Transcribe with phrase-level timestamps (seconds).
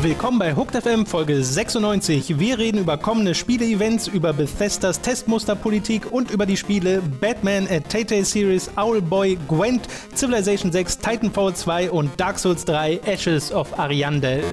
[0.00, 2.38] Willkommen bei Hooked FM Folge 96.
[2.38, 8.24] Wir reden über kommende Spiele-Events, über Bethesdas Testmusterpolitik und über die Spiele Batman at Tay
[8.24, 14.44] Series, Owlboy, Gwent, Civilization 6, Titanfall 2 und Dark Souls 3 Ashes of Ariandel.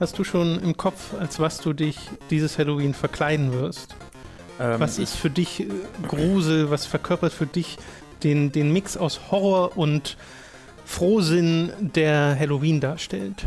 [0.00, 1.98] Hast du schon im Kopf, als was du dich
[2.30, 3.96] dieses Halloween verkleiden wirst?
[4.60, 5.66] Ähm, Was ist für dich äh,
[6.06, 6.70] Grusel?
[6.70, 7.78] Was verkörpert für dich
[8.22, 10.16] den, den Mix aus Horror und
[10.84, 13.46] Frohsinn, der Halloween darstellt?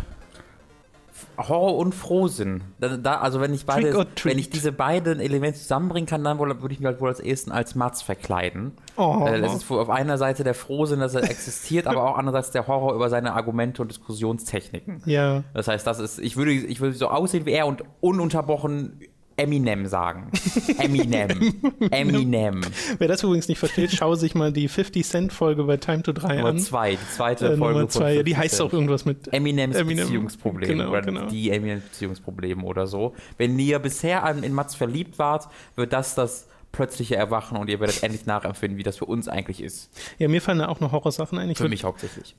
[1.48, 2.62] Horror und Frohsinn.
[2.80, 6.74] Da, da, also wenn ich beide, wenn ich diese beiden Elemente zusammenbringen kann, dann würde
[6.74, 8.74] ich mich halt wohl als ersten als Matz verkleiden.
[8.98, 9.26] Oh.
[9.26, 12.68] Äh, es ist auf einer Seite der Frohsinn, dass er existiert, aber auch andererseits der
[12.68, 15.02] Horror über seine Argumente und Diskussionstechniken.
[15.06, 15.44] Ja.
[15.54, 19.00] Das heißt, das ist, ich würde, ich würde so aussehen wie er und ununterbrochen
[19.40, 20.30] Eminem sagen.
[20.78, 21.54] Eminem.
[21.92, 22.62] Eminem.
[22.98, 26.12] Wer das übrigens nicht versteht, schaue sich mal die 50 Cent Folge bei Time to
[26.12, 26.60] 3 Nummer an.
[26.60, 27.74] zwei, die zweite Äh, Folge.
[27.80, 28.70] Nummer zwei, ja, die 50 heißt Cent.
[28.70, 30.06] auch irgendwas mit Eminems Eminem.
[30.08, 31.26] Beziehungsproblem Genau, oder genau.
[31.28, 33.16] die Eminems Beziehungsproblem oder so.
[33.38, 37.80] Wenn ihr bisher an, in Mats verliebt wart, wird das das plötzliche Erwachen und ihr
[37.80, 39.90] werdet endlich nachempfinden, wie das für uns eigentlich ist.
[40.20, 41.50] Ja, mir fallen da auch noch Horrorsachen ein.
[41.50, 42.36] Ich, Für würd- mich hauptsächlich.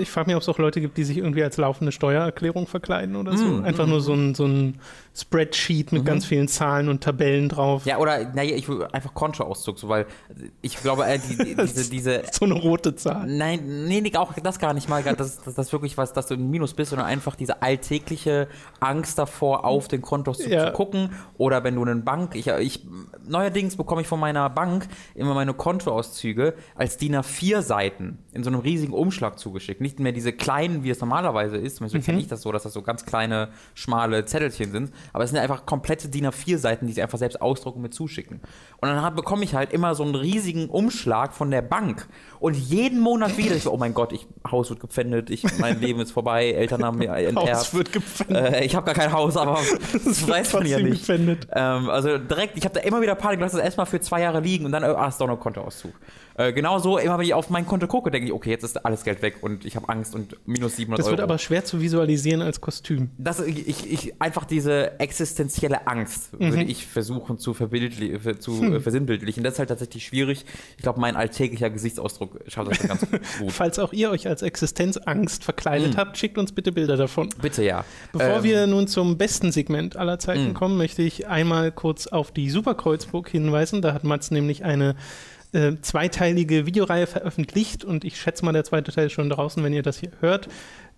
[0.00, 3.14] ich frage mich, ob es auch Leute gibt, die sich irgendwie als laufende Steuererklärung verkleiden
[3.14, 3.44] oder so.
[3.44, 4.78] Mm, Einfach nur so ein, so ein
[5.14, 7.84] Spreadsheet mit ganz vielen Zahlen und Tabellen drauf.
[7.84, 10.06] Ja, oder naja, ich will einfach Kontoauszug, so, weil
[10.62, 13.26] ich glaube, äh, die, die, diese, diese So eine rote Zahl.
[13.26, 16.34] Nein, nee, nee, auch das gar nicht mal, dass das, das wirklich was, dass du
[16.34, 18.48] im Minus bist, sondern einfach diese alltägliche
[18.80, 20.66] Angst davor, auf den Kontoauszug Ja.
[20.68, 21.10] zu gucken.
[21.36, 22.86] Oder wenn du einen Bank, ich, ich
[23.26, 28.50] neuerdings bekomme ich von meiner Bank immer meine Kontoauszüge als DIN A4 Seiten in so
[28.50, 29.82] einem riesigen Umschlag zugeschickt.
[29.82, 31.76] Nicht mehr diese kleinen, wie es normalerweise ist.
[31.76, 34.92] Zumindest kenne ich das so, dass das so ganz kleine, schmale Zettelchen sind.
[35.12, 37.90] Aber es sind einfach komplette DIN A4 Seiten, die sie einfach selbst ausdrucken und mir
[37.90, 38.40] zuschicken.
[38.80, 42.08] Und dann bekomme ich halt immer so einen riesigen Umschlag von der Bank.
[42.40, 45.80] Und jeden Monat wieder, ich so, oh mein Gott, ich, Haus wird gepfändet, ich, mein
[45.80, 47.50] Leben ist vorbei, Eltern haben mir enterbt.
[47.50, 48.54] Haus wird gepfändet.
[48.54, 49.58] Äh, ich habe gar kein Haus, aber
[49.92, 51.06] das weiß man ja nicht.
[51.06, 51.46] gepfändet.
[51.52, 54.40] Ähm, also direkt, ich habe da immer wieder Panik, lass das erstmal für zwei Jahre
[54.40, 55.92] liegen und dann, äh, ah, ist doch noch Kontoauszug.
[56.36, 59.04] Äh, genauso, immer wenn ich auf mein Konto gucke, denke ich, okay, jetzt ist alles
[59.04, 61.12] Geld weg und ich habe Angst und minus 700 Das Euro.
[61.12, 63.10] wird aber schwer zu visualisieren als Kostüm.
[63.18, 66.50] das, ich, ich, einfach diese existenzielle Angst Mhm.
[66.52, 68.74] würde ich versuchen zu, verbildli zu Hm.
[68.76, 69.42] äh, versinnbildlichen.
[69.44, 70.44] Das ist halt tatsächlich schwierig.
[70.76, 73.00] Ich glaube, mein alltäglicher Gesichtsausdruck schafft das ganz
[73.38, 73.52] gut.
[73.52, 77.28] Falls auch ihr euch als Existenzangst verkleidet habt, schickt uns bitte Bilder davon.
[77.40, 77.84] Bitte ja.
[78.12, 82.32] Bevor Ähm, wir nun zum besten Segment aller Zeiten kommen, möchte ich einmal kurz auf
[82.32, 83.82] die Superkreuzburg hinweisen.
[83.82, 84.94] Da hat Mats nämlich eine
[85.52, 89.72] äh, zweiteilige Videoreihe veröffentlicht und ich schätze mal, der zweite Teil ist schon draußen, wenn
[89.72, 90.48] ihr das hier hört,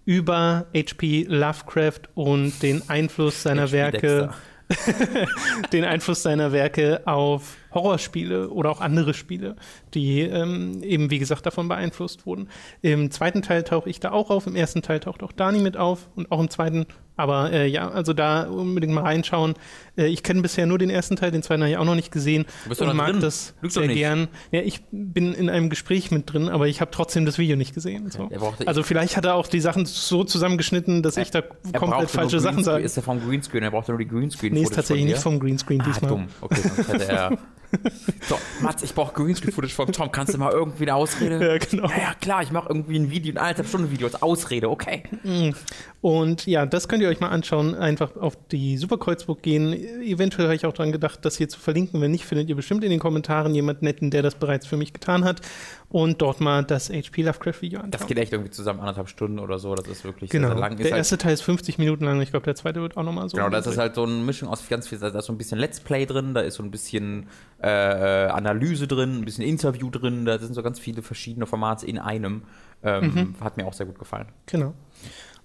[0.05, 1.27] über H.P.
[1.29, 3.73] Lovecraft und den Einfluss seiner.
[3.73, 4.31] Werke
[5.73, 9.57] den Einfluss seiner Werke auf Horrorspiele oder auch andere Spiele,
[9.93, 12.49] die ähm, eben, wie gesagt, davon beeinflusst wurden.
[12.81, 15.77] Im zweiten Teil tauche ich da auch auf, im ersten Teil taucht auch Dani mit
[15.77, 16.87] auf und auch im zweiten.
[17.17, 19.55] Aber äh, ja, also da unbedingt mal reinschauen.
[19.97, 22.11] Äh, ich kenne bisher nur den ersten Teil, den zweiten habe ich auch noch nicht
[22.11, 23.21] gesehen Du bist und noch mag drin.
[23.21, 24.29] das doch sehr gern.
[24.51, 27.73] Ja, ich bin in einem Gespräch mit drin, aber ich habe trotzdem das Video nicht
[27.75, 28.11] gesehen.
[28.11, 28.29] So.
[28.31, 31.43] Er Also vielleicht hat er auch die Sachen so zusammengeschnitten, dass ich da
[31.73, 32.83] Er komplett falsche Sachen sage.
[32.83, 33.63] Ist er vom Greenscreen?
[33.63, 34.53] Er brauchte nur die Greenscreen.
[34.53, 36.11] Nee, ist tatsächlich nicht vom Greenscreen Ah, diesmal.
[36.11, 36.27] dumm.
[36.41, 37.39] Okay, sonst hätte er.
[38.29, 40.13] so, Mats, ich brauche Greenscreen-Footage von Tom.
[40.13, 41.45] Kannst du mal irgendwie eine Ausrede?
[41.45, 41.89] Ja, genau.
[41.89, 45.03] Ja, ja, klar, ich mache irgendwie ein Video, ein eineinhalb Stunden Video als Ausrede, okay.
[46.01, 47.75] Und ja, das könnt ihr euch mal anschauen.
[47.75, 49.73] Einfach auf die Superkreuzburg gehen.
[50.03, 52.01] Eventuell habe ich auch daran gedacht, das hier zu verlinken.
[52.01, 54.93] Wenn nicht, findet ihr bestimmt in den Kommentaren jemanden netten, der das bereits für mich
[54.93, 55.41] getan hat.
[55.89, 57.93] Und dort mal das HP Lovecraft Video anschauen.
[57.93, 59.75] Das geht echt irgendwie zusammen anderthalb Stunden oder so.
[59.75, 60.49] Das ist wirklich genau.
[60.49, 60.73] sehr, sehr lang.
[60.73, 62.21] Ist der halt, erste Teil ist 50 Minuten lang.
[62.21, 63.37] Ich glaube, der zweite wird auch nochmal so.
[63.37, 64.99] genau, das ist halt so eine Mischung aus ganz viel.
[64.99, 67.29] Da ist so ein bisschen Let's Play drin, da ist so ein bisschen
[67.63, 70.25] äh, Analyse drin, ein bisschen Interview drin.
[70.25, 72.43] Da sind so ganz viele verschiedene Formate in einem.
[72.83, 73.35] Ähm, Mhm.
[73.41, 74.27] Hat mir auch sehr gut gefallen.
[74.47, 74.75] Genau.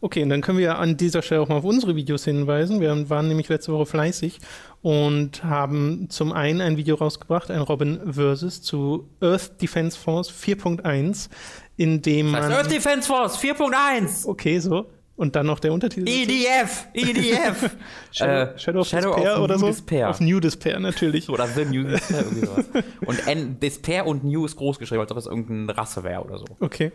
[0.01, 2.79] Okay, und dann können wir an dieser Stelle auch mal auf unsere Videos hinweisen.
[2.79, 4.39] Wir waren nämlich letzte Woche fleißig
[4.81, 11.29] und haben zum einen ein Video rausgebracht, ein Robin Versus zu Earth Defense Force 4.1,
[11.75, 12.43] in dem Das man.
[12.43, 14.25] heißt Earth Defense Force 4.1!
[14.25, 14.85] okay, so.
[15.19, 16.07] Und dann noch der Untertitel.
[16.07, 16.87] EDF!
[16.93, 17.71] EDF!
[18.13, 19.67] Shadow, Äh, Shadow of Shadow Despair of oder New so?
[19.67, 20.09] Despair.
[20.09, 21.27] Auf New Despair natürlich.
[21.27, 22.65] Oder The New Despair, irgendwie sowas.
[23.05, 26.37] Und N, Despair und New ist groß geschrieben, als ob es irgendeine Rasse wäre oder
[26.37, 26.45] so.
[26.61, 26.93] Okay.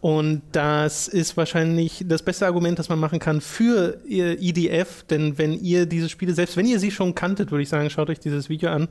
[0.00, 5.38] Und das ist wahrscheinlich das beste Argument, das man machen kann für ihr EDF, denn
[5.38, 8.18] wenn ihr diese Spiele, selbst wenn ihr sie schon kanntet, würde ich sagen, schaut euch
[8.18, 8.88] dieses Video an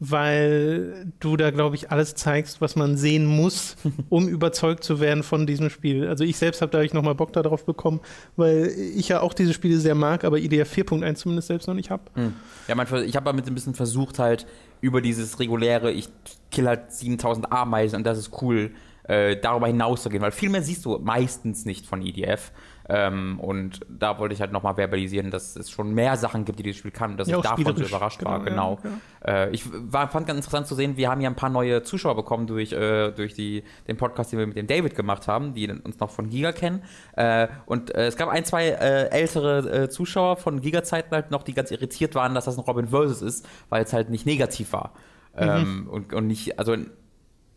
[0.00, 3.76] weil du da, glaube ich, alles zeigst, was man sehen muss,
[4.08, 6.08] um überzeugt zu werden von diesem Spiel.
[6.08, 8.00] Also ich selbst habe dadurch nochmal Bock darauf bekommen,
[8.36, 11.90] weil ich ja auch diese Spiele sehr mag, aber IDF 4.1 zumindest selbst noch nicht
[11.90, 12.02] habe.
[12.14, 12.32] Hm.
[12.66, 14.46] Ja, mein, ich habe damit ein bisschen versucht, halt
[14.80, 16.08] über dieses reguläre, ich
[16.50, 18.70] kill halt 7000 Ameisen und das ist cool,
[19.04, 22.52] äh, darüber hinaus zu gehen, weil viel mehr siehst du meistens nicht von EDF.
[22.90, 26.64] Ähm, und da wollte ich halt nochmal verbalisieren, dass es schon mehr Sachen gibt, die
[26.64, 28.40] dieses Spiel kann und dass ja, ich davon so überrascht genau, war.
[28.40, 28.78] Genau.
[29.24, 31.82] Ja, äh, ich war, fand ganz interessant zu sehen, wir haben ja ein paar neue
[31.84, 35.54] Zuschauer bekommen durch, äh, durch die, den Podcast, den wir mit dem David gemacht haben,
[35.54, 36.82] die uns noch von Giga kennen.
[37.14, 41.54] Äh, und äh, es gab ein, zwei äh, ältere Zuschauer von Giga-Zeiten halt noch, die
[41.54, 44.94] ganz irritiert waren, dass das ein Robin Versus ist, weil es halt nicht negativ war.
[45.36, 45.42] Mhm.
[45.42, 46.76] Ähm, und, und nicht, also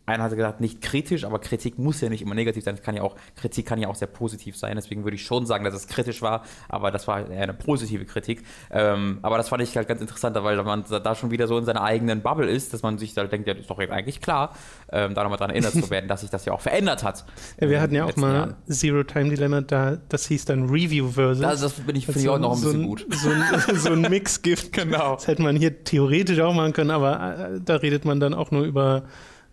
[0.06, 2.80] einer hat gesagt, nicht kritisch, aber Kritik muss ja nicht immer negativ sein.
[2.82, 4.76] kann ja auch, Kritik kann ja auch sehr positiv sein.
[4.76, 8.04] Deswegen würde ich schon sagen, dass es kritisch war, aber das war eher eine positive
[8.04, 8.44] Kritik.
[8.70, 11.64] Ähm, aber das fand ich halt ganz interessant, weil man da schon wieder so in
[11.64, 14.54] seiner eigenen Bubble ist, dass man sich da denkt, ja, das ist doch eigentlich klar,
[14.92, 17.24] ähm, da nochmal daran erinnert zu werden, dass sich das ja auch verändert hat.
[17.60, 18.56] Ja, wir hatten ja auch mal Jahren.
[18.68, 21.40] Zero Time Dilemma, da, das hieß dann Review Versus.
[21.40, 23.06] Das, das bin ich, finde ich auch noch ein so bisschen ein, gut.
[23.14, 24.72] So ein, so ein Mix-Gift.
[24.72, 25.14] genau.
[25.14, 28.50] Das hätte man hier theoretisch auch machen können, aber äh, da redet man dann auch
[28.50, 29.04] nur über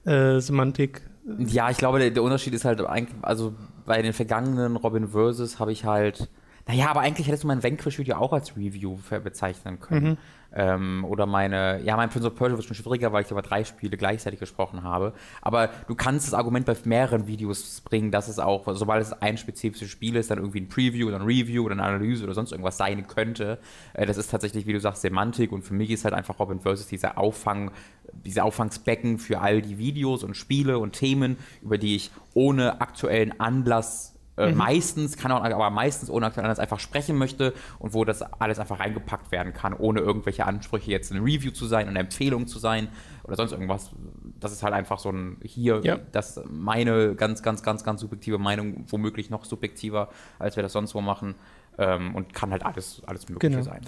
[0.06, 1.02] äh, Semantik.
[1.38, 3.54] Ja, ich glaube, der, der, Unterschied ist halt eigentlich, also
[3.86, 6.30] bei den vergangenen Robin Versus habe ich halt,
[6.68, 10.10] naja, aber eigentlich hättest du mein Vanquish-Video auch als Review bezeichnen können.
[10.12, 10.18] Mhm.
[10.54, 13.64] Ähm, oder meine, ja, mein Prince of Persia wird schon schwieriger, weil ich über drei
[13.64, 15.14] Spiele gleichzeitig gesprochen habe.
[15.42, 19.38] Aber du kannst das Argument bei mehreren Videos bringen, dass es auch, sobald es ein
[19.38, 22.52] spezifisches Spiel ist, dann irgendwie ein Preview oder ein Review oder eine Analyse oder sonst
[22.52, 23.60] irgendwas sein könnte.
[23.94, 26.60] Äh, das ist tatsächlich, wie du sagst, Semantik und für mich ist halt einfach Robin
[26.60, 27.72] Versus dieser Auffang,
[28.26, 33.40] diese Auffangsbecken für all die Videos und Spiele und Themen, über die ich ohne aktuellen
[33.40, 34.11] Anlass
[34.42, 34.58] äh, mhm.
[34.58, 38.60] meistens, kann auch, aber meistens ohne aktuellen Anlass einfach sprechen möchte und wo das alles
[38.60, 42.60] einfach reingepackt werden kann, ohne irgendwelche Ansprüche jetzt eine Review zu sein, eine Empfehlung zu
[42.60, 42.88] sein
[43.24, 43.92] oder sonst irgendwas.
[44.40, 46.00] Das ist halt einfach so ein hier, ja.
[46.12, 50.10] das meine ganz, ganz, ganz, ganz subjektive Meinung, womöglich noch subjektiver,
[50.40, 51.36] als wir das sonst wo machen.
[51.78, 53.64] Ähm, und kann halt alles, alles Mögliche genau.
[53.64, 53.82] sein.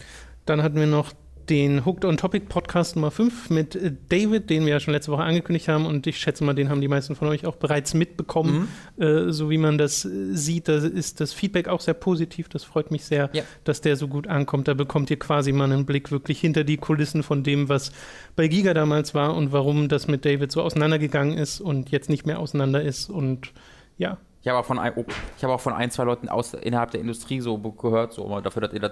[0.46, 1.12] Dann hatten wir noch
[1.50, 5.12] den Hooked on Topic Podcast Nummer 5 mit äh, David, den wir ja schon letzte
[5.12, 7.94] Woche angekündigt haben und ich schätze mal, den haben die meisten von euch auch bereits
[7.94, 8.70] mitbekommen.
[8.98, 9.04] Mhm.
[9.04, 12.50] Äh, so wie man das äh, sieht, da ist das Feedback auch sehr positiv.
[12.50, 13.44] Das freut mich sehr, ja.
[13.64, 14.68] dass der so gut ankommt.
[14.68, 17.92] Da bekommt ihr quasi mal einen Blick wirklich hinter die Kulissen von dem, was
[18.36, 22.26] bei Giga damals war und warum das mit David so auseinandergegangen ist und jetzt nicht
[22.26, 23.52] mehr auseinander ist und
[23.98, 25.06] ja, ich habe auch von ein, oh,
[25.38, 28.64] ich habe auch von ein, zwei Leuten aus innerhalb der Industrie so gehört, so dafür,
[28.64, 28.92] dass ihr das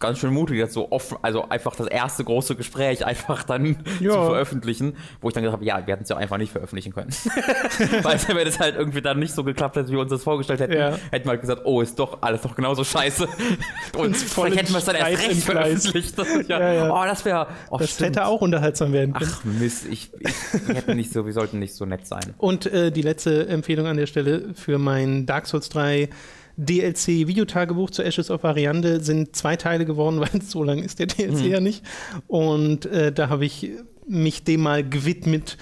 [0.00, 3.64] ganz schön mutig jetzt so offen, also einfach das erste große Gespräch einfach dann
[4.00, 4.10] ja.
[4.10, 6.92] zu veröffentlichen, wo ich dann gesagt habe, ja, wir hätten es ja einfach nicht veröffentlichen
[6.92, 7.10] können.
[8.02, 10.58] Weil wenn es halt irgendwie dann nicht so geklappt hätte, wie wir uns das vorgestellt
[10.58, 10.96] hätten, ja.
[11.12, 13.28] hätten wir halt gesagt, oh, ist doch alles doch genauso scheiße.
[13.96, 16.18] Und vielleicht hätten wir es dann erst recht veröffentlicht.
[16.48, 16.72] ja.
[16.72, 18.16] Ja, oh, das wäre oh, Das stimmt.
[18.16, 19.30] hätte auch unterhaltsam werden können.
[19.32, 22.34] Ach Mist, ich, ich, wir nicht so, wir sollten nicht so nett sein.
[22.38, 26.08] Und äh, die letzte Empfehlung an der Stelle für mein Dark Souls 3
[26.56, 31.44] DLC-Videotagebuch zu Ashes of Variante sind zwei Teile geworden, weil so lang ist der DLC
[31.44, 31.50] mhm.
[31.50, 31.84] ja nicht.
[32.26, 33.70] Und äh, da habe ich
[34.06, 35.56] mich dem mal gewidmet.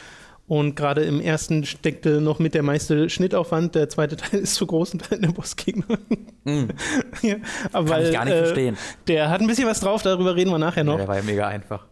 [0.49, 3.75] Und gerade im ersten steckte noch mit der meiste Schnittaufwand.
[3.75, 5.99] Der zweite Teil ist zu groß und Teil der Bossgegner.
[6.45, 6.67] Mm.
[7.23, 7.37] ja,
[7.73, 8.77] aber Kann weil, ich gar nicht äh, verstehen.
[9.09, 10.95] Der hat ein bisschen was drauf, darüber reden wir nachher noch.
[10.95, 11.85] Ja, der war ja mega einfach.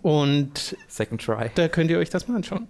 [0.00, 1.50] Und Second Try.
[1.54, 2.68] Da könnt ihr euch das mal anschauen.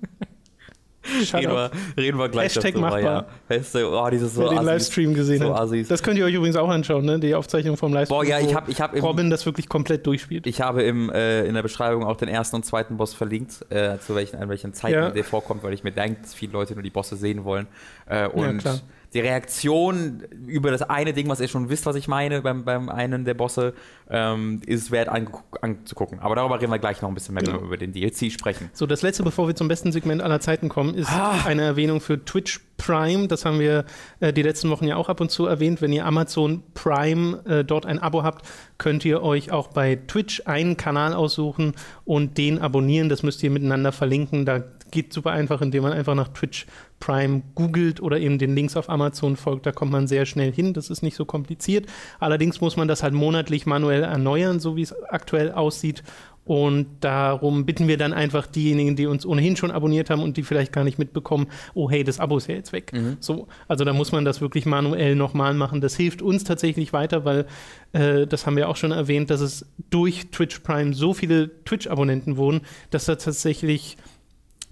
[1.34, 2.80] Reden, wir, reden wir gleich Hashtag dazu.
[2.80, 3.26] Machbar.
[3.48, 3.58] Ja.
[3.72, 4.70] Du, oh, dieses so Wer den Assis.
[4.70, 5.70] Livestream gesehen so hat.
[5.88, 7.18] Das könnt ihr euch übrigens auch anschauen, ne?
[7.18, 8.18] die Aufzeichnung vom Livestream.
[8.18, 10.46] Boah, ja, ich habe ich hab Robin das wirklich komplett durchspielt.
[10.46, 13.98] Ich habe im, äh, in der Beschreibung auch den ersten und zweiten Boss verlinkt, äh,
[13.98, 15.10] zu welchen, an welchen Zeiten ja.
[15.10, 17.66] der vorkommt, weil ich mir denke, dass viele Leute nur die Bosse sehen wollen.
[18.06, 18.74] Äh, und ja,
[19.12, 22.88] die Reaktion über das eine Ding, was ihr schon wisst, was ich meine, beim, beim
[22.88, 23.74] einen der Bosse,
[24.08, 26.20] ähm, ist wert anzugucken.
[26.20, 28.70] Aber darüber reden wir gleich noch ein bisschen mehr, wenn wir über den DLC sprechen.
[28.72, 31.44] So, das letzte, bevor wir zum besten Segment aller Zeiten kommen, ist ah.
[31.44, 33.28] eine Erwähnung für Twitch Prime.
[33.28, 33.84] Das haben wir
[34.20, 35.82] äh, die letzten Wochen ja auch ab und zu erwähnt.
[35.82, 38.46] Wenn ihr Amazon Prime äh, dort ein Abo habt,
[38.78, 41.74] könnt ihr euch auch bei Twitch einen Kanal aussuchen
[42.04, 43.08] und den abonnieren.
[43.08, 44.46] Das müsst ihr miteinander verlinken.
[44.46, 46.66] Da geht super einfach, indem man einfach nach Twitch
[47.00, 49.66] Prime googelt oder eben den Links auf Amazon folgt.
[49.66, 50.74] Da kommt man sehr schnell hin.
[50.74, 51.86] Das ist nicht so kompliziert.
[52.18, 56.02] Allerdings muss man das halt monatlich manuell erneuern, so wie es aktuell aussieht.
[56.44, 60.42] Und darum bitten wir dann einfach diejenigen, die uns ohnehin schon abonniert haben und die
[60.42, 62.92] vielleicht gar nicht mitbekommen, oh hey, das Abo ist ja jetzt weg.
[62.92, 63.18] Mhm.
[63.20, 65.80] So, also da muss man das wirklich manuell nochmal machen.
[65.80, 67.46] Das hilft uns tatsächlich weiter, weil
[67.92, 72.36] äh, das haben wir auch schon erwähnt, dass es durch Twitch Prime so viele Twitch-Abonnenten
[72.36, 73.96] wurden, dass da tatsächlich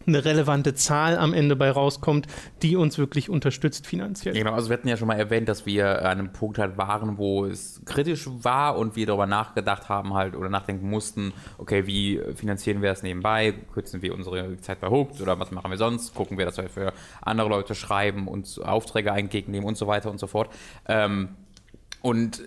[0.09, 2.27] eine relevante Zahl am Ende bei rauskommt,
[2.63, 4.35] die uns wirklich unterstützt finanziell.
[4.35, 7.19] Genau, also wir hatten ja schon mal erwähnt, dass wir an einem Punkt halt waren,
[7.19, 12.21] wo es kritisch war und wir darüber nachgedacht haben halt oder nachdenken mussten, okay, wie
[12.35, 13.55] finanzieren wir das nebenbei?
[13.73, 16.15] Kürzen wir unsere Zeit bei Hooked oder was machen wir sonst?
[16.15, 20.19] Gucken wir, dass wir für andere Leute schreiben und Aufträge entgegennehmen und so weiter und
[20.19, 20.51] so fort.
[20.87, 21.31] Ähm,
[22.01, 22.43] und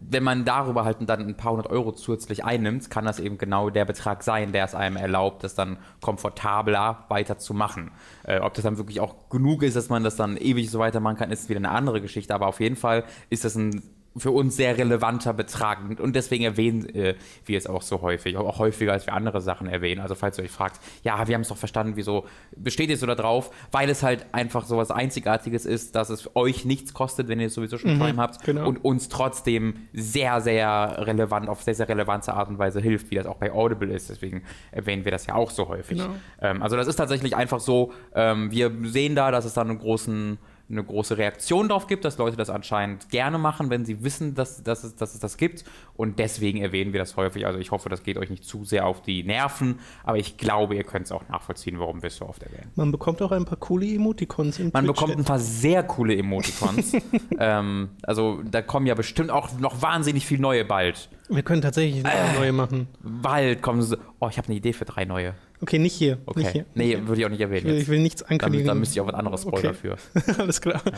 [0.00, 3.70] wenn man darüber halt dann ein paar hundert Euro zusätzlich einnimmt, kann das eben genau
[3.70, 7.90] der Betrag sein, der es einem erlaubt, das dann komfortabler weiterzumachen.
[8.24, 11.16] Äh, ob das dann wirklich auch genug ist, dass man das dann ewig so weitermachen
[11.16, 12.34] kann, ist wieder eine andere Geschichte.
[12.34, 13.82] Aber auf jeden Fall ist das ein
[14.16, 15.78] für uns sehr relevanter Betrag.
[16.00, 17.14] Und deswegen erwähnen äh,
[17.44, 20.00] wir es auch so häufig, auch häufiger als wir andere Sachen erwähnen.
[20.00, 22.26] Also falls ihr euch fragt, ja, wir haben es doch verstanden, wieso
[22.56, 23.50] besteht ihr so da drauf?
[23.70, 27.50] Weil es halt einfach so was Einzigartiges ist, dass es euch nichts kostet, wenn ihr
[27.50, 28.68] sowieso schon mhm, Prime habt genau.
[28.68, 33.14] und uns trotzdem sehr, sehr relevant, auf sehr, sehr relevante Art und Weise hilft, wie
[33.14, 34.10] das auch bei Audible ist.
[34.10, 35.98] Deswegen erwähnen wir das ja auch so häufig.
[35.98, 36.14] Genau.
[36.40, 39.78] Ähm, also das ist tatsächlich einfach so, ähm, wir sehen da, dass es da einen
[39.78, 40.38] großen
[40.70, 44.62] eine große Reaktion darauf gibt, dass Leute das anscheinend gerne machen, wenn sie wissen, dass,
[44.62, 45.64] dass, es, dass es das gibt.
[45.96, 47.46] Und deswegen erwähnen wir das häufig.
[47.46, 50.76] Also ich hoffe, das geht euch nicht zu sehr auf die Nerven, aber ich glaube,
[50.76, 52.70] ihr könnt es auch nachvollziehen, warum wir es so oft erwähnen.
[52.76, 56.92] Man bekommt auch ein paar coole Emoticons im Man bekommt ein paar sehr coole Emoticons.
[57.38, 61.08] ähm, also da kommen ja bestimmt auch noch wahnsinnig viele neue bald.
[61.28, 62.88] Wir können tatsächlich äh, neue machen.
[63.02, 63.98] Bald kommen sie.
[64.18, 65.34] Oh, ich habe eine Idee für drei neue.
[65.62, 66.18] Okay, nicht hier.
[66.26, 66.40] Okay.
[66.40, 66.64] Nicht hier.
[66.74, 67.66] Nee, würde ich auch nicht erwähnen.
[67.66, 68.66] Ich will, ich will nichts ankündigen.
[68.66, 69.96] Da, müsste ich auch was anderes spoilern okay.
[70.14, 70.38] für.
[70.38, 70.80] Alles klar.
[70.84, 70.92] Ja.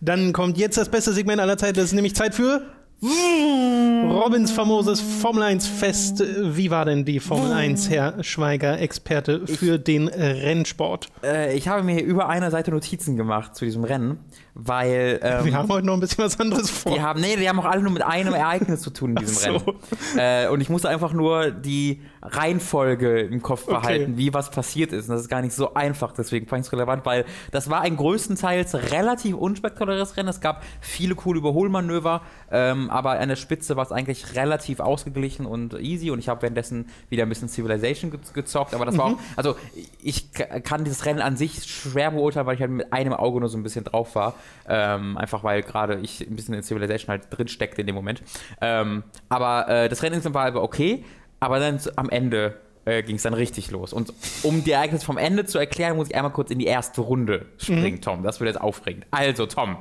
[0.00, 1.76] Dann kommt jetzt das beste Segment aller Zeiten.
[1.76, 2.62] Das ist nämlich Zeit für
[3.00, 6.20] Robins famoses Formel 1 Fest.
[6.20, 11.08] Wie war denn die Formel 1, Herr Schweiger, Experte für ich, den Rennsport?
[11.22, 14.18] Äh, ich habe mir über eine Seite Notizen gemacht zu diesem Rennen,
[14.58, 15.20] weil.
[15.22, 16.92] Ähm, wir haben heute noch ein bisschen was anderes vor.
[16.92, 19.34] Die haben, nee, die haben auch alle nur mit einem Ereignis zu tun in diesem
[19.34, 19.64] so.
[19.66, 19.78] Rennen.
[20.16, 24.16] Äh, und ich musste einfach nur die Reihenfolge im Kopf behalten, okay.
[24.16, 25.08] wie was passiert ist.
[25.08, 27.82] Und das ist gar nicht so einfach, deswegen fand ich es relevant, weil das war
[27.82, 30.28] ein größtenteils relativ unspektakuläres Rennen.
[30.28, 32.22] Es gab viele coole Überholmanöver.
[32.50, 36.42] Ähm, aber an der Spitze war es eigentlich relativ ausgeglichen und easy und ich habe
[36.42, 38.98] währenddessen wieder ein bisschen Civilization ge gezockt, aber das mhm.
[38.98, 39.56] war auch, also
[40.02, 43.48] ich kann dieses Rennen an sich schwer beurteilen, weil ich halt mit einem Auge nur
[43.48, 44.34] so ein bisschen drauf war,
[44.68, 48.22] ähm, einfach weil gerade ich ein bisschen in Civilization halt drin steckte in dem Moment.
[48.60, 51.04] Ähm, aber äh, das Rennen war aber okay,
[51.40, 53.92] aber dann am Ende äh, ging es dann richtig los.
[53.92, 54.12] Und
[54.42, 57.46] um die Ereignisse vom Ende zu erklären, muss ich einmal kurz in die erste Runde
[57.58, 58.00] springen, mhm.
[58.00, 58.22] Tom.
[58.22, 59.06] Das wird jetzt aufregend.
[59.10, 59.76] Also, Tom,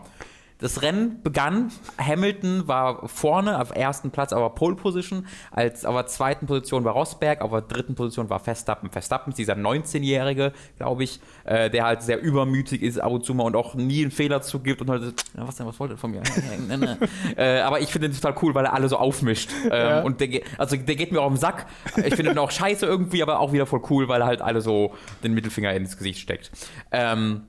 [0.59, 1.71] das Rennen begann.
[1.97, 5.27] Hamilton war vorne auf ersten Platz, aber Pole Position.
[5.51, 8.89] Als auf der zweiten Position war Rosberg, auf der dritten Position war Verstappen.
[8.89, 13.33] Verstappen ist dieser 19-Jährige, glaube ich, äh, der halt sehr übermütig ist ab und zu
[13.33, 16.11] mal und auch nie einen Fehler zugibt und halt, was denn, was wollt ihr von
[16.11, 16.23] mir?
[17.37, 19.51] äh, aber ich finde den total cool, weil er alle so aufmischt.
[19.65, 20.01] Ähm, ja.
[20.01, 21.67] Und der, also der geht mir auch im Sack.
[21.97, 24.61] Ich finde ihn auch scheiße irgendwie, aber auch wieder voll cool, weil er halt alle
[24.61, 26.51] so den Mittelfinger ins Gesicht steckt.
[26.91, 27.43] Ähm,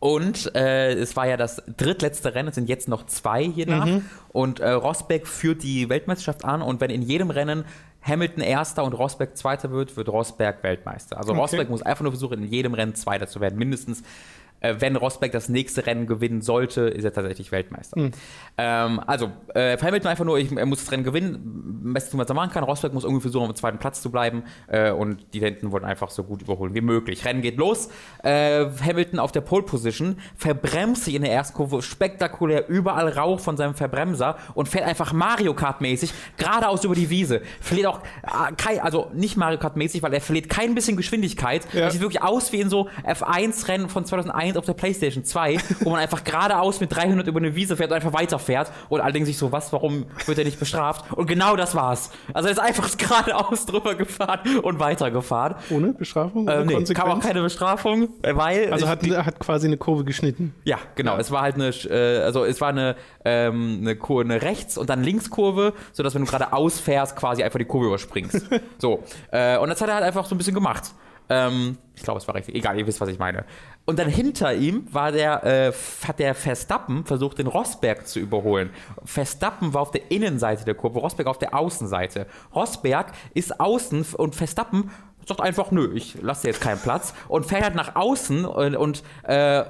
[0.00, 3.84] und äh, es war ja das drittletzte Rennen, es sind jetzt noch zwei hier nach.
[3.84, 4.06] Mhm.
[4.32, 7.64] Und äh, Rosberg führt die Weltmeisterschaft an und wenn in jedem Rennen
[8.02, 11.18] Hamilton Erster und Rosberg Zweiter wird, wird Rosberg Weltmeister.
[11.18, 11.40] Also okay.
[11.40, 14.02] Rosberg muss einfach nur versuchen, in jedem Rennen Zweiter zu werden, mindestens
[14.60, 17.98] äh, wenn Rosberg das nächste Rennen gewinnen sollte, ist er tatsächlich Weltmeister.
[17.98, 18.10] Mhm.
[18.58, 22.28] Ähm, also, äh, Hamilton einfach nur, ich, er muss das Rennen gewinnen, am besten, was
[22.28, 22.64] er machen kann.
[22.64, 25.84] Rosberg muss irgendwie versuchen, auf dem zweiten Platz zu bleiben äh, und die hinten wollen
[25.84, 27.24] einfach so gut überholen wie möglich.
[27.24, 27.88] Rennen geht los.
[28.22, 33.40] Äh, Hamilton auf der Pole Position verbremst sich in der ersten Kurve spektakulär, überall Rauch
[33.40, 37.42] von seinem Verbremser und fährt einfach Mario Kart mäßig geradeaus über die Wiese.
[37.60, 41.66] Verliert auch äh, kein, also nicht Mario Kart mäßig, weil er verliert kein bisschen Geschwindigkeit.
[41.72, 41.82] Ja.
[41.82, 45.58] Er sieht wirklich aus wie in so F1-Rennen von 2001 1 auf der PlayStation 2,
[45.80, 49.28] wo man einfach geradeaus mit 300 über eine Wiese fährt und einfach weiterfährt und allerdings
[49.28, 51.10] sich so, was, warum wird er nicht bestraft?
[51.12, 52.10] Und genau das war's.
[52.34, 55.56] Also er ist einfach geradeaus drüber gefahren und weitergefahren.
[55.70, 56.48] Ohne Bestrafung?
[56.48, 58.72] Äh, nee, kam auch keine Bestrafung, weil.
[58.72, 60.54] Also hat, hat quasi eine Kurve geschnitten.
[60.64, 61.14] Ja, genau.
[61.14, 61.20] Ja.
[61.20, 64.90] Es war halt eine, äh, also es war eine, ähm, eine, Kurve, eine Rechts- und
[64.90, 68.48] dann Linkskurve, sodass wenn du gerade ausfährst, quasi einfach die Kurve überspringst.
[68.78, 69.02] so.
[69.30, 70.92] Äh, und das hat er halt einfach so ein bisschen gemacht.
[71.30, 72.54] Ähm, ich glaube, es war richtig.
[72.54, 73.44] Egal, ihr wisst, was ich meine.
[73.86, 75.72] Und dann hinter ihm war der, äh,
[76.06, 78.70] hat der Verstappen versucht, den Rosberg zu überholen.
[79.04, 82.26] Verstappen war auf der Innenseite der Kurve, Rosberg auf der Außenseite.
[82.54, 84.90] Rosberg ist außen und Verstappen
[85.26, 89.64] sagt einfach, nö, ich lasse jetzt keinen Platz und fährt nach außen und, und äh,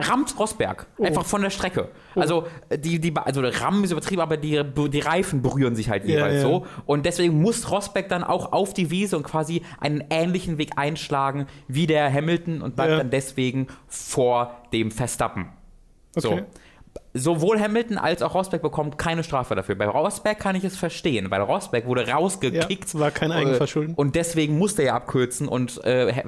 [0.00, 1.04] rammt Rosberg oh.
[1.04, 1.88] einfach von der Strecke.
[2.14, 2.20] Oh.
[2.20, 6.42] Also die, die, also Rammen ist übertrieben, aber die, die Reifen berühren sich halt jeweils
[6.42, 6.54] ja, ja.
[6.54, 6.66] so.
[6.86, 11.46] Und deswegen muss Rosberg dann auch auf die Wiese und quasi einen ähnlichen Weg einschlagen
[11.68, 12.98] wie der Hamilton und bleibt ja.
[12.98, 15.48] dann deswegen vor dem Verstappen.
[16.16, 16.20] Okay.
[16.20, 16.40] So
[17.16, 19.76] sowohl Hamilton als auch Rosberg bekommen keine Strafe dafür.
[19.76, 22.92] Bei Rosberg kann ich es verstehen, weil Rosberg wurde rausgekickt.
[22.92, 23.94] Ja, war kein Eigenverschulden.
[23.94, 26.24] Äh, und deswegen musste er abkürzen und äh,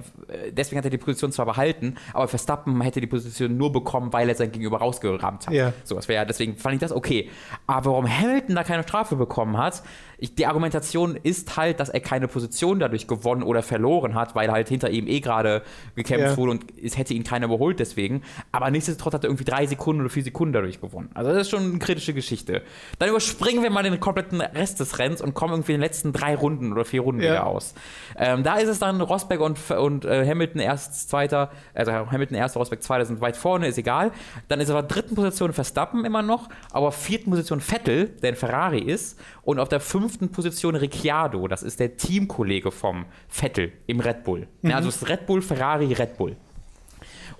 [0.52, 4.28] deswegen hat er die Position zwar behalten, aber Verstappen hätte die Position nur bekommen, weil
[4.28, 5.52] er sein Gegenüber rausgerammt hat.
[5.54, 5.72] Ja.
[5.82, 7.30] So, das wäre deswegen fand ich das okay.
[7.66, 9.82] Aber warum Hamilton da keine Strafe bekommen hat,
[10.18, 14.50] ich, die Argumentation ist halt, dass er keine Position dadurch gewonnen oder verloren hat, weil
[14.50, 15.62] halt hinter ihm eh gerade
[15.94, 16.36] gekämpft Ja.
[16.36, 18.22] wurde und es hätte ihn keiner überholt deswegen.
[18.52, 21.10] Aber nichtsdestotrotz hat er irgendwie drei Sekunden oder vier Sekunden dadurch gewonnen.
[21.14, 22.62] Also das ist schon eine kritische Geschichte.
[22.98, 26.12] Dann überspringen wir mal den kompletten Rest des Rennens und kommen irgendwie in den letzten
[26.12, 27.32] drei Runden oder vier Runden Ja.
[27.32, 27.74] wieder aus.
[28.16, 32.60] Ähm, da ist es dann Rosberg und, und äh, Hamilton erst Zweiter, also Hamilton erster,
[32.60, 34.12] Rosberg Zweiter sind weit vorne, ist egal.
[34.48, 38.36] Dann ist aber dritten Position Verstappen immer noch, aber auf vierten Position Vettel, der ein
[38.36, 44.00] Ferrari ist, und auf der fünften Position Ricciardo, das ist der Teamkollege vom Vettel im
[44.00, 44.48] Red Bull.
[44.62, 46.36] Ja, also es ist Red Bull, Ferrari, Red Bull.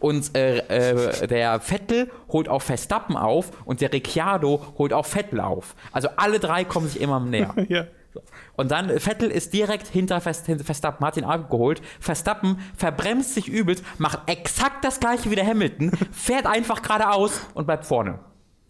[0.07, 5.41] Und äh, äh, der Vettel holt auch Verstappen auf und der Ricciardo holt auch Vettel
[5.41, 5.75] auf.
[5.91, 7.53] Also alle drei kommen sich immer näher.
[7.69, 7.87] Ja.
[8.57, 11.83] Und dann äh, Vettel ist direkt hinter Vers- hinter Verstappen, hat ihn abgeholt.
[12.01, 17.67] Verstappen verbremst sich übelst, macht exakt das gleiche wie der Hamilton, fährt einfach geradeaus und
[17.67, 18.21] bleibt vorne.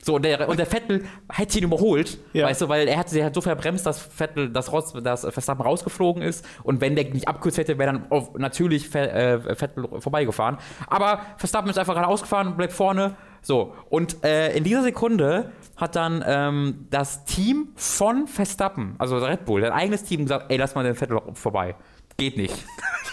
[0.03, 2.47] So, und der, und der Vettel hätte ihn überholt, Ja.
[2.47, 5.63] weißt du, weil er hat, er hat so verbremst, dass Vettel, dass, Ross, dass Verstappen
[5.63, 6.45] rausgeflogen ist.
[6.63, 10.59] Und wenn der nicht abkürzt hätte, wäre dann auf, natürlich äh, Vettel vorbeigefahren.
[10.87, 13.17] Aber Verstappen ist einfach geradeaus gefahren, bleibt vorne.
[13.43, 19.45] So, und äh, in dieser Sekunde hat dann ähm, das Team von Verstappen, also Red
[19.45, 21.75] Bull, sein eigenes Team gesagt, ey, lass mal den Vettel vorbei.
[22.19, 22.55] Geht nicht.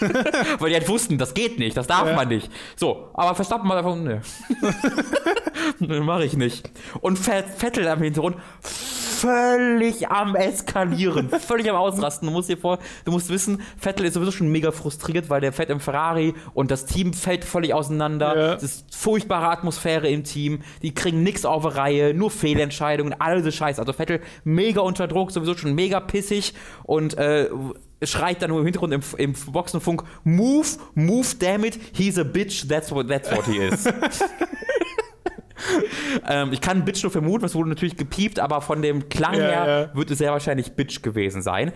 [0.00, 2.14] Weil die halt wussten, das geht nicht, das darf Ja.
[2.16, 2.50] man nicht.
[2.76, 4.22] So, aber Verstappen hat einfach, ne.
[5.78, 6.70] ne, mach ich nicht.
[7.00, 8.36] Und Ve- Vettel am Hintergrund
[9.24, 12.28] völlig am Eskalieren, völlig am Ausrasten.
[12.28, 15.52] Du musst dir vor, du musst wissen, Vettel ist sowieso schon mega frustriert, weil der
[15.52, 18.36] fährt im Ferrari und das Team fällt völlig auseinander.
[18.36, 18.54] Ja.
[18.54, 20.60] Es ist furchtbare Atmosphäre im Team.
[20.82, 23.80] Die kriegen nichts auf die Reihe, nur Fehlentscheidungen, all diese Scheiße.
[23.80, 26.52] Also Vettel mega unter Druck, sowieso schon mega pissig
[26.82, 27.48] und äh,
[28.02, 32.68] schreit dann nur im Hintergrund im, im Boxenfunk, move, move, damn it, he's a bitch,
[32.68, 33.88] that's what, that's what he is.
[36.28, 39.40] ähm, ich kann Bitch nur vermuten, es wurde natürlich gepiept, aber von dem Klang Ja,
[39.40, 39.96] her ja.
[39.96, 41.72] wird es sehr wahrscheinlich Bitch gewesen sein.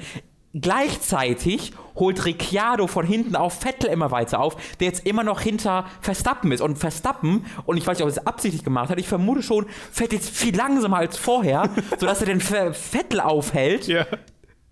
[0.55, 5.85] Gleichzeitig holt Ricciardo von hinten auf Vettel immer weiter auf, der jetzt immer noch hinter
[6.01, 6.63] Verstappen ist.
[6.63, 9.67] Und Verstappen, und ich weiß nicht, ob er es absichtlich gemacht hat, ich vermute schon,
[9.93, 11.69] fährt jetzt viel langsamer als vorher,
[11.99, 13.87] sodass er den Vettel aufhält.
[13.89, 14.07] Ja.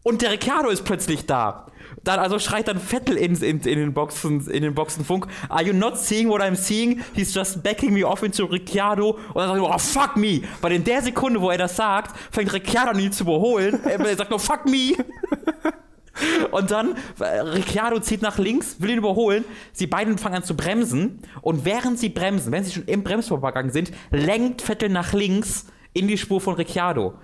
[0.03, 1.67] Und der Ricciardo ist plötzlich da.
[2.07, 5.73] Dann also schreit dann Vettel in, in, in, den Boxen, in den Boxenfunk, Are you
[5.73, 7.03] not seeing what I'm seeing?
[7.15, 9.19] He's just backing me off into Ricciardo.
[9.35, 10.43] Und dann sagt er, oh fuck me.
[10.61, 13.83] Weil in der Sekunde, wo er das sagt, fängt Ricciardo an ihn zu überholen.
[13.85, 14.93] er sagt nur fuck me.
[16.53, 19.45] Und dann, äh, Ricciardo zieht nach links, will ihn überholen.
[19.73, 21.19] Sie beiden fangen an zu bremsen.
[21.43, 26.09] Und während sie bremsen, wenn sie schon im Bremsvorgang sind, lenkt Vettel nach links in
[26.09, 27.15] die Spur von Ricciardo.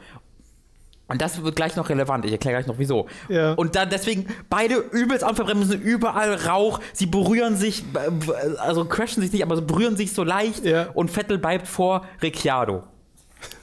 [1.09, 2.25] Und das wird gleich noch relevant.
[2.25, 3.07] Ich erkläre gleich noch wieso.
[3.29, 3.53] Ja.
[3.53, 6.81] Und dann deswegen beide übelst am Verbremsen, überall Rauch.
[6.93, 10.65] Sie berühren sich, äh, also crashen sich nicht, aber sie berühren sich so leicht.
[10.65, 10.89] Ja.
[10.95, 12.85] Und Vettel bleibt vor Ricciardo.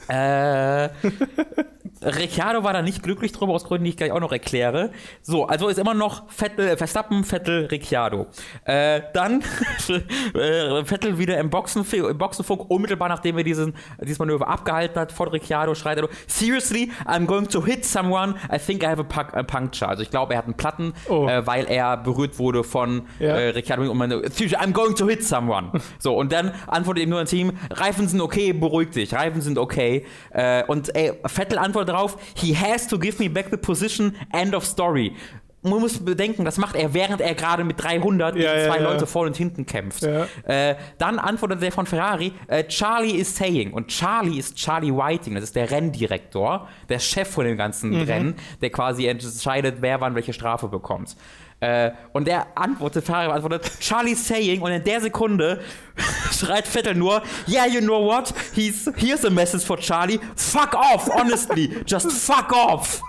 [0.08, 0.89] Äh,
[2.04, 4.92] Ricciardo war da nicht glücklich drüber, aus Gründen, die ich gleich auch noch erkläre.
[5.22, 8.28] So, also ist immer noch Vettel, äh, Verstappen, Vettel, Ricciardo.
[8.66, 9.42] Äh, dann
[10.34, 15.12] äh, Vettel wieder im, Boxenf im Boxenfunk, unmittelbar nachdem er diesen, dieses Manöver abgehalten hat,
[15.12, 19.04] von Ricciardo schreit er, Seriously, I'm going to hit someone, I think I have a,
[19.04, 19.90] pu- a puncture.
[19.90, 21.28] Also ich glaube, er hat einen Platten, Oh.
[21.28, 23.36] äh, weil er berührt wurde von Ja.
[23.36, 25.72] äh, Ricciardo und man, Seriously, I'm going to hit someone.
[26.00, 29.58] so, und dann antwortet ihm nur ein Team, Reifen sind okay, beruhig dich, Reifen sind
[29.58, 30.06] okay.
[30.32, 34.56] Äh, und ey, Vettel antwortet darauf, he has to give me back the position, end
[34.56, 35.13] of story.
[35.62, 38.82] Man muss bedenken, das macht er, während er gerade mit 300 Ja, gegen ja, zwei
[38.82, 38.89] ja.
[38.89, 40.04] Leute vorne und hinten kämpft.
[40.04, 40.25] Ja.
[40.45, 43.73] Äh, dann antwortet der von Ferrari, äh, Charlie is saying.
[43.73, 48.02] Und Charlie ist Charlie Whiting, das ist der Renndirektor, der Chef von dem ganzen Mhm.
[48.04, 51.17] Rennen, der quasi entscheidet, wer wann welche Strafe bekommt.
[51.62, 55.62] Äh, und der antwortet, Ferrari antwortet, Charlie saying, und in der Sekunde
[56.32, 58.34] schreit Vettel nur, yeah, you know what?
[58.54, 60.19] He's, here's a message for Charlie.
[60.36, 61.84] Fuck off, honestly.
[61.86, 63.02] Just fuck off.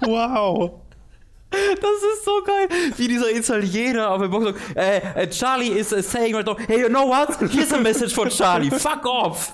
[0.00, 0.82] Wow.
[1.50, 5.92] Das ist so geil, wie dieser Italiener auf der Box sagt, äh, äh, Charlie is
[5.92, 7.36] uh, saying right now, hey, you know what?
[7.50, 8.70] Here's a message for Charlie.
[8.70, 9.52] Fuck off.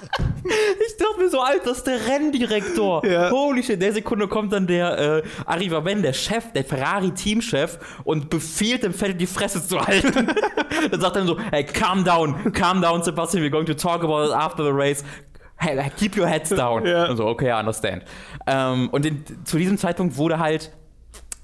[0.86, 3.04] Ich dachte mir so, Alter, das ist der Renndirektor.
[3.04, 3.30] Ja.
[3.30, 8.30] Holy shit, in der Sekunde kommt dann der äh, Arrivaben, der Chef, der Ferrari-Teamchef und
[8.30, 10.28] befiehlt dem Vettel die Fresse zu halten.
[10.90, 14.26] dann sagt er so, hey, calm down, calm down, Sebastian, we're going to talk about
[14.26, 15.04] it after the race.
[15.58, 16.86] Hey, keep your heads down.
[16.86, 17.08] Ja.
[17.08, 18.04] Und so, okay, I understand.
[18.46, 20.70] Ähm, und in, zu diesem Zeitpunkt wurde halt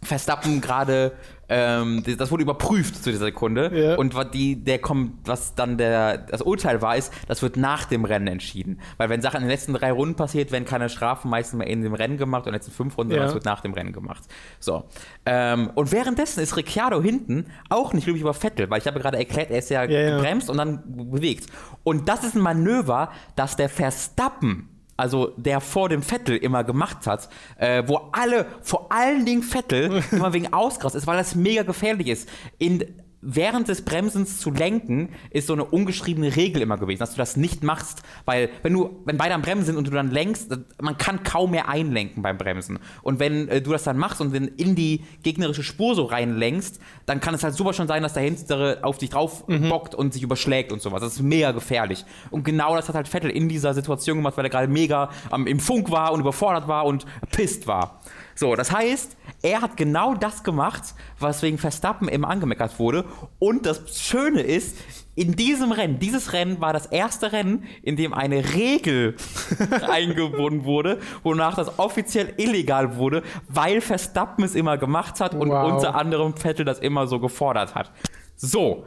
[0.05, 1.12] Verstappen gerade,
[1.49, 3.71] ähm, das wurde überprüft zu dieser Sekunde.
[3.73, 3.95] Ja.
[3.97, 7.85] Und was, die, der kommt, was dann der, das Urteil war, ist, das wird nach
[7.85, 8.81] dem Rennen entschieden.
[8.97, 11.83] Weil wenn Sachen in den letzten drei Runden passiert, werden keine Strafen meistens mehr in
[11.83, 13.19] dem Rennen gemacht und in den letzten fünf Runden, Ja.
[13.19, 14.25] sondern es wird nach dem Rennen gemacht.
[14.59, 14.85] So.
[15.25, 19.19] Ähm, und währenddessen ist Ricciardo hinten auch nicht glücklich über Vettel, weil ich habe gerade
[19.19, 21.47] erklärt, er ist ja, Ja, gebremst und dann bewegt.
[21.85, 24.69] Und das ist ein Manöver, das der Verstappen
[25.03, 30.01] also der vor dem Vettel immer gemacht hat, äh, wo alle, vor allen Dingen Vettel,
[30.12, 32.29] immer wegen Ausgras ist, weil das mega gefährlich ist.
[32.59, 32.85] In,
[33.23, 37.37] während des Bremsens zu lenken, ist so eine ungeschriebene Regel immer gewesen, dass du das
[37.37, 40.99] nicht machst, weil wenn du, wenn beide am Bremsen sind und du dann lenkst, man
[40.99, 42.81] kann kaum mehr einlenken beim Bremsen.
[43.03, 46.81] Und wenn äh, du das dann machst und dann in die gegnerische Spur so reinlenkst,
[47.07, 50.13] dann kann es halt super schon sein, dass der Hintere auf dich drauf bockt und
[50.13, 51.01] sich überschlägt und sowas.
[51.01, 52.05] Das ist mega gefährlich.
[52.31, 55.47] Und genau das hat halt Vettel in dieser Situation gemacht, weil er gerade mega am,
[55.47, 58.01] im Funk war und überfordert war und pisst war.
[58.35, 60.83] So, das heißt, er hat genau das gemacht,
[61.18, 63.05] was wegen Verstappen immer angemeckert wurde.
[63.38, 64.77] Und das Schöne ist,
[65.14, 69.16] in diesem Rennen, dieses Rennen war das erste Rennen, in dem eine Regel
[69.90, 75.73] eingebunden wurde, wonach das offiziell illegal wurde, weil Verstappen es immer gemacht hat und Wow.
[75.75, 77.92] unter anderem Vettel das immer so gefordert hat.
[78.37, 78.87] So,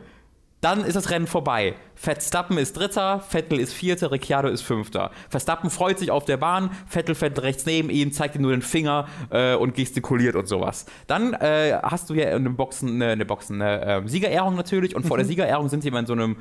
[0.66, 1.76] dann ist das Rennen vorbei.
[1.94, 5.12] Verstappen ist Dritter, Vettel ist Vierter, Ricciardo ist Fünfter.
[5.30, 8.64] Verstappen freut sich auf der Bahn, Vettel fährt rechts neben ihm, zeigt ihm nur den
[8.64, 10.88] Finger äh, und gestikuliert und sowas.
[11.06, 14.96] Dann äh, hast du ja in den Boxen eine, eine, Boxen, eine äh, Siegerehrung natürlich
[14.96, 16.38] und vor der Siegerehrung sind sie immer in so einem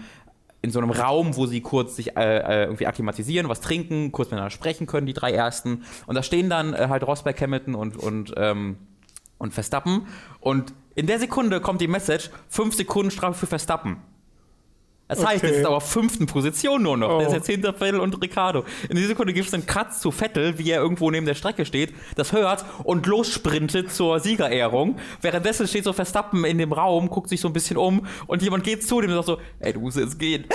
[0.63, 4.29] in so einem Raum, wo sie kurz sich äh, äh, irgendwie akklimatisieren, was trinken, kurz
[4.29, 5.85] miteinander sprechen können, die drei ersten.
[6.07, 8.79] Und da stehen dann äh, halt Rosberg, Hamilton und, und, ähm,
[9.37, 10.07] und Verstappen.
[10.41, 13.99] Und in der Sekunde kommt die Message: 5 Sekunden Strafe für Verstappen.
[15.07, 15.53] Das heißt, Okay.
[15.53, 17.11] es ist aber auf fünften Position nur noch.
[17.11, 17.19] Oh.
[17.19, 18.65] Der ist jetzt hinter Vettel und Ricardo.
[18.89, 21.67] In dieser Sekunde gibt es einen Cut zu Vettel, wie er irgendwo neben der Strecke
[21.67, 24.99] steht, das hört und lossprintet zur Siegerehrung.
[25.21, 28.65] Währenddessen steht so Verstappen in dem Raum, guckt sich so ein bisschen um und jemand
[28.65, 30.47] geht zu dem und sagt so, ey, du musst jetzt gehen.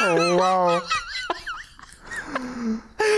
[0.00, 0.82] Oh, wow.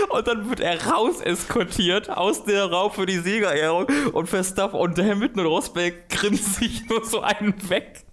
[0.09, 4.97] Und dann wird er raus eskortiert aus der Raum für die Siegerehrung und Verstappen und
[4.97, 8.05] Hamilton und Rosberg grinsen sich nur so einen weg.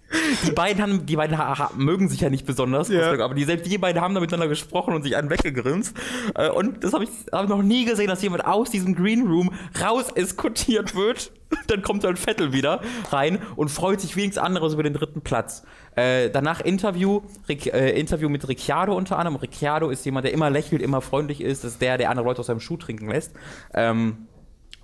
[0.45, 1.37] Die beiden haben, die beiden
[1.75, 3.11] mögen sich ja nicht besonders, Ja.
[3.19, 5.95] Aber die, selbst die beiden haben da miteinander gesprochen und sich einen weggegrinst.
[6.35, 9.27] Äh, Und das habe ich, hab ich noch nie gesehen, dass jemand aus diesem Green
[9.27, 11.31] Room raus eskortiert wird.
[11.67, 15.63] Dann kommt dann Vettel wieder rein und freut sich wenigstens anderes über den dritten Platz.
[15.95, 19.37] Äh, danach Interview, Ric äh, Interview mit Ricciardo unter anderem.
[19.37, 21.63] Ricciardo ist jemand, der immer lächelt, immer freundlich ist.
[21.63, 23.31] Das ist der, der andere Leute aus seinem Schuh trinken lässt.
[23.73, 24.26] Ähm,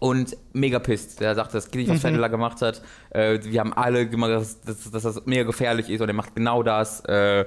[0.03, 1.21] und mega pisst.
[1.21, 2.81] Der sagt, das geht nicht, was Vettel da gemacht hat.
[3.11, 6.35] Äh, wir haben alle gemacht, dass, dass, dass das mega gefährlich ist und er macht
[6.35, 6.99] genau das.
[7.05, 7.45] Äh,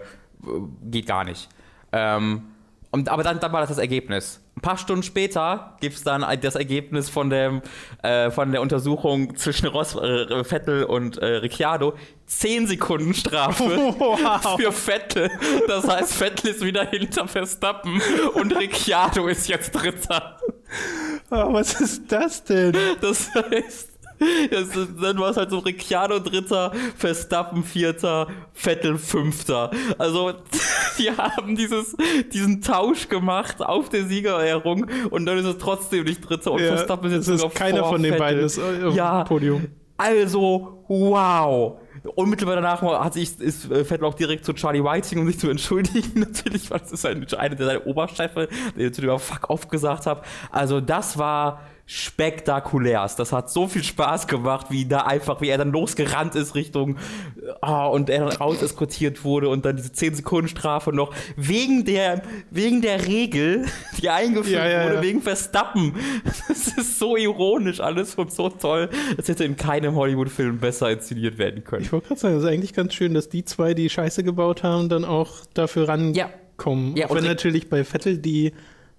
[0.91, 1.51] geht gar nicht.
[1.93, 2.45] Ähm,
[2.93, 4.41] und, aber dann, dann war das das Ergebnis.
[4.57, 7.61] Ein paar Stunden später gibt es dann das Ergebnis von, dem,
[8.03, 11.93] äh, von der Untersuchung zwischen Ross, äh, Vettel und äh, Ricciardo.
[12.25, 14.57] 10 Sekunden Strafe Wow.
[14.59, 15.31] für Vettel.
[15.69, 18.01] Das heißt, Vettel ist wieder hinter Verstappen
[18.33, 20.39] und Ricciardo ist jetzt Dritter.
[21.31, 22.77] Oh, was ist das denn?
[23.01, 23.91] Das heißt,
[24.51, 29.71] das ist, dann war es halt so Ricciardo Dritter, Verstappen Vierter, Vettel Fünfter.
[29.99, 30.33] Also,
[30.99, 31.97] die haben dieses,
[32.33, 36.77] diesen Tausch gemacht auf der Siegerehrung und dann ist es trotzdem nicht Dritter und Ja,
[36.77, 38.27] Verstappen ist jetzt sogar keiner von den Vettel.
[38.27, 39.67] beiden ist auf ja, dem Podium.
[39.99, 41.81] Also, wow.
[42.15, 45.49] Unmittelbar danach hat sich, ist äh, Vettel auch direkt zu Charlie Whiting, um sich zu
[45.49, 49.69] entschuldigen, natürlich, weil das ist ein, einer der seine Oberchefe, der zu dem Fuck off
[49.69, 50.25] gesagt hat.
[50.51, 53.09] Also, das war spektakulär.
[53.17, 56.97] Das hat so viel Spaß gemacht, wie da einfach, wie er dann losgerannt ist Richtung,
[57.61, 61.85] ah, und er dann raus eskortiert wurde und dann diese 10 Sekunden Strafe noch wegen
[61.85, 63.67] der, wegen der Regel,
[64.01, 65.03] die eingeführt Ja, ja, wurde, ja.
[65.03, 65.95] wegen Verstappen.
[66.49, 68.89] Das ist so ironisch alles und so toll.
[69.17, 71.83] Das hätte in keinem Hollywood-Film besser inszeniert werden können.
[71.85, 74.63] Ich wollte gerade sagen, es ist eigentlich ganz schön, dass die zwei, die Scheiße gebaut
[74.63, 75.91] haben, dann auch dafür Ja.
[75.95, 76.97] rankommen.
[76.97, 78.53] Ja, Auch und wenn natürlich bei Vettel die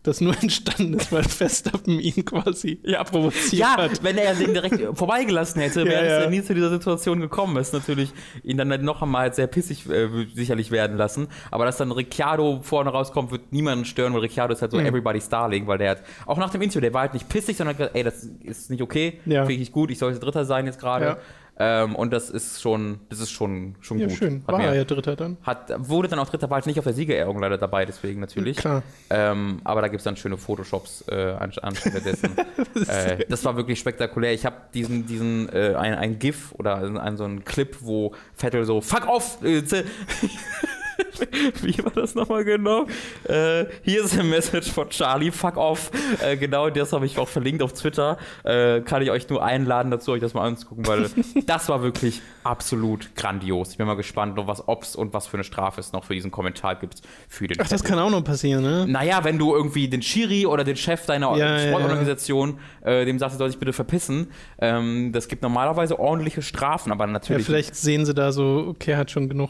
[0.08, 4.04] das nur entstanden ist, weil Verstappen ihn quasi Ja, provoziert Ja, hat.
[4.04, 6.22] wenn er den direkt vorbeigelassen hätte, Ja, wäre es ja.
[6.24, 7.58] ja nie zu dieser Situation gekommen.
[7.58, 8.12] Es ist natürlich
[8.44, 11.28] ihn dann halt noch einmal sehr pissig äh, sicherlich werden lassen.
[11.52, 14.78] Aber dass dann Ricciardo vorne rauskommt, wird niemanden stören, weil Ricciardo ist halt Mhm.
[14.78, 17.58] so everybody's Darling, weil der hat, auch nach dem Interview, der war halt nicht pissig,
[17.58, 19.42] sondern hat gesagt, ey, das ist nicht okay, Ja.
[19.42, 21.18] finde ich nicht gut, ich sollte Dritter sein jetzt gerade.
[21.60, 24.16] Ähm, und das ist schon, das ist schon, schon Ja, gut.
[24.18, 24.42] schön.
[24.46, 25.38] Hat War mir- er ja Dritter dann.
[25.44, 28.58] Hat, wurde dann auch dritter, war halt nicht auf der Siegerehrung leider dabei, deswegen natürlich.
[28.58, 28.84] Klar.
[29.10, 32.30] Ähm, aber da gibt es dann schöne Photoshops äh, an, anstelle dessen.
[32.88, 34.34] äh, das war wirklich spektakulär.
[34.34, 38.14] Ich habe diesen, diesen äh, ein, ein GIF oder ein, ein, so ein Clip, wo
[38.36, 39.40] Vettel so Fuck off!
[39.44, 39.64] Äh,
[41.62, 42.86] Wie war das nochmal genau?
[43.24, 45.92] Äh, hier ist ein Message von Charlie, fuck off.
[46.24, 48.18] Äh, genau, das habe ich auch verlinkt auf Twitter.
[48.44, 51.10] Äh, kann ich euch nur einladen dazu, euch das mal anzugucken, weil
[51.46, 53.72] das war wirklich absolut grandios.
[53.72, 56.32] Ich bin mal gespannt, was ob's und was für eine Strafe es noch für diesen
[56.32, 58.86] Kommentar gibt für den Ach, das kann auch noch passieren, ne?
[58.88, 63.20] Naja, wenn du irgendwie den Schiri oder den Chef deiner Ja, ja, Sportorganisation äh, dem
[63.20, 67.46] sagst, er soll sich bitte verpissen, ähm, das gibt normalerweise ordentliche Strafen, aber Ja, natürlich.
[67.46, 69.50] vielleicht sehen sie da so, okay, hat schon genug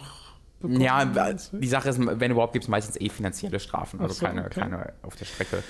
[0.59, 0.81] bekommen.
[0.81, 4.45] Ja, die Sache ist, wenn überhaupt, gibt es meistens eh finanzielle Strafen, also so, keine,
[4.45, 4.59] okay.
[4.61, 5.63] keine auf der Strecke.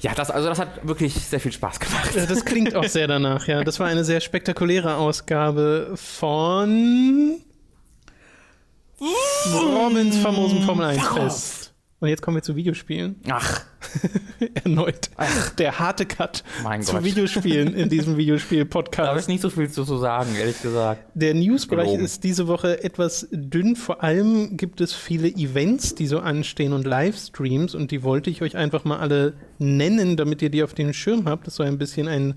[0.00, 2.14] Ja, das, also das hat wirklich sehr viel Spaß gemacht.
[2.16, 3.62] Ja, das klingt auch sehr danach, ja.
[3.62, 7.36] Das war eine sehr spektakuläre Ausgabe von
[9.52, 11.61] Robins famosem Formel 1 Fest.
[12.02, 13.14] Und jetzt kommen wir zu Videospielen.
[13.30, 13.60] Ach,
[14.64, 15.08] Erneut.
[15.58, 17.04] Der harte Cut Mein zu Gott.
[17.04, 19.20] Videospielen in diesem da habe Videospiel-Podcast.
[19.20, 21.04] ich nicht so viel zu, sagen, ehrlich gesagt.
[21.14, 23.76] Der Newsbereich ist diese Woche etwas dünn.
[23.76, 27.76] Vor allem gibt es viele Events, die so anstehen und Livestreams.
[27.76, 31.28] Und die wollte ich euch einfach mal alle nennen, damit ihr die auf dem Schirm
[31.28, 31.46] habt.
[31.46, 32.34] Das ist so ein bisschen ein,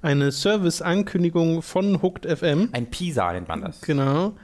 [0.00, 2.68] eine Service-Ankündigung von Hooked FM.
[2.70, 3.80] Ein Pisa nennt man das.
[3.80, 4.34] Genau.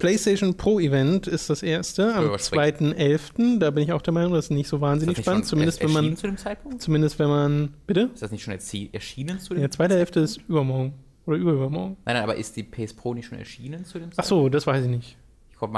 [0.00, 2.80] PlayStation Pro Event ist das erste am Oh, sweet.
[2.80, 3.58] 2.11.
[3.60, 5.46] Da bin ich auch der Meinung, das ist nicht so wahnsinnig nicht spannend.
[5.46, 6.82] Zumindest wenn man, zu dem Zeitpunkt?
[6.82, 8.10] zumindest wenn man, bitte?
[8.12, 8.54] Ist das nicht schon
[8.92, 10.94] erschienen zu dem Der zweite Hälfte ist übermorgen.
[11.26, 11.96] Oder übermorgen.
[12.04, 14.66] Nein, nein, aber ist die PS Pro nicht schon erschienen zu dem Ach so, das
[14.66, 15.16] weiß ich nicht.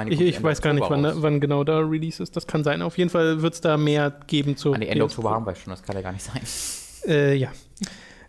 [0.08, 2.36] Ich, Ich, weiß gar nicht, wann, wann genau da Release ist.
[2.36, 2.82] Das kann sein.
[2.82, 4.72] Auf jeden Fall wird es da mehr geben zu.
[4.72, 6.42] An die Ende Oktober haben wir schon, das kann ja gar nicht sein.
[7.04, 7.50] Äh, ja.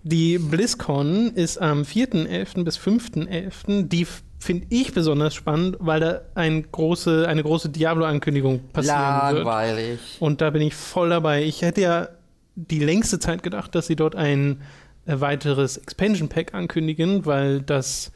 [0.02, 2.64] Die BlizzCon ist am 4.11.
[2.64, 3.88] bis 5.11.
[3.88, 4.08] Die
[4.44, 9.46] finde ich besonders spannend, weil da ein große, eine große Diablo-Ankündigung passieren wird.
[9.46, 10.00] Langweilig.
[10.20, 11.44] Und da bin ich voll dabei.
[11.44, 12.08] Ich hätte ja
[12.56, 14.62] die längste Zeit gedacht, dass sie dort ein
[15.06, 18.12] weiteres Expansion Pack ankündigen, weil das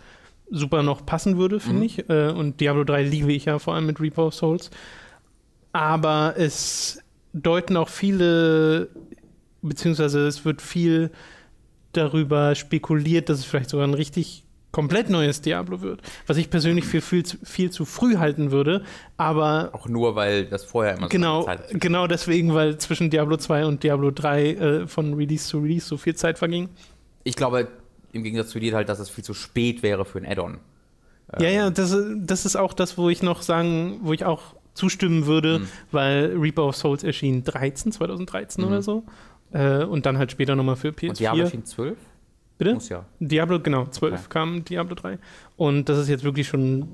[0.50, 1.84] super noch passen würde, finde Mhm.
[1.84, 2.10] ich.
[2.10, 4.70] Äh, und Diablo 3 liebe ich ja vor allem mit Reaper of Souls.
[5.74, 7.00] Aber es
[7.34, 8.90] deuten auch viele,
[9.62, 11.12] beziehungsweise es wird viel
[11.94, 16.02] darüber spekuliert, dass es vielleicht sogar ein richtig komplett neues Diablo wird.
[16.28, 18.84] Was ich persönlich für viel zu, viel zu früh halten würde,
[19.16, 23.10] aber Auch nur, weil das vorher immer so Genau, eine Zeit genau deswegen, weil zwischen
[23.10, 26.70] Diablo 2 und Diablo 3 äh, von Release zu Release so viel Zeit verging.
[27.24, 27.68] Ich glaube,
[28.12, 30.60] im Gegensatz zu dir halt, dass es viel zu spät wäre für ein Add-on.
[31.40, 35.26] Ja, ja, das, das ist auch das, wo ich noch sagen, wo ich auch zustimmen
[35.26, 35.68] würde, Mhm.
[35.92, 38.70] weil Reaper of Souls erschien 13, 2013 Mhm.
[38.70, 39.04] oder so.
[39.52, 41.10] Äh, und dann halt später nochmal für PS4.
[41.10, 41.98] Und Diablo erschien 12?
[42.58, 42.74] Bitte?
[42.74, 43.06] Muss ja.
[43.20, 44.24] Diablo, genau, 12 Okay.
[44.30, 45.20] kam Diablo 3.
[45.58, 46.88] Und das ist jetzt wirklich schon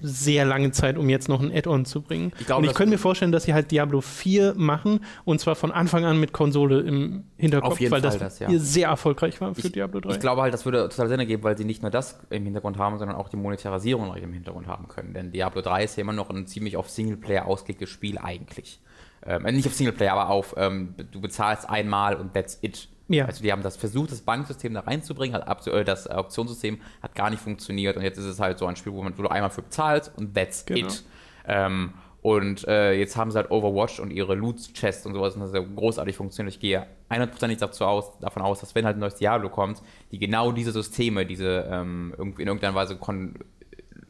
[0.00, 2.30] sehr lange Zeit, um jetzt noch ein Add-on zu bringen.
[2.38, 5.56] Ich glaube, und ich könnte mir vorstellen, dass sie halt Diablo 4 machen und zwar
[5.56, 8.48] von Anfang an mit Konsole im Hinterkopf, Auf jeden weil Fall das, das, ja.
[8.60, 10.10] sehr erfolgreich war für Ich- Diablo 3.
[10.12, 12.78] Ich glaube halt, das würde total Sinn ergeben, weil sie nicht nur das im Hintergrund
[12.78, 15.14] haben, sondern auch die Monetarisierung noch im Hintergrund haben können.
[15.14, 18.80] Denn Diablo 3 ist ja immer noch ein ziemlich auf Singleplayer ausgelegtes Spiel eigentlich.
[19.26, 22.88] Ähm, äh, nicht auf Singleplayer, aber auf, ähm, du bezahlst einmal und that's it.
[23.08, 23.24] Ja.
[23.24, 27.30] Also die haben das versucht, das Banksystem da reinzubringen, hat äh, das Auktionssystem hat gar
[27.30, 29.50] nicht funktioniert und jetzt ist es halt so ein Spiel, wo, man, wo du einmal
[29.50, 30.86] für bezahlst und that's Genau.
[30.88, 31.04] it.
[31.46, 35.50] Ähm, und äh, jetzt haben sie halt Overwatch und ihre Loot-Chests und sowas, und das
[35.50, 36.54] ist ja großartig funktioniert.
[36.54, 40.18] Ich gehe 100% dazu aus, davon aus, dass wenn halt ein neues Diablo kommt, die
[40.18, 42.98] genau diese Systeme, diese ähm, irgendwie in irgendeiner Weise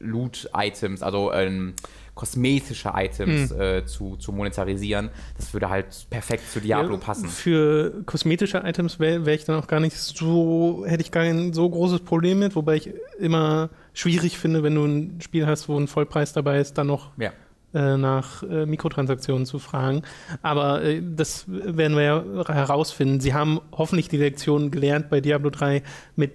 [0.01, 1.75] Loot-Items, also ähm,
[2.19, 3.61] kosmetische Items Hm.
[3.61, 7.29] äh, zu, zu monetarisieren, das würde halt perfekt zu Diablo Ja, passen.
[7.29, 11.53] Für kosmetische Items wäre wär ich dann auch gar nicht so, hätte ich gar kein
[11.53, 15.79] so großes Problem mit, wobei ich immer schwierig finde, wenn du ein Spiel hast, wo
[15.79, 17.31] ein Vollpreis dabei ist, dann noch Ja.
[17.73, 20.03] äh, nach äh, Mikrotransaktionen zu fragen.
[20.43, 23.21] Aber äh, das werden wir ja herausfinden.
[23.21, 25.83] Sie haben hoffentlich die Lektion gelernt bei Diablo 3
[26.17, 26.33] mit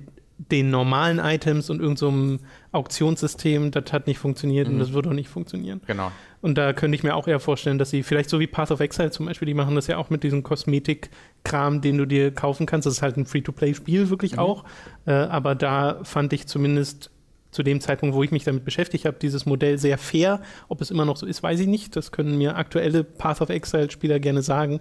[0.52, 3.72] den normalen Items und irgendeinem so Auktionssystem.
[3.72, 4.74] Das hat nicht funktioniert Mhm.
[4.76, 5.82] und das wird auch nicht funktionieren.
[5.88, 6.12] Genau.
[6.42, 8.80] Und da könnte ich mir auch eher vorstellen, dass sie vielleicht so wie Path of
[8.82, 12.66] Exile zum Beispiel, die machen das ja auch mit diesem Kosmetik-Kram, den du dir kaufen
[12.66, 12.86] kannst.
[12.86, 14.40] Das ist halt ein Free-to-Play-Spiel wirklich Mhm.
[14.40, 14.64] auch.
[15.06, 17.10] Äh, aber da fand ich zumindest
[17.52, 20.42] zu dem Zeitpunkt, wo ich mich damit beschäftigt habe, dieses Modell sehr fair.
[20.70, 21.96] Ob es immer noch so ist, weiß ich nicht.
[21.96, 24.80] Das können mir aktuelle Path of Exile-Spieler gerne sagen.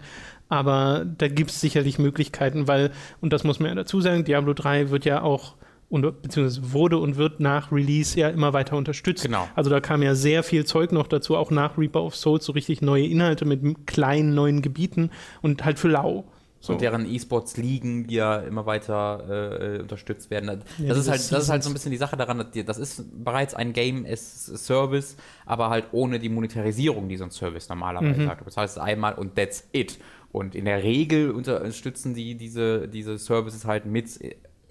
[0.49, 4.55] Aber da gibt es sicherlich Möglichkeiten, weil, und das muss man ja dazu sagen, Diablo
[4.55, 5.55] 3 wird ja auch
[5.93, 9.25] und, beziehungsweise wurde und wird nach Release ja immer weiter unterstützt.
[9.25, 9.47] Genau.
[9.55, 12.53] Also da kam ja sehr viel Zeug noch dazu, auch nach Reaper of Souls, so
[12.53, 15.11] richtig neue Inhalte mit kleinen neuen Gebieten
[15.43, 16.25] und halt für lau.
[16.61, 16.73] So.
[16.75, 20.47] Und deren E-Sports liegen, die ja immer weiter äh, unterstützt werden.
[20.47, 23.05] Das, Ja, ist halt, das ist halt so ein bisschen die Sache daran, das ist
[23.25, 28.21] bereits ein Game as Service, aber halt ohne die Monetarisierung, die so ein Service normalerweise
[28.21, 28.29] Mhm.
[28.31, 28.41] hat.
[28.41, 29.99] Du bezahlst es einmal und that's it.
[30.31, 34.09] Und in der Regel unterstützen die diese, diese Services halt mit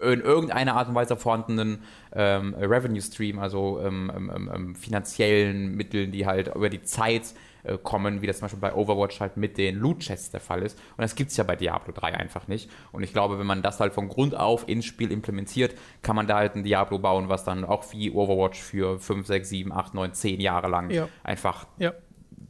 [0.02, 1.84] in irgendeiner Art und Weise vorhandenen
[2.14, 7.34] ähm, Revenue Stream, also ähm, ähm, ähm, finanziellen Mitteln, die halt über die Zeit
[7.64, 10.78] äh, kommen, wie das zum Beispiel bei Overwatch halt mit den Loot-Chests der Fall ist.
[10.98, 12.70] Und das gibt es ja bei Diablo 3 einfach nicht.
[12.92, 16.28] Und ich glaube, wenn man das halt von Grund auf ins Spiel implementiert, kann man
[16.28, 19.94] da halt ein Diablo bauen, was dann auch wie Overwatch für 5, 6, 7, 8,
[19.94, 21.08] 9, 10 Jahre lang Ja.
[21.24, 21.94] einfach Ja.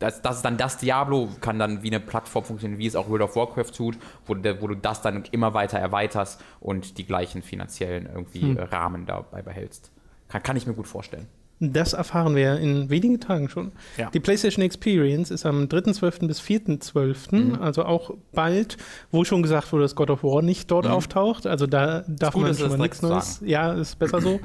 [0.02, 3.08] Das, das ist dann das Diablo, kann dann wie eine Plattform funktionieren, wie es auch
[3.10, 7.42] World of Warcraft tut, wo, wo du das dann immer weiter erweiterst und die gleichen
[7.42, 8.58] finanziellen irgendwie Hm.
[8.58, 9.92] äh, Rahmen dabei behältst.
[10.28, 11.28] Kann, kann ich mir gut vorstellen.
[11.64, 13.72] Das erfahren wir in wenigen Tagen schon.
[13.96, 14.10] Ja.
[14.10, 16.26] Die PlayStation Experience ist am 3.12.
[16.26, 17.62] bis 4.12., Mhm.
[17.62, 18.78] also auch bald,
[19.12, 20.92] wo schon gesagt wurde, dass God of War nicht dort Mhm.
[20.92, 21.46] auftaucht.
[21.46, 23.42] Also da darf gut, man schon mal nichts Neues.
[23.46, 24.40] Ja, ist besser so.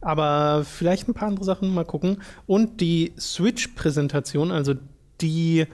[0.00, 2.22] Aber vielleicht ein paar andere Sachen mal gucken.
[2.46, 4.74] Und die Switch-Präsentation, also
[5.20, 5.66] die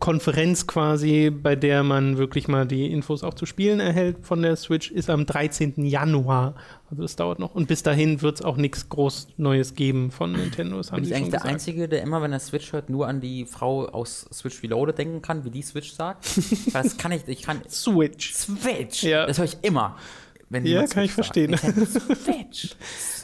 [0.00, 4.56] Konferenz quasi, bei der man wirklich mal die Infos auch zu Spielen erhält von der
[4.56, 5.84] Switch, ist am 13.
[5.86, 6.56] Januar.
[6.90, 7.54] Also das dauert noch.
[7.54, 10.76] Und bis dahin wird es auch nichts groß Neues geben von Nintendo.
[10.76, 11.54] Das haben Bin ich eigentlich der gesagt.
[11.54, 15.22] Einzige, der immer, wenn er Switch hört, nur an die Frau aus Switch Reloaded denken
[15.22, 16.26] kann, wie die Switch sagt?
[16.72, 18.34] Das kann ich, ich kann Switch.
[18.34, 19.04] Switch.
[19.04, 19.26] Ja.
[19.26, 19.96] Das höre ich immer.
[20.50, 21.36] Wenn Ja, kann ich Switch sagt.
[21.38, 21.50] verstehen.
[21.52, 22.76] Nintendo Switch.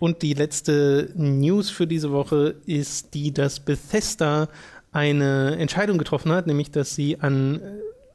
[0.00, 4.48] Und die letzte News für diese Woche ist die, dass Bethesda
[4.92, 7.60] eine Entscheidung getroffen hat, nämlich dass sie an,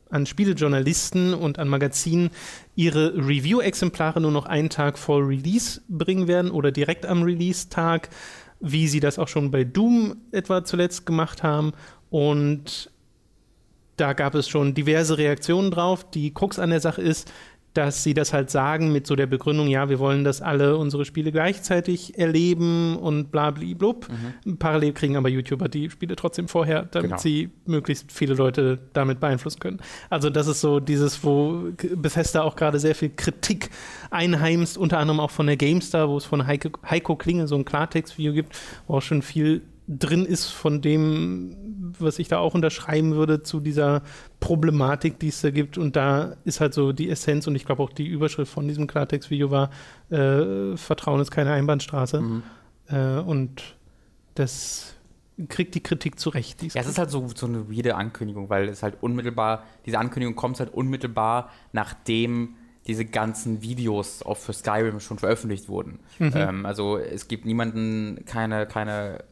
[0.10, 2.32] an Spielejournalisten und an Magazinen
[2.76, 8.10] ihre Review-Exemplare nur noch einen Tag vor Release bringen werden oder direkt am Release-Tag,
[8.60, 11.74] wie sie das auch schon bei Doom etwa zuletzt gemacht haben.
[12.10, 12.90] Und
[13.98, 16.10] da gab es schon diverse Reaktionen drauf.
[16.10, 17.32] Die Krux an der Sache ist,
[17.78, 21.06] dass sie das halt sagen mit so der Begründung, ja, wir wollen, dass alle unsere
[21.06, 24.08] Spiele gleichzeitig erleben und bla bli blub.
[24.60, 27.22] Parallel kriegen aber YouTuber die Spiele trotzdem vorher, damit Genau.
[27.22, 29.80] sie möglichst viele Leute damit beeinflussen können.
[30.10, 33.70] Also das ist so dieses, wo Bethesda auch gerade sehr viel Kritik
[34.10, 37.66] einheimst, unter anderem auch von der GameStar, wo es von Heike, Heiko Klinge so ein
[37.66, 38.58] Klartext-Video gibt,
[38.88, 41.56] wo auch schon viel drin ist von dem,
[42.02, 44.02] was ich da auch unterschreiben würde zu dieser
[44.40, 45.78] Problematik, die es da gibt.
[45.78, 48.88] Und da ist halt so die Essenz und ich glaube auch die Überschrift von diesem
[48.88, 49.70] Klartext-Video war,
[50.10, 52.22] äh, Vertrauen ist keine Einbahnstraße.
[52.22, 52.44] Mhm.
[52.88, 53.76] Äh, und
[54.36, 54.96] das
[55.50, 56.64] kriegt die Kritik zurecht.
[56.64, 60.36] Ja, es ist halt so, so eine weirde Ankündigung, weil es halt unmittelbar, diese Ankündigung
[60.36, 62.56] kommt halt unmittelbar, nachdem
[62.88, 66.00] diese ganzen Videos auch für Skyrim schon veröffentlicht wurden.
[66.20, 69.24] Ähm, also es gibt niemanden, keine, keine,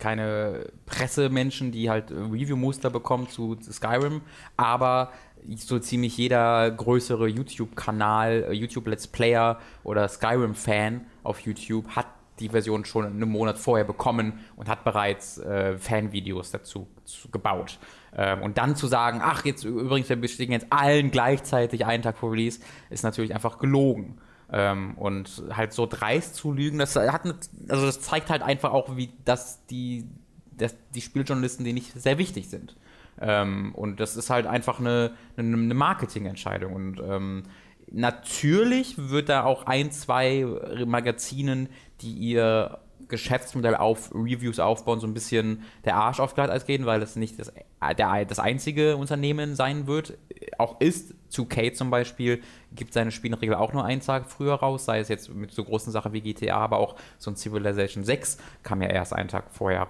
[0.00, 4.22] keine Pressemenschen, die halt Review-Muster bekommen zu Skyrim,
[4.56, 5.12] aber
[5.56, 12.06] so ziemlich jeder größere YouTube-Kanal, äh, YouTube-Let's Player oder Skyrim-Fan auf YouTube hat
[12.40, 17.78] die Version schon einen Monat vorher bekommen und hat bereits äh, Fanvideos dazu zu, gebaut.
[18.16, 22.16] Ähm, und dann zu sagen, ach, jetzt übrigens, wir bestätigen jetzt allen gleichzeitig einen Tag
[22.16, 24.18] vor Release, ist natürlich einfach gelogen.
[24.52, 27.36] Ähm, und halt so dreist zu lügen, das hat eine,
[27.68, 30.08] also das zeigt halt einfach auch, wie dass die,
[30.56, 32.76] dass die Spieljournalisten, die nicht sehr wichtig sind.
[33.20, 36.72] Ähm, und das ist halt einfach eine, eine, Marketingentscheidung.
[36.72, 37.42] Und ähm,
[37.90, 40.46] natürlich wird da auch ein, zwei
[40.86, 41.68] Magazinen,
[42.00, 47.00] die ihr Geschäftsmodell auf Reviews aufbauen, so ein bisschen der Arsch auf Glatteis gehen, weil
[47.00, 47.52] das nicht das,
[47.98, 50.16] der, das einzige Unternehmen sein wird.
[50.58, 54.30] Auch ist, 2K zum Beispiel, gibt seine Spiele in der Regel auch nur einen Tag
[54.30, 57.36] früher raus, sei es jetzt mit so großen Sachen wie GTA, aber auch so ein
[57.36, 59.88] Civilization 6 kam ja erst einen Tag vorher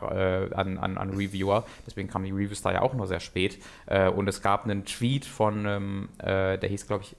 [0.51, 3.59] äh, an, an, an Reviewer, deswegen kamen die Reviews da ja auch nur sehr spät.
[3.87, 7.17] Äh, und es gab einen Tweet von, ähm, äh, der hieß, glaube ich,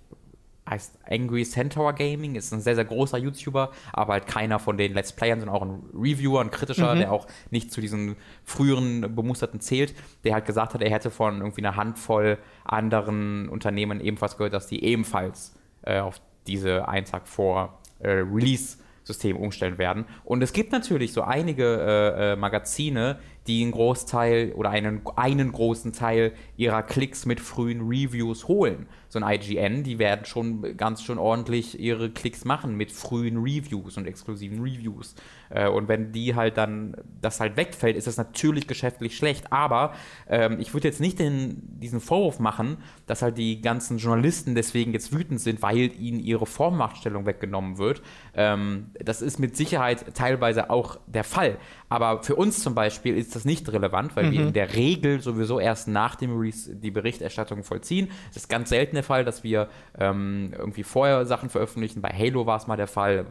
[0.71, 4.93] heißt Angry Centaur Gaming, ist ein sehr, sehr großer YouTuber, aber halt keiner von den
[4.93, 9.59] Let's Playern, sondern auch ein Reviewer, ein kritischer, der auch nicht zu diesen früheren Bemusterten
[9.59, 14.53] zählt, der halt gesagt hat, er hätte von irgendwie einer Handvoll anderen Unternehmen ebenfalls gehört,
[14.53, 15.53] dass die ebenfalls
[15.83, 20.05] äh, auf diese einen Tag vor äh, Release System umstellen werden.
[20.23, 25.51] Und es gibt natürlich so einige äh, äh, Magazine, die einen Großteil oder einen, einen
[25.51, 28.87] großen Teil ihrer Klicks mit frühen Reviews holen.
[29.11, 33.97] So ein IGN, die werden schon ganz schön ordentlich ihre Klicks machen mit frühen Reviews
[33.97, 35.15] und exklusiven Reviews.
[35.49, 39.51] Äh, und wenn die halt dann, das halt wegfällt, ist das natürlich geschäftlich schlecht.
[39.51, 39.95] Aber
[40.29, 44.93] ähm, ich würde jetzt nicht den, diesen Vorwurf machen, dass halt die ganzen Journalisten deswegen
[44.93, 48.01] jetzt wütend sind, weil ihnen ihre Vormachtstellung weggenommen wird.
[48.33, 51.57] Ähm, das ist mit Sicherheit teilweise auch der Fall.
[51.89, 55.59] Aber für uns zum Beispiel ist das nicht relevant, weil wir in der Regel sowieso
[55.59, 58.09] erst nach dem Release die Berichterstattung vollziehen.
[58.29, 62.01] Es ist ganz selten der Fall, dass wir ähm, irgendwie vorher Sachen veröffentlichen.
[62.01, 63.25] Bei Halo war es mal der Fall.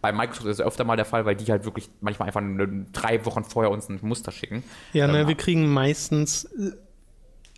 [0.00, 2.68] Bei Microsoft ist es öfter mal der Fall, weil die halt wirklich manchmal einfach nur
[2.92, 4.62] drei Wochen vorher uns ein Muster schicken.
[4.92, 6.72] Ja, Ähm, ne, wir kriegen meistens, äh,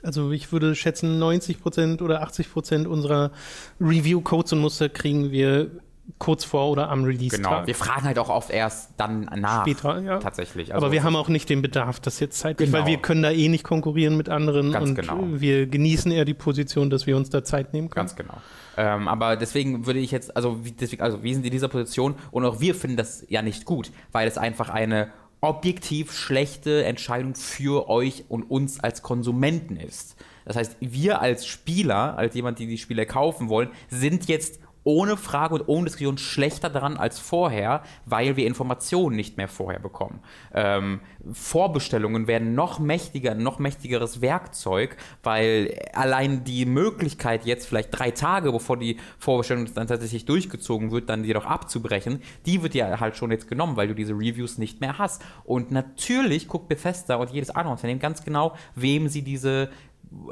[0.03, 3.33] also ich würde schätzen, 90% oder 80% unserer
[3.81, 5.70] Review-Codes und Muster kriegen wir
[6.18, 7.42] kurz vor oder am Release-Tag.
[7.42, 7.66] Genau.
[7.66, 9.62] Wir fragen halt auch oft erst dann nach.
[9.62, 10.18] Später, ja.
[10.18, 10.75] Tatsächlich.
[10.75, 12.83] Aber wir haben auch nicht den Bedarf, das jetzt zeitlich, Genau.
[12.83, 15.19] weil wir können da eh nicht konkurrieren mit anderen Ganz und genau.
[15.33, 18.06] wir genießen eher die Position, dass wir uns da Zeit nehmen können.
[18.06, 18.35] Ganz genau.
[18.77, 22.44] Ähm, aber deswegen würde ich jetzt, also, deswegen, also wir sind in dieser Position und
[22.44, 25.08] auch wir finden das ja nicht gut, weil es einfach eine
[25.40, 30.17] objektiv schlechte Entscheidung für euch und uns als Konsumenten ist.
[30.44, 35.16] Das heißt, wir als Spieler, als jemand, die die Spiele kaufen wollen, sind jetzt ohne
[35.16, 40.20] Frage und ohne Diskussion schlechter dran als vorher, weil wir Informationen nicht mehr vorher bekommen.
[40.54, 41.00] Ähm,
[41.33, 48.52] Vorbestellungen werden noch mächtiger, noch mächtigeres Werkzeug, weil allein die Möglichkeit jetzt vielleicht drei Tage,
[48.52, 53.31] bevor die Vorbestellung dann tatsächlich durchgezogen wird, dann jedoch abzubrechen, die wird ja halt schon
[53.31, 55.22] jetzt genommen, weil du diese Reviews nicht mehr hast.
[55.44, 59.70] Und natürlich guckt Bethesda und jedes andere Unternehmen ganz genau, wem sie diese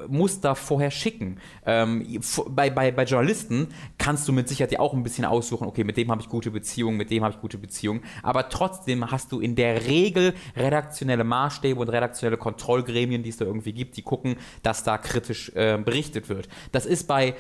[0.09, 1.39] Muster vorher schicken.
[1.65, 5.85] Ähm, bei, bei, bei Journalisten kannst du mit Sicherheit ja auch ein bisschen aussuchen, okay,
[5.85, 9.33] mit dem habe ich gute Beziehungen, mit dem habe ich gute Beziehungen, aber trotzdem hast
[9.33, 14.03] du in der Regel redaktionelle Maßstäbe und redaktionelle Kontrollgremien, die es da irgendwie gibt, die
[14.03, 16.49] gucken, dass da kritisch äh, berichtet wird.
[16.73, 17.35] Das ist bei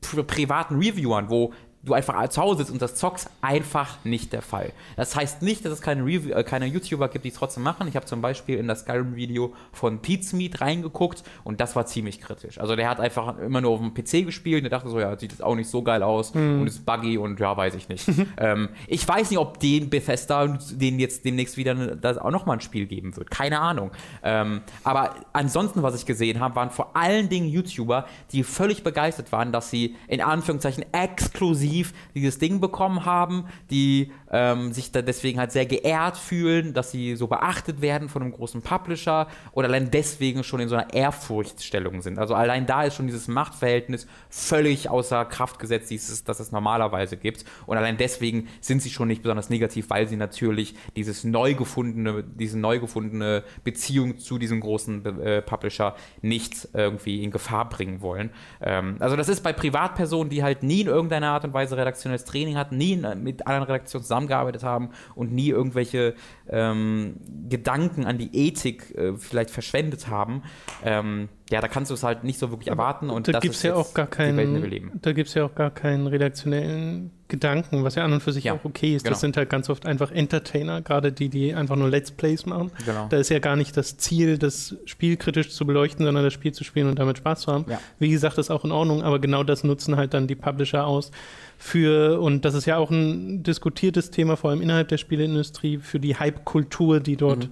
[0.00, 1.52] pri privaten Reviewern, wo
[1.84, 4.72] du einfach zu Hause sitzt und das zockst, einfach nicht der Fall.
[4.96, 7.86] Das heißt nicht, dass es keine, Review, äh, keine YouTuber gibt, die es trotzdem machen.
[7.88, 12.58] Ich habe zum Beispiel in das Skyrim-Video von Pizmeet reingeguckt und das war ziemlich kritisch.
[12.58, 15.16] Also der hat einfach immer nur auf dem PC gespielt und der dachte so, ja,
[15.18, 18.08] sieht jetzt auch nicht so geil aus und ist buggy und ja, weiß ich nicht.
[18.38, 22.56] ähm, ich weiß nicht, ob den Bethesda den jetzt demnächst wieder ne- das auch nochmal
[22.56, 23.30] ein Spiel geben wird.
[23.30, 23.90] Keine Ahnung.
[24.22, 29.32] Ähm, aber ansonsten, was ich gesehen habe, waren vor allen Dingen YouTuber, die völlig begeistert
[29.32, 31.73] waren, dass sie in Anführungszeichen exklusiv
[32.14, 37.16] dieses Ding bekommen haben, die ähm, sich da deswegen halt sehr geehrt fühlen, dass sie
[37.16, 42.02] so beachtet werden von einem großen Publisher oder allein deswegen schon in so einer Ehrfurchtsstellung
[42.02, 42.18] sind.
[42.18, 47.16] Also allein da ist schon dieses Machtverhältnis völlig außer Kraft gesetzt, dieses, das es normalerweise
[47.16, 47.44] gibt.
[47.66, 52.24] Und allein deswegen sind sie schon nicht besonders negativ, weil sie natürlich dieses neu gefundene,
[52.24, 58.30] diese neu gefundene Beziehung zu diesem großen äh, Publisher nicht irgendwie in Gefahr bringen wollen.
[58.60, 62.24] Ähm, also das ist bei Privatpersonen, die halt nie in irgendeiner Art und Weise redaktionelles
[62.24, 66.14] Training hatten, nie in, mit anderen Redaktionen zusammengearbeitet haben und nie irgendwelche
[66.48, 67.16] ähm,
[67.48, 70.42] Gedanken an die Ethik äh, vielleicht verschwendet haben.
[70.84, 73.10] Ähm, ja, da kannst du es halt nicht so wirklich erwarten.
[73.10, 74.70] Und da das gibt es ist ja auch gar die Welt, in der wir keinen,
[74.70, 74.92] leben.
[75.02, 78.54] da gibt's ja auch gar keinen redaktionellen Gedanken, was ja an und für sich Ja,
[78.54, 79.02] auch okay ist.
[79.02, 79.12] genau.
[79.12, 82.70] Das sind halt ganz oft einfach Entertainer, gerade die, die einfach nur Let's Plays machen.
[82.86, 83.08] Genau.
[83.10, 86.52] Da ist ja gar nicht das Ziel, das Spiel kritisch zu beleuchten, sondern das Spiel
[86.52, 87.66] zu spielen und damit Spaß zu haben.
[87.68, 87.78] Ja.
[87.98, 91.10] Wie gesagt, ist auch in Ordnung, aber genau das nutzen halt dann die Publisher aus
[91.58, 96.00] für, und das ist ja auch ein diskutiertes Thema, vor allem innerhalb der Spieleindustrie, für
[96.00, 97.48] die Hype-Kultur, die dort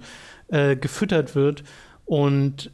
[0.49, 0.55] Mhm.
[0.55, 1.63] äh, gefüttert wird.
[2.05, 2.71] Und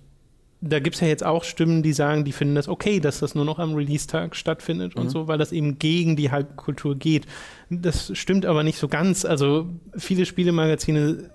[0.62, 3.34] da gibt es ja jetzt auch Stimmen, die sagen, die finden das okay, dass das
[3.34, 5.02] nur noch am Release-Tag stattfindet Mhm.
[5.02, 7.26] und so, weil das eben gegen die Hype-Kultur geht.
[7.70, 9.24] Das stimmt aber nicht so ganz.
[9.26, 11.30] Also viele Spielemagazine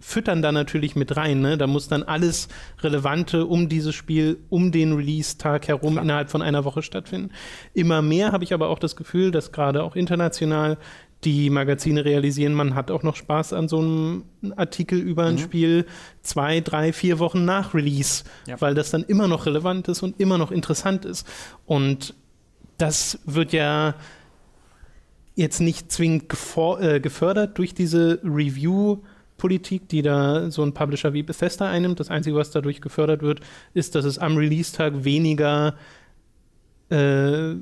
[0.00, 1.40] füttern da natürlich mit rein.
[1.40, 1.56] Ne?
[1.56, 2.48] Da muss dann alles
[2.82, 6.04] Relevante um dieses Spiel, um den Release-Tag herum Klar.
[6.04, 7.30] innerhalb von einer Woche stattfinden.
[7.72, 10.76] Immer mehr habe ich aber auch das Gefühl, dass gerade auch international
[11.22, 14.24] die Magazine realisieren, man hat auch noch Spaß an so einem
[14.56, 15.86] Artikel über ein Spiel
[16.22, 18.60] zwei, drei, vier Wochen nach Release, Ja.
[18.60, 21.26] weil das dann immer noch relevant ist und immer noch interessant ist.
[21.64, 22.14] Und
[22.76, 23.94] das wird ja
[25.34, 26.24] jetzt nicht zwingend
[26.80, 32.00] äh, gefördert durch diese Review-Politik, die da so ein Publisher wie Bethesda einnimmt.
[32.00, 33.40] Das Einzige, was dadurch gefördert wird,
[33.72, 35.74] ist, dass es am Release-Tag weniger
[36.90, 37.54] äh,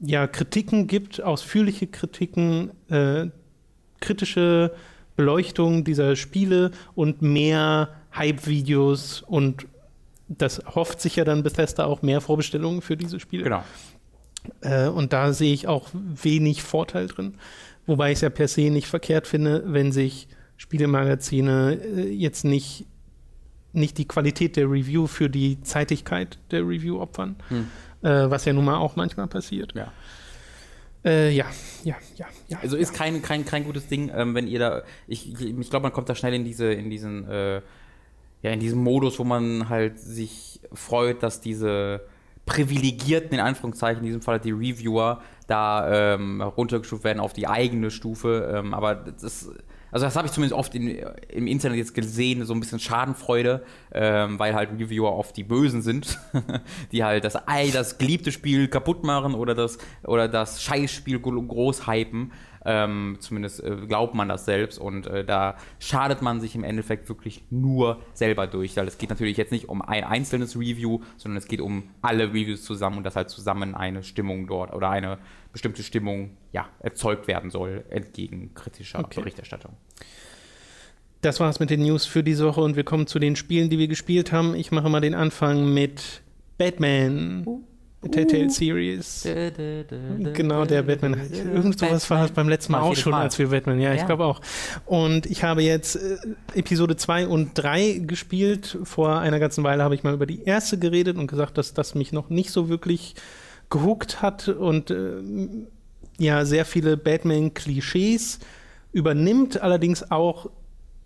[0.00, 3.26] ja, Kritiken gibt, ausführliche Kritiken, äh,
[4.00, 4.74] kritische
[5.16, 9.66] Beleuchtung dieser Spiele und mehr Hype-Videos und
[10.28, 13.44] das hofft sich ja dann Bethesda auch mehr Vorbestellungen für diese Spiele.
[13.44, 13.64] Genau.
[14.60, 17.34] Äh, und da sehe ich auch wenig Vorteil drin.
[17.86, 22.86] Wobei ich es ja per se nicht verkehrt finde, wenn sich Spielemagazine äh, jetzt nicht,
[23.72, 27.36] nicht die Qualität der Review für die Zeitigkeit der Review opfern.
[27.48, 27.68] Hm.
[28.06, 29.74] Äh, was ja nun mal auch manchmal passiert.
[29.74, 29.92] Ja.
[31.04, 31.46] Äh, ja,
[31.82, 32.58] ja, ja, ja.
[32.62, 34.82] Also ist kein, kein, kein gutes Ding, ähm, wenn ihr da.
[35.08, 37.56] Ich, ich, glaube, man kommt da schnell in diese, in diesen, äh,
[38.42, 42.02] ja, in diesen Modus, wo man halt sich freut, dass diese
[42.44, 47.90] privilegierten, in Anführungszeichen, in diesem Fall die Reviewer, da ähm, runtergestuft werden auf die eigene
[47.90, 48.52] Stufe.
[48.54, 49.50] Ähm, aber das ist.
[49.92, 50.88] Also das habe ich zumindest oft in,
[51.28, 55.80] im Internet jetzt gesehen, so ein bisschen Schadenfreude, ähm, weil halt Reviewer oft die Bösen
[55.82, 56.18] sind,
[56.92, 61.40] die halt das Ei, das geliebte Spiel kaputt machen oder das, oder das Scheißspiel gro-
[61.42, 62.32] groß hypen.
[62.68, 67.08] Ähm, zumindest äh, glaubt man das selbst und äh, da schadet man sich im Endeffekt
[67.08, 71.38] wirklich nur selber durch, weil es geht natürlich jetzt nicht um ein einzelnes Review, sondern
[71.38, 75.18] es geht um alle Reviews zusammen und dass halt zusammen eine Stimmung dort oder eine
[75.52, 79.20] bestimmte Stimmung ja, erzeugt werden soll entgegen kritischer Okay.
[79.20, 79.74] Berichterstattung.
[81.22, 83.78] Das war's mit den News für diese Woche und wir kommen zu den Spielen, die
[83.78, 84.54] wir gespielt haben.
[84.54, 86.22] Ich mache mal den Anfang mit
[86.58, 87.64] Batman.
[88.10, 89.26] Telltale Series.
[90.34, 91.20] Genau, der Batman.
[91.32, 93.22] Irgend sowas war es beim letzten Mal auch schon, Mal.
[93.22, 94.40] als wir Batman, ja, ich glaube auch.
[94.84, 96.16] Und ich habe jetzt äh,
[96.54, 98.78] Episode 2 und 3 gespielt.
[98.84, 101.94] Vor einer ganzen Weile habe ich mal über die erste geredet und gesagt, dass das
[101.94, 103.14] mich noch nicht so wirklich
[103.70, 105.22] gehuckt hat und äh,
[106.18, 108.38] ja, sehr viele Batman-Klischees
[108.92, 110.50] übernimmt, allerdings auch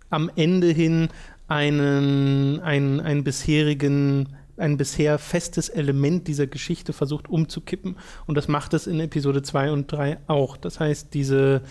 [0.09, 1.09] am Ende hin
[1.47, 7.97] einen, einen, einen bisherigen, ein bisher festes Element dieser Geschichte versucht umzukippen.
[8.25, 10.57] Und das macht es in Episode 2 und 3 auch.
[10.57, 11.61] Das heißt, diese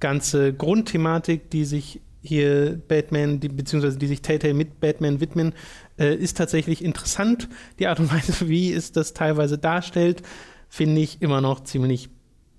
[0.00, 5.54] ganze Grundthematik, die sich hier Batman, die, beziehungsweise die sich Telltale mit Batman widmen,
[5.98, 7.48] äh, ist tatsächlich interessant.
[7.78, 10.22] Die Art und Weise, wie es das teilweise darstellt,
[10.68, 12.10] finde ich immer noch ziemlich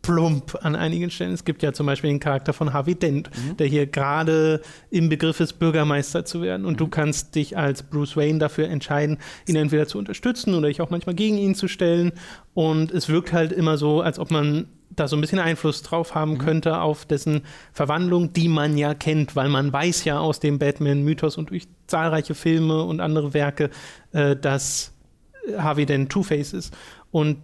[0.01, 1.33] plump an einigen Stellen.
[1.33, 5.39] Es gibt ja zum Beispiel den Charakter von Harvey Dent, der hier gerade im Begriff
[5.39, 6.65] ist, Bürgermeister zu werden.
[6.65, 10.81] Und du kannst dich als Bruce Wayne dafür entscheiden, ihn entweder zu unterstützen oder dich
[10.81, 12.13] auch manchmal gegen ihn zu stellen.
[12.53, 16.15] Und es wirkt halt immer so, als ob man da so ein bisschen Einfluss drauf
[16.15, 17.41] haben könnte auf dessen
[17.73, 22.35] Verwandlung, die man ja kennt, weil man weiß ja aus dem Batman-Mythos und durch zahlreiche
[22.35, 23.69] Filme und andere Werke,
[24.11, 24.93] äh, dass
[25.57, 26.75] Harvey Dent Two-Face ist.
[27.11, 27.37] Und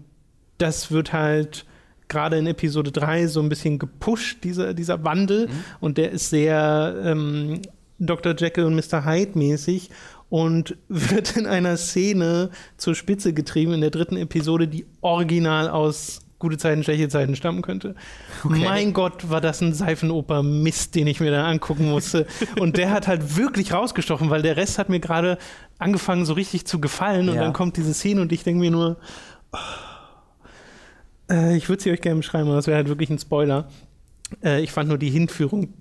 [0.58, 1.66] das wird halt
[2.08, 5.50] gerade in Episode 3 so ein bisschen gepusht, dieser, dieser Wandel.
[5.80, 7.62] Und der ist sehr ähm,
[8.00, 8.36] Dr.
[8.38, 9.06] Jekyll und Mr.
[9.06, 9.90] Hyde mäßig
[10.30, 16.22] und wird in einer Szene zur Spitze getrieben in der dritten Episode, die original aus
[16.38, 17.96] gute Zeiten, schlechte Zeiten stammen könnte.
[18.44, 22.28] Mein Gott, war das ein Seifenoper-Mist, den ich mir da angucken musste.
[22.60, 25.38] und der hat halt wirklich rausgestochen, weil der Rest hat mir gerade
[25.80, 27.30] angefangen, so richtig zu gefallen.
[27.30, 27.42] Und Ja.
[27.44, 28.98] dann kommt diese Szene und ich denke mir nur,
[31.30, 33.70] äh, ich würde sie euch gerne beschreiben, aber das wäre halt wirklich ein Spoiler.
[34.44, 35.74] Äh, ich fand nur die Hinführung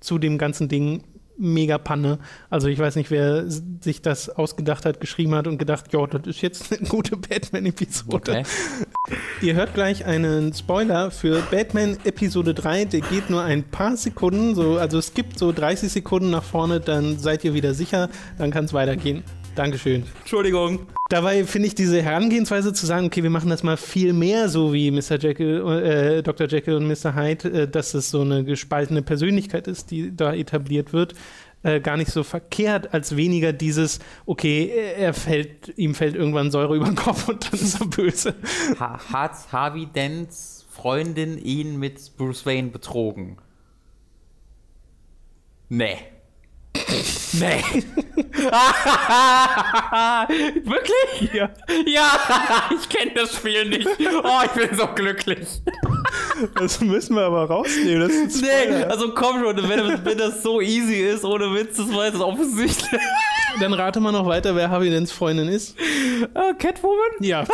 [0.00, 1.02] zu dem ganzen Ding
[1.38, 2.18] mega Panne.
[2.50, 6.26] Also ich weiß nicht, wer sich das ausgedacht hat, geschrieben hat und gedacht, ja, das
[6.26, 8.16] ist jetzt eine gute Batman-Episode.
[8.16, 8.42] Okay.
[9.42, 14.54] Ihr hört gleich einen Spoiler für Batman Episode 3, der geht nur ein paar Sekunden,
[14.54, 18.50] so, also es gibt so 30 Sekunden nach vorne, dann seid ihr wieder sicher, dann
[18.50, 19.22] kann es weitergehen.
[19.56, 20.04] Dankeschön.
[20.20, 20.86] Entschuldigung.
[21.08, 24.72] Dabei finde ich diese Herangehensweise zu sagen, okay, wir machen das mal viel mehr so
[24.72, 25.18] wie Mr.
[25.18, 26.46] Jekyll, äh, Dr.
[26.46, 27.14] Jekyll und Mr.
[27.14, 31.14] Hyde, äh, dass es so eine gespaltene Persönlichkeit ist, die da etabliert wird,
[31.62, 36.50] äh, gar nicht so verkehrt, als weniger dieses, okay, er er fällt, ihm fällt irgendwann
[36.50, 38.34] Säure über den Kopf und dann ist er böse.
[38.78, 43.38] Ha hat Harvey Dents Freundin ihn mit Bruce Wayne betrogen?
[45.68, 45.96] Nee.
[47.32, 47.62] Nee.
[50.64, 51.32] Wirklich?
[51.32, 51.50] Ja.
[51.86, 52.10] Ja,
[52.80, 53.88] ich kenne das Spiel nicht.
[54.22, 55.46] Oh, ich bin so glücklich.
[56.58, 58.08] Das müssen wir aber rausnehmen.
[58.08, 62.06] Das Nee, also komm schon, wenn, wenn das so easy ist, ohne Witz, das war
[62.06, 63.00] jetzt offensichtlich.
[63.60, 65.76] Dann rate mal noch weiter, wer Harvey Dents Freundin ist.
[66.34, 67.10] Äh, Catwoman?
[67.20, 67.44] Ja.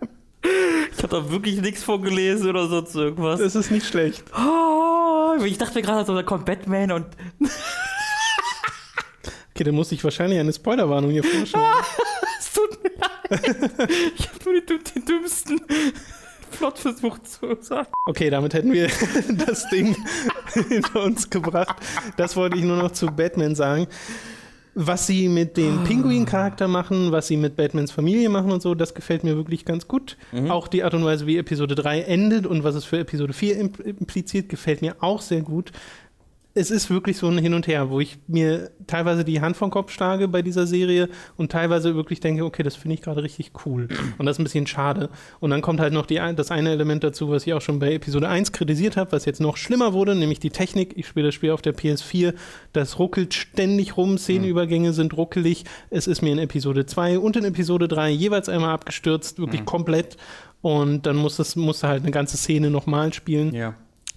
[0.92, 3.40] Ich habe da wirklich nichts von gelesen oder sonst irgendwas.
[3.40, 4.24] Das ist nicht schlecht.
[4.36, 7.06] Oh, ich dachte mir gerade so, da kommt Batman und
[9.54, 11.78] Okay, dann muss ich wahrscheinlich eine Spoilerwarnung hier vorschlagen.
[12.38, 13.90] es tut mir leid.
[14.18, 15.60] Ich habe nur den, den dümmsten
[16.50, 17.88] Plot versucht zu sagen.
[18.04, 18.88] Okay, damit hätten wir
[19.46, 19.96] das Ding
[20.68, 21.76] hinter uns gebracht.
[22.18, 23.86] Das wollte ich nur noch zu Batman sagen.
[24.78, 28.92] Was sie mit dem Pinguin-Charakter machen, was sie mit Batmans Familie machen und so, das
[28.92, 30.18] gefällt mir wirklich ganz gut.
[30.50, 33.58] Auch die Art und Weise, wie Episode 3 endet und was es für Episode 4
[33.58, 35.72] imp- impliziert, gefällt mir auch sehr gut.
[36.58, 39.70] Es ist wirklich so ein Hin und Her, wo ich mir teilweise die Hand vom
[39.70, 43.52] Kopf schlage bei dieser Serie und teilweise wirklich denke, okay, das finde ich gerade richtig
[43.66, 43.88] cool.
[44.16, 45.10] Und das ist ein bisschen schade.
[45.38, 47.92] Und dann kommt halt noch die, das eine Element dazu, was ich auch schon bei
[47.92, 50.94] Episode 1 kritisiert habe, was jetzt noch schlimmer wurde, nämlich die Technik.
[50.96, 52.32] Ich spiele das Spiel auf der PS4.
[52.72, 55.64] Das ruckelt ständig rum, Szenenübergänge sind ruckelig.
[55.90, 60.16] Es ist mir in Episode 2 und in Episode 3 jeweils einmal abgestürzt, wirklich komplett.
[60.62, 63.74] Und dann muss musste halt eine ganze Szene nochmal spielen Ja.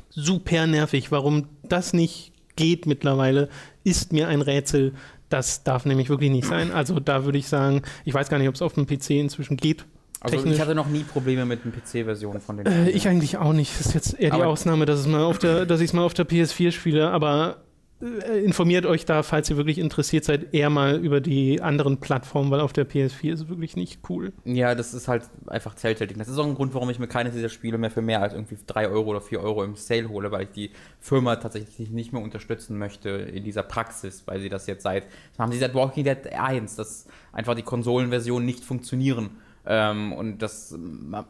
[0.10, 1.12] super nervig.
[1.12, 2.29] Warum das nicht
[2.60, 3.50] geht mittlerweile,
[3.84, 4.94] ist mir ein Rätsel.
[5.30, 6.72] Das darf nämlich wirklich nicht sein.
[6.72, 9.58] Also da würde ich sagen, ich weiß gar nicht, ob es auf dem PC inzwischen
[9.58, 9.86] geht.
[10.22, 10.56] Also Technisch.
[10.56, 13.72] ich hatte noch nie Probleme mit den PC-Versionen von den Äh, ich eigentlich auch nicht.
[13.80, 15.94] Das ist jetzt eher die Aber- Ausnahme, dass, es mal auf der, dass ich es
[15.94, 17.10] mal auf der PS4 spiele.
[17.12, 17.58] Aber
[18.02, 22.62] informiert euch da, falls ihr wirklich interessiert seid, eher mal über die anderen Plattformen, weil
[22.62, 24.32] auf der PS4 ist es wirklich nicht cool.
[24.46, 26.14] Ja, das ist halt einfach Telltale.
[26.14, 28.34] Das ist auch ein Grund, warum ich mir keines dieser Spiele mehr für mehr als
[28.34, 30.72] irgendwie 3 Euro oder 4 Euro im Sale hole, weil ich die
[31.02, 35.40] Firma tatsächlich nicht mehr unterstützen möchte in dieser Praxis, weil sie das jetzt seit, das
[35.40, 39.32] haben sie seit Walking Dead 1, dass einfach die Konsolenversionen nicht funktionieren.
[39.72, 40.78] Ähm, und das äh,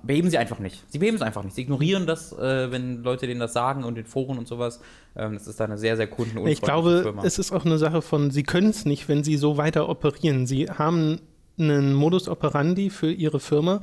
[0.01, 0.85] beheben sie einfach nicht.
[0.87, 1.55] Sie beheben es einfach nicht.
[1.55, 4.79] Sie ignorieren das, äh, wenn Leute denen das sagen und in Foren und sowas.
[5.17, 7.23] Ähm, das ist da eine sehr, sehr kundenunfreundliche Ich glaube, Firma.
[7.25, 10.47] es ist auch eine Sache von, sie können es nicht, wenn sie so weiter operieren.
[10.47, 11.19] Sie haben
[11.59, 13.81] einen Modus operandi für ihre Firma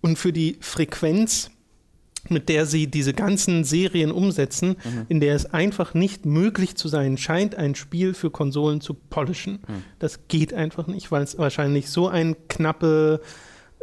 [0.00, 1.50] und für die Frequenz,
[2.28, 5.06] mit der sie diese ganzen Serien umsetzen, Mhm.
[5.08, 9.60] in der es einfach nicht möglich zu sein scheint, ein Spiel für Konsolen zu polishen.
[9.66, 9.82] Mhm.
[9.98, 13.20] Das geht einfach nicht, weil es wahrscheinlich so ein knappe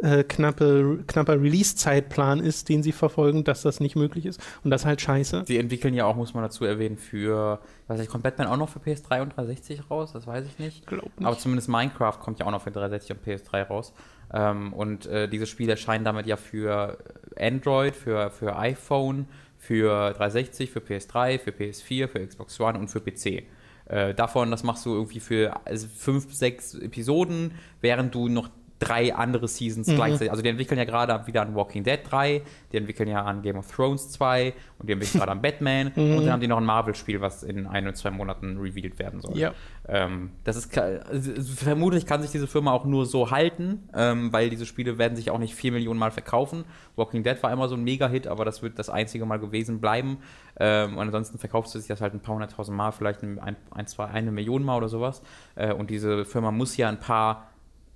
[0.00, 4.40] äh, knappe, knapper Release-Zeitplan ist, den sie verfolgen, dass das nicht möglich ist.
[4.62, 5.42] Und das ist halt scheiße.
[5.48, 7.58] Sie entwickeln ja auch, muss man dazu erwähnen, für,
[7.88, 10.12] weiß ich, kommt Batman auch noch für PS3 und 360 raus?
[10.12, 10.86] Das weiß ich nicht.
[10.86, 11.26] Glaub nicht.
[11.26, 13.92] Aber zumindest Minecraft kommt ja auch noch für 360 und PS3 raus.
[14.32, 16.98] Ähm, und äh, diese Spiele erscheinen damit ja für
[17.38, 19.26] Android, für, für iPhone,
[19.58, 23.44] für 360, für PS3, für PS4, für Xbox One und für PC.
[23.86, 29.14] Äh, davon, das machst du irgendwie für also fünf, sechs Episoden, während du noch drei
[29.14, 29.94] andere Seasons Mhm.
[29.96, 30.30] gleichzeitig.
[30.30, 33.56] Also die entwickeln ja gerade wieder an Walking Dead 3, die entwickeln ja an Game
[33.56, 36.16] of Thrones 2 und die entwickeln gerade an Batman Mhm.
[36.16, 39.20] und dann haben die noch ein Marvel-Spiel, was in ein oder zwei Monaten revealed werden
[39.20, 39.36] soll.
[39.36, 39.52] Ja.
[39.88, 44.50] Ähm, das ist also, vermutlich kann sich diese Firma auch nur so halten, ähm, weil
[44.50, 46.64] diese Spiele werden sich auch nicht vier Millionen Mal verkaufen.
[46.96, 50.18] Walking Dead war immer so ein Mega-Hit, aber das wird das einzige Mal gewesen bleiben.
[50.60, 53.38] Ähm, und ansonsten verkauft sich das halt ein paar hunderttausend Mal, vielleicht ein,
[53.70, 55.22] ein, zwei, eine Million Mal oder sowas.
[55.54, 57.48] Äh, und diese Firma muss ja ein paar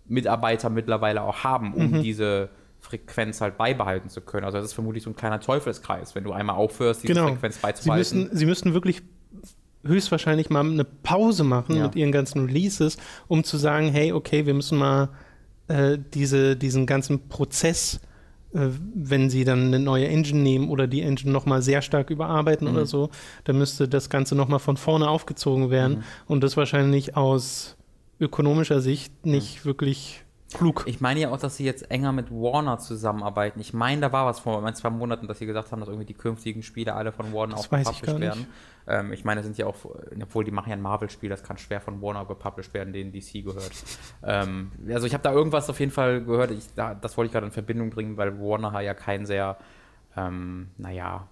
[0.07, 2.03] Mitarbeiter mittlerweile auch haben, um Mhm.
[2.03, 2.49] diese
[2.81, 4.45] Frequenz halt beibehalten zu können.
[4.45, 7.29] Also das ist vermutlich so ein kleiner Teufelskreis, wenn du einmal aufhörst, diese Genau.
[7.29, 8.19] Frequenz Sie beizubehalten.
[8.25, 9.03] müssen, sie müssten wirklich
[9.85, 11.85] höchstwahrscheinlich mal eine Pause machen Ja.
[11.85, 12.99] mit ihren ganzen Releases,
[13.29, 15.09] um zu sagen, hey, okay, wir müssen mal
[15.69, 18.01] äh, diese, diesen ganzen Prozess,
[18.53, 22.69] äh, wenn sie dann eine neue Engine nehmen oder die Engine nochmal sehr stark überarbeiten
[22.69, 22.75] Mhm.
[22.75, 23.11] oder so,
[23.45, 26.03] dann müsste das Ganze nochmal von vorne aufgezogen werden Mhm.
[26.27, 27.77] und das wahrscheinlich aus
[28.23, 30.85] ökonomischer Sicht nicht wirklich klug.
[30.87, 33.61] Ich meine ja auch, dass sie jetzt enger mit Warner zusammenarbeiten.
[33.61, 36.07] Ich meine, da war was vor ein, zwei Monaten, dass sie gesagt haben, dass irgendwie
[36.07, 38.47] die künftigen Spiele alle von Warner Das auch gepublished werden.
[38.87, 39.77] Ähm, ich meine, das sind ja auch,
[40.21, 43.45] obwohl die machen ja ein Marvel-Spiel, das kann schwer von Warner gepublished werden, denen DC
[43.45, 43.73] gehört.
[44.23, 47.33] ähm, also ich habe da irgendwas auf jeden Fall gehört, ich, da, das wollte ich
[47.33, 49.57] gerade in Verbindung bringen, weil Warner ja kein sehr,
[50.17, 51.29] ähm, naja,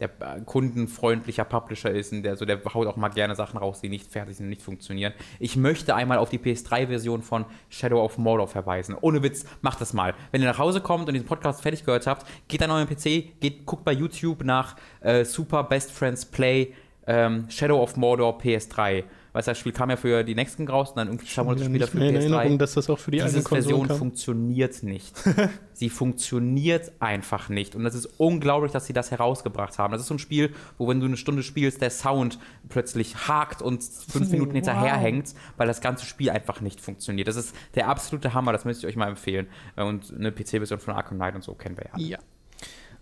[0.00, 3.80] der äh, kundenfreundlicher Publisher ist und der, so, der haut auch mal gerne Sachen raus,
[3.80, 5.12] die nicht fertig sind und nicht funktionieren.
[5.38, 8.96] Ich möchte einmal auf die PS3-Version von Shadow of Mordor verweisen.
[9.00, 10.14] Ohne Witz, macht das mal.
[10.32, 13.40] Wenn ihr nach Hause kommt und diesen Podcast fertig gehört habt, geht an euren PC,
[13.40, 16.74] geht, guckt bei YouTube nach äh, Super Best Friends Play
[17.06, 19.04] ähm, Shadow of Mordor PS3.
[19.32, 21.64] Weißt du, das Spiel kam ja für die nächsten raus und dann irgendwie zwei Monate
[21.64, 22.58] später für mehr in Erinnerung, PS3.
[22.58, 23.96] dass das auch für die Diese Version kam.
[23.98, 25.14] funktioniert nicht.
[25.72, 27.74] sie funktioniert einfach nicht.
[27.74, 29.92] Und das ist unglaublich, dass sie das herausgebracht haben.
[29.92, 33.62] Das ist so ein Spiel, wo wenn du eine Stunde spielst, der Sound plötzlich hakt
[33.62, 34.56] und fünf Minuten Wow.
[34.56, 37.28] hinterherhängt, weil das ganze Spiel einfach nicht funktioniert.
[37.28, 39.46] Das ist der absolute Hammer, das müsste ich euch mal empfehlen.
[39.76, 42.08] Und eine PC-Version von Arkham Knight und so kennen wir ja.
[42.10, 42.18] Ja.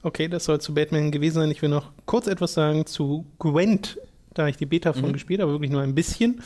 [0.03, 1.51] Okay, das soll zu Batman gewesen sein.
[1.51, 3.99] Ich will noch kurz etwas sagen zu Gwent,
[4.39, 5.13] da ich die Beta von Mhm.
[5.13, 6.41] gespielt habe, wirklich nur ein bisschen.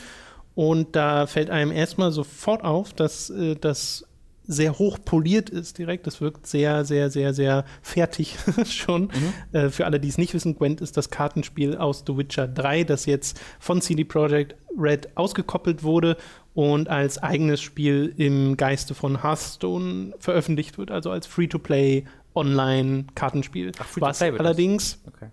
[0.55, 4.05] Und da fällt einem erstmal sofort auf, dass äh, das
[4.45, 6.05] sehr hoch poliert ist direkt.
[6.05, 8.35] Das wirkt sehr, sehr, sehr, sehr fertig
[8.65, 9.09] schon.
[9.53, 12.83] Äh, für alle, die es nicht wissen, Gwent ist das Kartenspiel aus The Witcher 3,
[12.83, 16.17] das jetzt von CD Projekt Red ausgekoppelt wurde
[16.53, 22.03] und als eigenes Spiel im Geiste von Hearthstone veröffentlicht wird, also als Free-to-Play
[22.35, 23.71] Online-Kartenspiel.
[23.97, 25.27] Was allerdings Okay.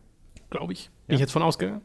[0.50, 0.90] glaube ich.
[1.10, 1.16] Ja.
[1.16, 1.80] Bin ich jetzt von ausgegangen.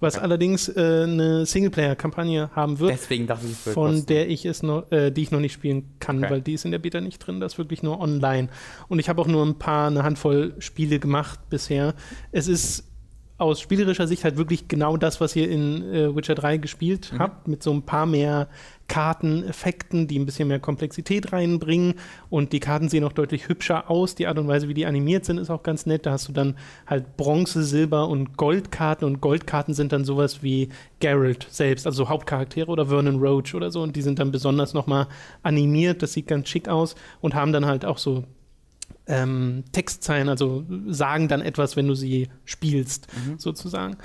[0.00, 0.22] Was Ja.
[0.22, 4.06] allerdings äh, eine Singleplayer-Kampagne haben wird, Deswegen dachte ich, es von kosten.
[4.06, 6.30] der ich es noch, äh, die ich noch nicht spielen kann, Okay.
[6.30, 7.40] weil die ist in der Beta nicht drin.
[7.40, 8.48] Das ist wirklich nur online.
[8.88, 11.94] Und ich habe auch nur ein paar, eine Handvoll Spiele gemacht bisher.
[12.32, 12.84] Es ist
[13.38, 17.18] aus spielerischer Sicht halt wirklich genau das, was ihr in äh, Witcher 3 gespielt Mhm.
[17.18, 18.48] habt, mit so ein paar mehr
[18.88, 21.94] Karten, Effekten, die ein bisschen mehr Komplexität reinbringen.
[22.30, 24.14] Und die Karten sehen auch deutlich hübscher aus.
[24.14, 26.06] Die Art und Weise, wie die animiert sind, ist auch ganz nett.
[26.06, 26.56] Da hast du dann
[26.86, 29.06] halt Bronze, Silber und Goldkarten.
[29.06, 30.68] Und Goldkarten sind dann sowas wie
[31.00, 33.82] Geralt selbst, also so Hauptcharaktere oder Vernon Roach oder so.
[33.82, 35.08] Und die sind dann besonders nochmal
[35.42, 36.00] animiert.
[36.02, 38.24] Das sieht ganz schick aus und haben dann halt auch so
[39.06, 43.06] ähm, Textzeilen, also sagen dann etwas, wenn du sie spielst,
[43.38, 43.96] sozusagen.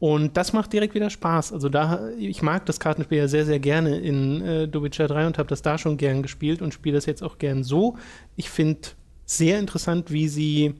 [0.00, 1.52] Und das macht direkt wieder Spaß.
[1.52, 5.38] Also da, ich mag das Kartenspiel ja sehr, sehr gerne in äh, Witcher 3 und
[5.38, 7.98] habe das da schon gern gespielt und spiele das jetzt auch gern so.
[8.34, 8.80] Ich finde
[9.26, 10.74] sehr interessant, wie sie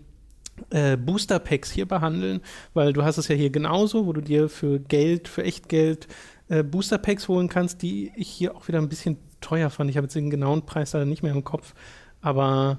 [0.70, 2.40] äh, Booster Packs hier behandeln,
[2.72, 6.08] weil du hast es ja hier genauso, wo du dir für Geld, für Echtgeld
[6.48, 9.90] äh, Booster Packs holen kannst, die ich hier auch wieder ein bisschen teuer fand.
[9.90, 11.74] Ich habe jetzt den genauen Preis leider nicht mehr im Kopf,
[12.22, 12.78] aber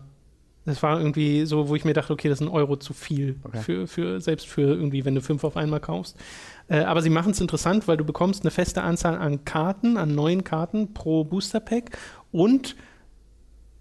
[0.65, 3.37] es war irgendwie so, wo ich mir dachte, okay, das ist ein Euro zu viel,
[3.43, 3.61] okay.
[3.61, 6.15] für, für, selbst für irgendwie, wenn du fünf auf einmal kaufst.
[6.67, 10.13] Äh, aber sie machen es interessant, weil du bekommst eine feste Anzahl an Karten, an
[10.13, 11.97] neuen Karten pro Booster Pack
[12.31, 12.75] und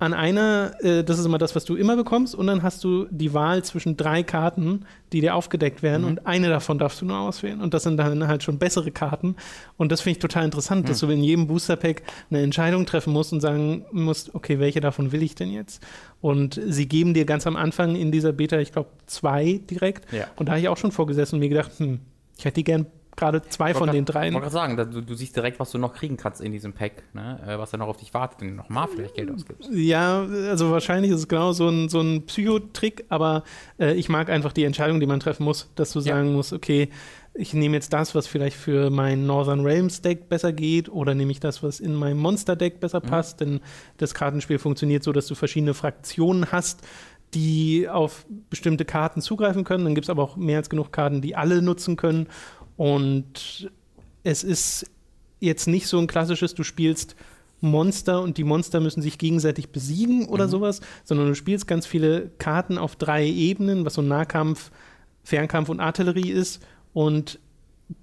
[0.00, 3.06] an einer, äh, das ist immer das, was du immer bekommst, und dann hast du
[3.10, 6.08] die Wahl zwischen drei Karten, die dir aufgedeckt werden, mhm.
[6.08, 7.60] und eine davon darfst du nur auswählen.
[7.60, 9.36] Und das sind dann halt schon bessere Karten.
[9.76, 10.88] Und das finde ich total interessant, mhm.
[10.88, 14.80] dass du in jedem Booster Pack eine Entscheidung treffen musst und sagen musst, okay, welche
[14.80, 15.82] davon will ich denn jetzt?
[16.22, 20.10] Und sie geben dir ganz am Anfang in dieser Beta, ich glaube, zwei direkt.
[20.12, 20.24] Ja.
[20.36, 22.00] Und da habe ich auch schon vorgesessen und mir gedacht, hm,
[22.38, 22.86] ich hätte die gern
[23.16, 24.28] gerade zwei von grad, den dreien.
[24.28, 26.72] Ich wollte gerade sagen, du, du, siehst direkt, was du noch kriegen kannst in diesem
[26.72, 27.40] Pack, ne?
[27.46, 29.68] Äh, was da noch auf dich wartet, wenn du nochmal vielleicht Geld ausgibst.
[29.72, 33.44] Ja, also wahrscheinlich ist es genau so ein, so ein Psychotrick, aber
[33.78, 36.88] äh, ich mag einfach die Entscheidung, die man treffen muss, dass du sagen musst, okay,
[37.34, 41.30] ich nehme jetzt das, was vielleicht für mein Northern Realms Deck besser geht, oder nehme
[41.30, 43.08] ich das, was in meinem Monster Deck besser mhm.
[43.08, 43.60] passt, denn
[43.98, 46.82] das Kartenspiel funktioniert so, dass du verschiedene Fraktionen hast,
[47.34, 49.84] die auf bestimmte Karten zugreifen können.
[49.84, 52.26] Dann gibt es aber auch mehr als genug Karten, die alle nutzen können.
[52.80, 53.70] Und
[54.24, 54.86] es ist
[55.38, 57.14] jetzt nicht so ein klassisches, du spielst
[57.60, 60.50] Monster und die Monster müssen sich gegenseitig besiegen oder mhm.
[60.50, 64.70] sowas, sondern du spielst ganz viele Karten auf drei Ebenen, was so Nahkampf,
[65.24, 66.62] Fernkampf und Artillerie ist.
[66.94, 67.38] Und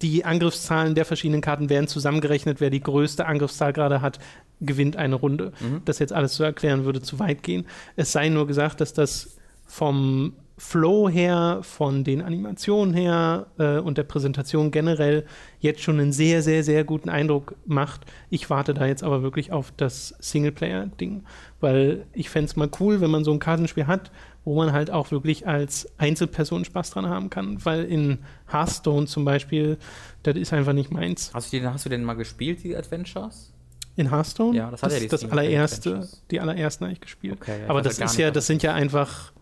[0.03, 2.61] die Angriffszahlen der verschiedenen Karten werden zusammengerechnet.
[2.61, 4.19] Wer die größte Angriffszahl gerade hat,
[4.61, 5.53] gewinnt eine Runde.
[5.59, 5.81] Mhm.
[5.85, 7.65] Das jetzt alles zu erklären, würde zu weit gehen.
[7.95, 13.99] Es sei nur gesagt, dass das vom Flow her, von den Animationen her äh, und
[13.99, 15.23] der Präsentation generell
[15.59, 18.01] jetzt schon einen sehr, sehr, sehr guten Eindruck macht.
[18.31, 21.23] Ich warte da jetzt aber wirklich auf das Singleplayer-Ding,
[21.59, 24.11] weil ich fände es mal cool, wenn man so ein Kartenspiel hat,
[24.45, 28.19] wo man halt auch wirklich als Einzelperson Spaß dran haben kann, weil in
[28.51, 29.77] Hearthstone zum Beispiel,
[30.23, 31.29] das ist einfach nicht meins.
[31.35, 33.53] Hast du, den, hast du denn mal gespielt, die Adventures?
[33.95, 34.57] In Hearthstone?
[34.57, 37.37] Ja, das hat das, ja die das allererste, die allerersten habe ich gespielt.
[37.41, 39.33] Okay, ja, aber das ist ja, das sind ja einfach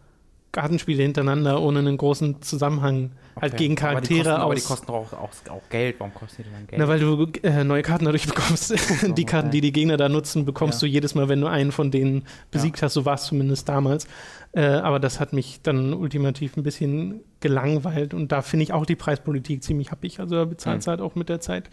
[0.56, 3.12] Kartenspiele hintereinander ohne einen großen Zusammenhang.
[3.12, 3.42] Halt okay.
[3.42, 5.12] Halt gegen Charaktere aber die kosten, aus.
[5.12, 5.96] Aber die kosten auch, auch, auch, Geld.
[6.00, 6.80] Warum kosten die denn Geld?
[6.80, 8.74] Na, weil du äh, neue Karten dadurch bekommst.
[9.18, 10.88] Die Karten, die die Gegner da nutzen, bekommst ja.
[10.88, 12.84] du jedes Mal, wenn du einen von denen besiegt ja.
[12.84, 12.94] hast.
[12.94, 14.08] So war es zumindest damals.
[14.54, 18.14] Äh, aber das hat mich dann ultimativ ein bisschen gelangweilt.
[18.14, 20.22] Und da finde ich auch die Preispolitik ziemlich happig.
[20.22, 20.92] Also da bezahlt es mhm.
[20.92, 21.70] halt auch mit der Zeit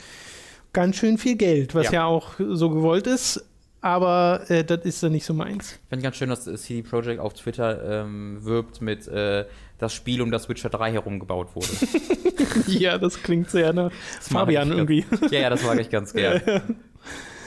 [0.72, 3.44] ganz schön viel Geld, was ja, ja auch so gewollt ist
[3.82, 5.72] aber äh, das ist dann nicht so meins.
[5.72, 9.44] Ich finde ganz schön, dass CD Projekt auf Twitter ähm, wirbt mit äh,
[9.78, 11.66] das Spiel, um das Witcher 3 herum gebaut wurde.
[12.68, 15.04] ja, das klingt sehr nach Fabian irgendwie.
[15.30, 16.40] ja, ja, das mag ich ganz gern.
[16.46, 16.62] Ja, ja.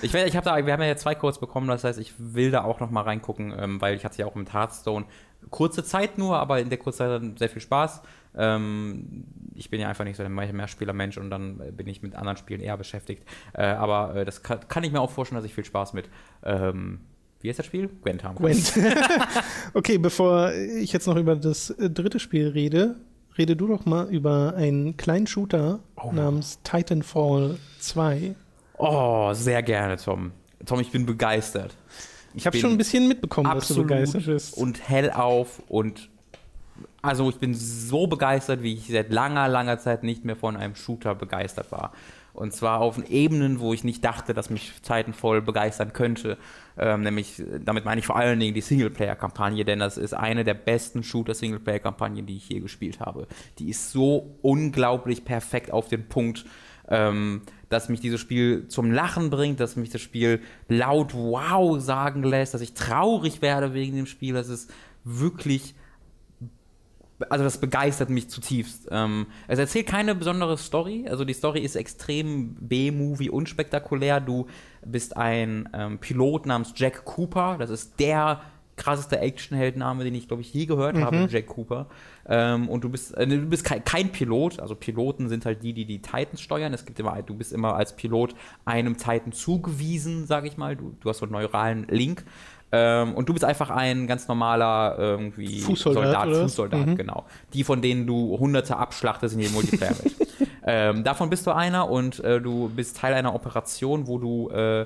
[0.06, 2.64] Ich, ich habe da, wir haben ja zwei Codes bekommen, das heißt, ich will da
[2.64, 5.06] auch noch mal reingucken, ähm, weil ich hatte ja auch mit Hearthstone
[5.50, 8.02] kurze Zeit nur, aber in der kurzen Zeit dann sehr viel Spaß.
[8.38, 9.26] Ähm,
[9.56, 12.62] ich bin ja einfach nicht so der Mehrspieler-Mensch und dann bin ich mit anderen Spielen
[12.62, 13.24] eher beschäftigt.
[13.54, 16.10] Äh, aber äh, das kann, kann, ich mir auch vorstellen, dass ich viel Spaß mit.
[16.44, 17.00] Ähm,
[17.42, 17.90] wie ist das Spiel?
[18.02, 18.46] Gwent haben kann.
[18.46, 18.74] Gwent.
[19.74, 22.96] okay, bevor ich jetzt noch über das äh, dritte Spiel rede,
[23.38, 26.12] rede du doch mal über einen kleinen Shooter oh.
[26.12, 28.36] namens Titanfall 2.
[28.78, 30.32] Oh, sehr gerne, Tom.
[30.66, 31.76] Tom, ich bin begeistert.
[32.34, 34.58] Ich habe schon ein bisschen mitbekommen, dass du begeistert bist.
[34.58, 36.10] Und hellauf und
[37.02, 40.76] also ich bin so begeistert, wie ich seit langer, langer Zeit nicht mehr von einem
[40.76, 41.94] Shooter begeistert war.
[42.34, 46.38] Und zwar auf Ebenen, wo ich nicht dachte, dass mich Titanfall begeistern könnte.
[46.78, 50.56] Ähm, nämlich, damit meine ich vor allen Dingen die Singleplayer-Kampagne, denn das ist eine der
[50.56, 53.28] besten Shooter-Singleplayer-Kampagnen, die ich je gespielt habe.
[53.60, 56.46] Die ist so unglaublich perfekt auf den Punkt,
[56.90, 62.24] ähm, dass mich dieses Spiel zum Lachen bringt, dass mich das Spiel laut Wow sagen
[62.24, 64.34] lässt, dass ich traurig werde wegen dem Spiel.
[64.34, 64.72] Das ist
[65.04, 65.76] wirklich
[67.30, 68.90] also das begeistert mich zutiefst.
[68.92, 71.06] Ähm, es erzählt keine besondere Story.
[71.10, 74.20] Also die Story ist extrem B-Movie unspektakulär.
[74.20, 74.48] Du
[74.86, 77.58] bist ein ähm, Pilot namens Jack Cooper.
[77.58, 78.42] Das ist der
[78.78, 81.04] krasseste Actionheldname, den ich, glaube ich, je gehört mhm.
[81.04, 81.88] habe, Jack Cooper.
[82.28, 85.74] Ähm, und du bist, äh, du bist kein, kein, Pilot, also Piloten sind halt die,
[85.74, 86.74] die die Titans steuern.
[86.74, 90.76] Es gibt immer, du bist immer als Pilot einem Titan zugewiesen, sage ich mal.
[90.76, 92.26] Du, du hast so einen neuralen Link.
[92.72, 96.96] Ähm, und du bist einfach ein ganz normaler irgendwie Fußsoldat, Soldat, Fußsoldat, mhm.
[96.98, 97.26] genau.
[97.54, 100.16] Die, von denen du hunderte abschlachtest in jedem Multiplayer mit.
[100.66, 104.86] ähm, davon bist du einer und äh, du bist Teil einer Operation, wo du äh,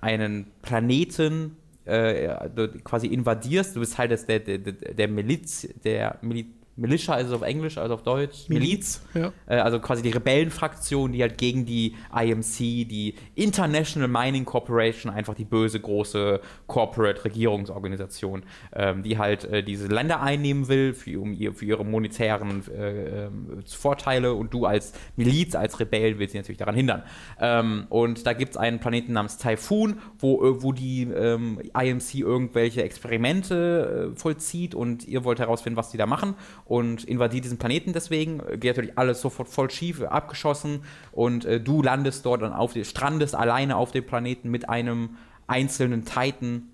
[0.00, 1.56] einen Planeten
[1.86, 2.36] äh,
[2.84, 3.76] quasi invadierst.
[3.76, 6.46] Du bist Teil des, der, der, der Miliz, der Miliz
[6.76, 9.02] Militia ist es auf Englisch, also auf Deutsch, Miliz.
[9.14, 9.32] Ja.
[9.46, 15.34] Äh, also quasi die Rebellenfraktion, die halt gegen die IMC, die International Mining Corporation, einfach
[15.34, 18.42] die böse große Corporate Regierungsorganisation,
[18.74, 23.24] ähm, die halt äh, diese Länder einnehmen will für, um ihr, für ihre monetären äh,
[23.26, 27.02] ähm, Vorteile und du als Miliz, als Rebell willst sie natürlich daran hindern.
[27.40, 32.16] Ähm, und da gibt es einen Planeten namens Typhoon, wo, äh, wo die ähm, IMC
[32.16, 36.34] irgendwelche Experimente äh, vollzieht und ihr wollt herausfinden, was die da machen
[36.66, 38.40] und invadiert diesen Planeten deswegen.
[38.40, 42.52] Äh, Geht natürlich alles sofort voll schief, äh, abgeschossen und äh, du landest dort dann
[42.52, 46.68] auf, strandest alleine auf dem Planeten mit einem einzelnen Titan,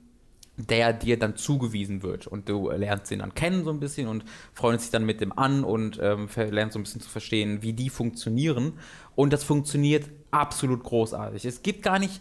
[0.56, 2.26] der dir dann zugewiesen wird.
[2.26, 4.24] Und du lernst ihn dann kennen so ein bisschen und
[4.54, 7.72] freundest dich dann mit dem an und ähm, lernst so ein bisschen zu verstehen, wie
[7.72, 8.74] die funktionieren.
[9.14, 11.44] Und das funktioniert absolut großartig.
[11.44, 12.20] Es gibt gar nicht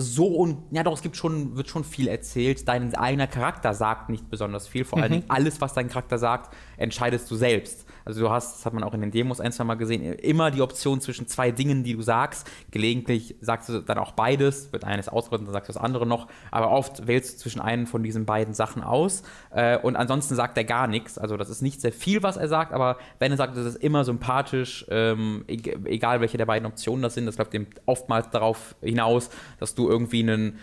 [0.00, 2.66] so und ja doch, es gibt schon, wird schon viel erzählt.
[2.66, 4.84] Dein eigener Charakter sagt nicht besonders viel.
[4.84, 7.86] Vor allen Dingen alles, was dein Charakter sagt, entscheidest du selbst.
[8.10, 10.50] Also du hast, das hat man auch in den Demos ein, zwei Mal gesehen, immer
[10.50, 12.50] die Option zwischen zwei Dingen, die du sagst.
[12.72, 16.26] Gelegentlich sagst du dann auch beides, wird eines ausgerüstet, dann sagst du das andere noch.
[16.50, 19.22] Aber oft wählst du zwischen einen von diesen beiden Sachen aus.
[19.52, 21.18] Äh, und ansonsten sagt er gar nichts.
[21.18, 23.76] Also das ist nicht sehr viel, was er sagt, aber wenn er sagt, das ist
[23.76, 28.28] immer sympathisch, ähm, eg- egal welche der beiden Optionen das sind, das läuft eben oftmals
[28.30, 29.30] darauf hinaus,
[29.60, 30.58] dass du irgendwie einen,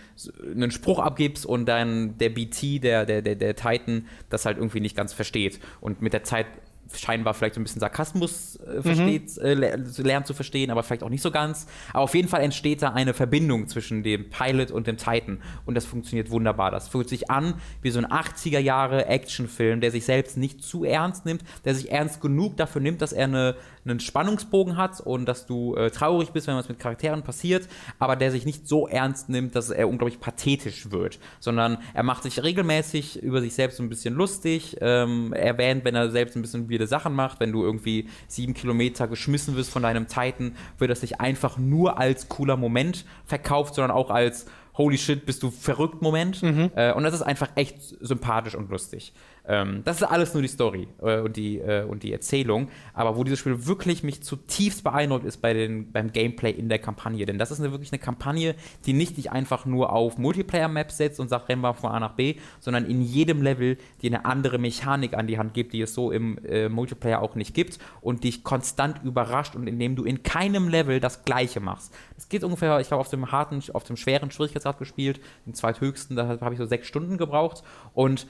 [0.54, 4.80] einen Spruch abgibst und dann der BT, der, der, der, der Titan, das halt irgendwie
[4.80, 5.60] nicht ganz versteht.
[5.80, 6.46] Und mit der Zeit
[6.94, 11.02] scheinbar vielleicht so ein bisschen Sarkasmus äh, versteht, äh, le- lernt zu verstehen, aber vielleicht
[11.02, 11.66] auch nicht so ganz.
[11.92, 15.74] Aber auf jeden Fall entsteht da eine Verbindung zwischen dem Pilot und dem Titan und
[15.74, 16.70] das funktioniert wunderbar.
[16.70, 20.84] Das fühlt sich an wie so ein 80er Jahre Actionfilm, der sich selbst nicht zu
[20.84, 25.26] ernst nimmt, der sich ernst genug dafür nimmt, dass er eine, einen Spannungsbogen hat und
[25.26, 27.68] dass du äh, traurig bist, wenn was mit Charakteren passiert,
[27.98, 32.22] aber der sich nicht so ernst nimmt, dass er unglaublich pathetisch wird, sondern er macht
[32.22, 36.42] sich regelmäßig über sich selbst so ein bisschen lustig, ähm, erwähnt, wenn er selbst ein
[36.42, 40.90] bisschen weirde Sachen macht, wenn du irgendwie sieben Kilometer geschmissen wirst von deinem Titan, wird
[40.90, 45.50] das nicht einfach nur als cooler Moment verkauft, sondern auch als Holy shit, bist du
[45.50, 46.40] verrückt Moment.
[46.76, 49.12] Äh, und das ist einfach echt sympathisch und lustig.
[49.48, 52.68] Ähm, das ist alles nur die Story äh, und, die, äh, und die Erzählung.
[52.92, 56.78] Aber wo dieses Spiel wirklich mich zutiefst beeindruckt, ist bei den, beim Gameplay in der
[56.78, 57.24] Kampagne.
[57.24, 61.18] Denn das ist eine, wirklich eine Kampagne, die nicht dich einfach nur auf Multiplayer-Maps setzt
[61.18, 64.58] und sagt, rennen wir von A nach B, sondern in jedem Level dir eine andere
[64.58, 68.24] Mechanik an die Hand gibt, die es so im äh, Multiplayer auch nicht gibt und
[68.24, 71.94] dich konstant überrascht und indem du in keinem Level das Gleiche machst.
[72.18, 76.16] Es geht ungefähr, ich habe auf dem harten, auf dem schweren Schwierigkeitsgrad gespielt, den zweithöchsten,
[76.16, 77.62] da habe ich so sechs Stunden gebraucht
[77.94, 78.26] und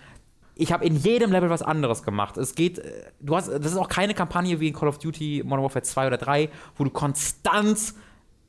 [0.59, 2.37] ich habe in jedem Level was anderes gemacht.
[2.37, 5.43] Es geht, äh, du hast, das ist auch keine Kampagne wie in Call of Duty
[5.45, 7.95] Modern Warfare 2 oder 3, wo du konstant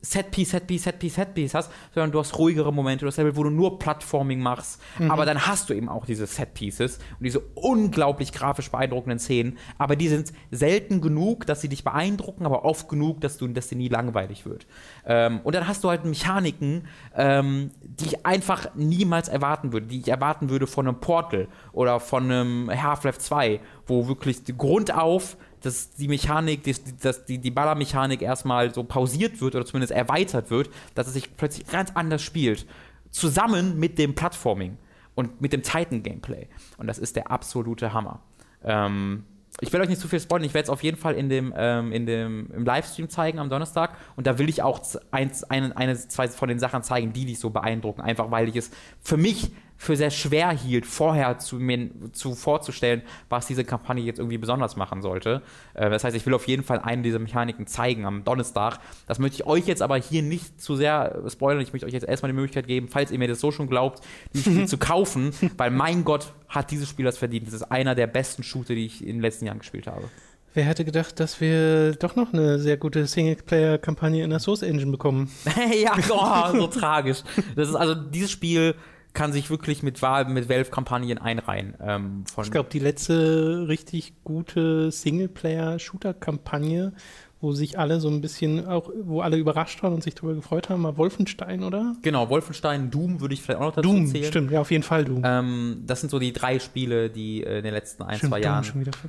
[0.01, 3.49] Setpiece, Setpiece, Setpiece, Setpiece hast, sondern du hast ruhigere Momente, du hast Level, wo du
[3.49, 8.71] nur Plattforming machst, aber dann hast du eben auch diese Setpieces und diese unglaublich grafisch
[8.71, 13.37] beeindruckenden Szenen, aber die sind selten genug, dass sie dich beeindrucken, aber oft genug, dass,
[13.37, 14.67] du, dass dir nie langweilig wird.
[15.05, 19.99] Ähm, und dann hast du halt Mechaniken, ähm, die ich einfach niemals erwarten würde, die
[19.99, 24.93] ich erwarten würde von einem Portal oder von einem Half-Life 2, wo wirklich die Grund
[24.93, 29.91] auf dass die Mechanik, die, dass die, die Ballermechanik erstmal so pausiert wird oder zumindest
[29.91, 32.65] erweitert wird, dass es sich plötzlich ganz anders spielt.
[33.11, 34.77] Zusammen mit dem Plattforming
[35.15, 36.47] und mit dem Titan-Gameplay.
[36.77, 38.21] Und das ist der absolute Hammer.
[38.63, 39.25] Ähm,
[39.61, 41.53] ich will euch nicht zu viel spoilern, ich werde es auf jeden Fall in dem,
[41.57, 43.97] ähm, in dem, im Livestream zeigen am Donnerstag.
[44.15, 44.79] Und da will ich auch
[45.11, 48.01] eins, eine, eine, zwei von den Sachen zeigen, die dich so beeindrucken.
[48.01, 53.01] Einfach weil ich es für mich für sehr schwer hielt, vorher zu mir zu vorzustellen,
[53.29, 55.41] was diese Kampagne jetzt irgendwie besonders machen sollte.
[55.73, 58.79] Äh, das heißt, ich will auf jeden Fall eine dieser Mechaniken zeigen am Donnerstag.
[59.07, 61.61] Das möchte ich euch jetzt aber hier nicht zu sehr äh, spoilern.
[61.61, 64.03] Ich möchte euch jetzt erstmal die Möglichkeit geben, falls ihr mir das so schon glaubt,
[64.33, 67.47] dieses Spiel zu kaufen, weil mein Gott hat dieses Spiel das verdient.
[67.47, 70.09] Das ist einer der besten Shooter, die ich in den letzten Jahren gespielt habe.
[70.53, 74.91] Wer hätte gedacht, dass wir doch noch eine sehr gute Singleplayer-Kampagne in der Source Engine
[74.91, 75.31] bekommen?
[75.81, 77.23] ja, oh, so tragisch.
[77.55, 78.75] Das ist also dieses Spiel
[79.13, 81.73] kann sich wirklich mit, Wahl- mit Valve-Kampagnen einreihen.
[81.81, 84.91] Ähm, Ich glaube, die letzte richtig gute
[85.79, 86.93] Singleplayer-Shooter-Kampagne,
[87.41, 90.69] wo sich alle so ein bisschen auch, wo alle überrascht waren und sich darüber gefreut
[90.69, 91.95] haben, war Wolfenstein, oder?
[92.01, 94.25] genau, Wolfenstein, Doom würde ich vielleicht auch noch dazu Doom, zählen.
[94.25, 95.21] stimmt, ja, auf jeden Fall Doom.
[95.25, 98.41] Ähm, das sind so die drei Spiele, die äh, in den letzten ein, Stimmt, zwei
[98.41, 98.65] Jahren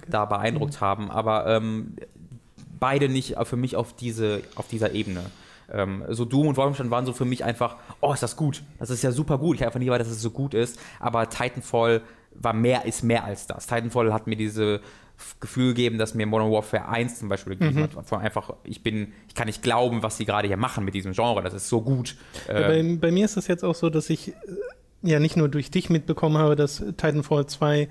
[0.08, 1.10] da beeindruckt haben.
[1.10, 1.94] Aber ähm,
[2.78, 5.20] beide nicht für mich auf, diese, auf dieser Ebene.
[5.72, 8.62] Ähm, so Doom und Wolfenstein waren so für mich einfach, oh, ist das gut.
[8.78, 9.56] Das ist ja super gut.
[9.56, 10.78] Ich habe einfach nie weiß, dass es so gut ist.
[10.98, 12.02] Aber Titanfall
[12.34, 13.66] war mehr, ist mehr als das.
[13.66, 14.80] Titanfall hat mir diese
[15.38, 18.08] Gefühl gegeben, dass mir Modern Warfare 1 zum Beispiel gegeben hat.
[18.08, 21.12] Von einfach, ich bin, ich kann nicht glauben, was sie gerade hier machen mit diesem
[21.12, 21.42] Genre.
[21.42, 22.16] Das ist so gut.
[22.48, 24.34] Ja, bei, bei mir ist es jetzt auch so, dass ich äh,
[25.02, 27.88] ja nicht nur durch dich mitbekommen habe, dass Titanfall 2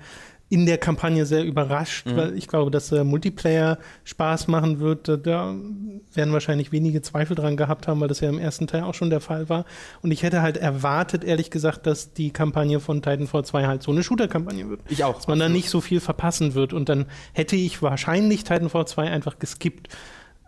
[0.52, 2.16] in der Kampagne sehr überrascht, Mhm.
[2.16, 5.06] weil ich glaube, dass der Multiplayer Spaß machen wird.
[5.08, 5.54] Da, da
[6.12, 9.10] werden wahrscheinlich wenige Zweifel dran gehabt haben, weil das ja im ersten Teil auch schon
[9.10, 9.64] der Fall war.
[10.02, 13.92] Und ich hätte halt erwartet, ehrlich gesagt, dass die Kampagne von Titanfall 2 halt so
[13.92, 14.80] eine Shooter-Kampagne wird.
[14.88, 15.14] Ich auch.
[15.14, 16.72] Dass man da nicht so viel verpassen wird.
[16.72, 19.88] Und dann hätte ich wahrscheinlich Titanfall 2 einfach geskippt,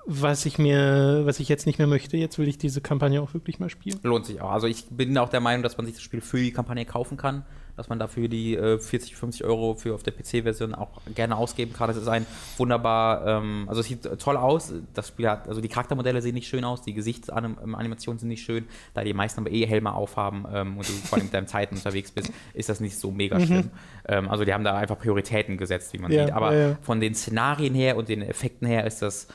[0.05, 2.17] was ich mir, was ich jetzt nicht mehr möchte.
[2.17, 4.01] Jetzt will ich diese Kampagne auch wirklich mal spielen.
[4.03, 4.51] Lohnt sich auch.
[4.51, 7.17] Also ich bin auch der Meinung, dass man sich das Spiel für die Kampagne kaufen
[7.17, 7.45] kann,
[7.77, 11.73] dass man dafür die äh, 40, 50 Euro für auf der PC-Version auch gerne ausgeben
[11.73, 11.91] kann.
[11.91, 14.73] Es ist ein wunderbar, ähm, also es sieht toll aus.
[14.95, 18.67] Das Spiel hat, also die Charaktermodelle sehen nicht schön aus, die Gesichtsanimationen sind nicht schön,
[18.95, 21.77] da die meisten aber eh Helme aufhaben ähm, und du vor allem mit deinem Zeiten
[21.77, 23.71] unterwegs bist, ist das nicht so mega schlimm.
[24.07, 26.35] Ähm, also die haben da einfach Prioritäten gesetzt, wie man Ja, sieht.
[26.35, 26.77] Aber ja, ja.
[26.83, 29.29] von den Szenarien her und den Effekten her ist das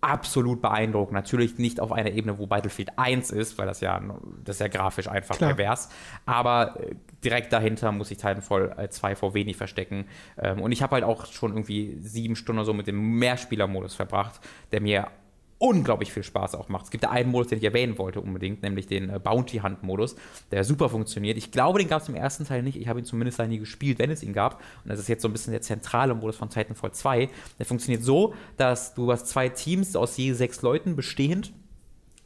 [0.00, 1.14] absolut beeindruckend.
[1.14, 4.00] Natürlich nicht auf einer Ebene, wo Battlefield 1 ist, weil das ja,
[4.44, 5.54] das ist ja grafisch einfach Klar.
[5.54, 5.88] pervers.
[6.26, 6.94] Aber äh,
[7.24, 10.06] direkt dahinter muss ich Titanfall äh, 2 vor wenig verstecken.
[10.38, 14.40] Ähm, und ich habe halt auch schon irgendwie sieben Stunden so mit dem Mehrspielermodus verbracht,
[14.72, 15.08] der mir
[15.58, 16.84] unglaublich viel Spaß auch macht.
[16.84, 19.82] Es gibt da einen Modus, den ich erwähnen wollte unbedingt, nämlich den äh, Bounty Hunt
[19.82, 20.16] Modus,
[20.50, 21.38] der super funktioniert.
[21.38, 22.78] Ich glaube, den gab es im ersten Teil nicht.
[22.78, 24.60] Ich habe ihn zumindest nie gespielt, wenn es ihn gab.
[24.84, 27.30] Und das ist jetzt so ein bisschen der zentrale Modus von Titanfall 2.
[27.58, 31.52] Der funktioniert so, dass du hast zwei Teams aus je sechs Leuten bestehend.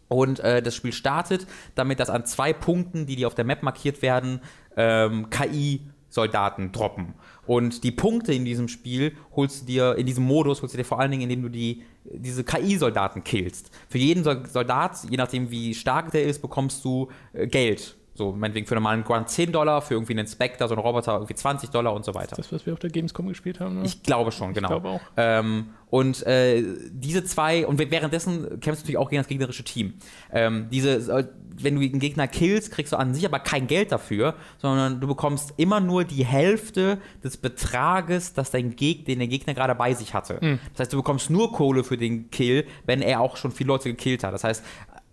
[0.09, 3.63] Und äh, das Spiel startet damit, dass an zwei Punkten, die dir auf der Map
[3.63, 4.41] markiert werden,
[4.77, 7.15] ähm, KI-Soldaten droppen.
[7.51, 10.85] Und die Punkte in diesem Spiel holst du dir, in diesem Modus holst du dir
[10.85, 13.73] vor allen Dingen, indem du die, diese KI-Soldaten killst.
[13.89, 17.97] Für jeden Sol- Soldat, je nachdem wie stark der ist, bekommst du äh, Geld.
[18.15, 21.15] So, meinetwegen für einen normalen Grunt 10 Dollar, für irgendwie einen Spectre, so einen Roboter
[21.15, 22.37] irgendwie 20 Dollar und so weiter.
[22.37, 23.77] Das, was wir auf der Gamescom gespielt haben.
[23.77, 23.85] Ne?
[23.85, 24.69] Ich glaube schon, genau.
[24.69, 25.01] glaube auch.
[25.17, 29.95] Ähm, und äh, diese zwei, und währenddessen kämpfst du natürlich auch gegen das gegnerische Team.
[30.33, 31.29] Ähm, diese,
[31.63, 35.09] wenn du den Gegner killst, kriegst du an sich aber kein Geld dafür, sondern du
[35.09, 39.95] bekommst immer nur die Hälfte des Betrages, das dein Geg den der Gegner gerade bei
[39.95, 40.41] sich hatte.
[40.41, 40.59] Hm.
[40.73, 43.91] Das heißt, du bekommst nur Kohle für den Kill, wenn er auch schon viele Leute
[43.91, 44.33] gekillt hat.
[44.33, 44.65] Das heißt,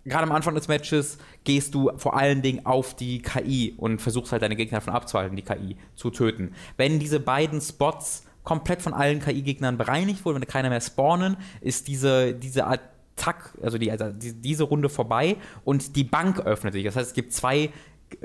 [0.08, 4.32] gerade am Anfang des Matches gehst du vor allen Dingen auf die KI und versuchst
[4.32, 6.52] halt deine Gegner davon abzuhalten, die KI zu töten.
[6.76, 11.86] Wenn diese beiden Spots komplett von allen KI-Gegnern bereinigt wurden, wenn keiner mehr spawnen, ist
[11.86, 16.84] diese, diese Attack, also, die, also die, diese Runde vorbei und die Bank öffnet sich.
[16.84, 17.70] Das heißt, es gibt zwei äh,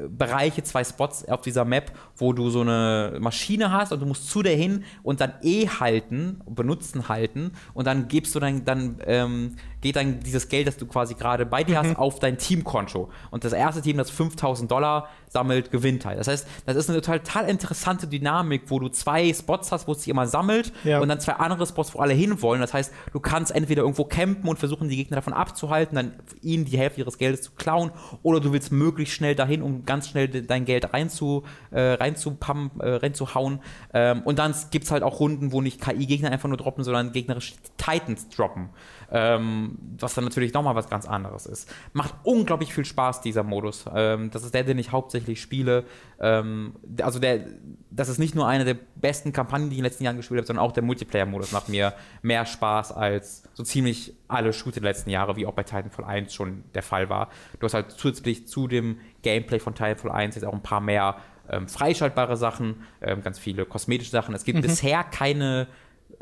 [0.07, 4.29] Bereiche, zwei Spots auf dieser Map, wo du so eine Maschine hast und du musst
[4.29, 9.01] zu der hin und dann E halten, benutzen halten und dann gibst du dann, dann
[9.05, 13.09] ähm, geht dann dieses Geld, das du quasi gerade bei dir hast, auf dein Teamkonto.
[13.29, 16.17] Und das erste Team, das 5000 Dollar sammelt, gewinnt halt.
[16.19, 19.99] Das heißt, das ist eine total, interessante Dynamik, wo du zwei Spots hast, wo es
[19.99, 20.99] sich immer sammelt Ja.
[20.99, 22.61] und dann zwei andere Spots, wo alle hinwollen.
[22.61, 26.65] Das heißt, du kannst entweder irgendwo campen und versuchen, die Gegner davon abzuhalten, dann ihnen
[26.65, 27.91] die Hälfte ihres Geldes zu klauen,
[28.23, 32.79] oder du willst möglichst schnell dahin, um ganz schnell de- dein Geld reinzu, äh, reinzupumpen,
[32.79, 33.59] äh, reinzuhauen.
[33.93, 37.11] Ähm, und dann gibt es halt auch Runden, wo nicht KI-Gegner einfach nur droppen, sondern
[37.11, 38.69] gegnerische Titans droppen.
[39.15, 41.71] Ähm, was dann natürlich nochmal was ganz anderes ist.
[41.93, 43.85] Macht unglaublich viel Spaß, dieser Modus.
[43.93, 45.85] Ähm, das ist der, den ich hauptsächlich spiele.
[46.19, 47.41] Ähm, also der,
[47.91, 50.39] das ist nicht nur eine der besten Kampagnen, die ich in den letzten Jahren gespielt
[50.39, 51.93] habe, sondern auch der Multiplayer-Modus macht mir
[52.23, 56.33] mehr Spaß als so ziemlich alle Shooter der letzten Jahre, wie auch bei Titanfall 1
[56.33, 57.29] schon der Fall war.
[57.59, 61.17] Du hast halt zusätzlich zu dem Gameplay von Titanfall 1 jetzt auch ein paar mehr
[61.49, 64.33] ähm, freischaltbare Sachen, ähm, ganz viele kosmetische Sachen.
[64.33, 65.67] Es gibt bisher keine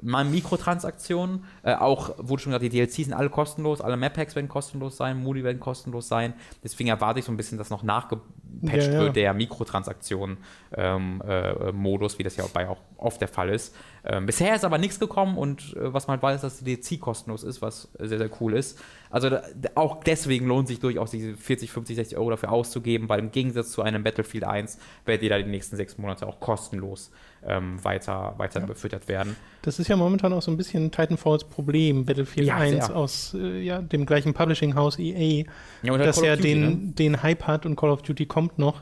[0.02, 1.46] mal Mikrotransaktionen.
[1.64, 4.98] Äh, auch wurde schon gesagt, die DLCs sind alle kostenlos, alle Map Packs werden kostenlos
[4.98, 6.34] sein, Moody werden kostenlos sein.
[6.64, 8.24] Deswegen erwarte ich so ein bisschen, dass noch nachgepatcht
[8.64, 9.00] Ja, ja.
[9.00, 10.38] wird, der Mikrotransaktion-Modus,
[10.78, 13.76] ähm, äh, wie das ja auch bei auch oft der Fall ist.
[14.04, 17.00] Ähm, bisher ist aber nichts gekommen und äh, was man halt weiß, dass die DLC
[17.00, 18.80] kostenlos ist, was sehr, sehr cool ist.
[19.12, 19.44] Also da,
[19.76, 23.72] auch deswegen lohnt sich durchaus diese 40, 50, 60 Euro dafür auszugeben, weil im Gegensatz
[23.72, 27.12] zu einem Battlefield 1 werdet ihr da die nächsten sechs Monate auch kostenlos
[27.46, 29.36] ähm, weiter, weiter befüttert werden.
[29.62, 32.96] Das ist ja momentan auch so ein bisschen Titanfalls Problem, Battlefield Ja, 1 sehr.
[32.96, 35.46] aus äh, ja, dem gleichen Publishing-Haus EA,
[35.84, 36.94] Ja, halt das Call of ja Duty, den, ne?
[36.94, 38.82] den Hype hat und Call of Duty kommt noch.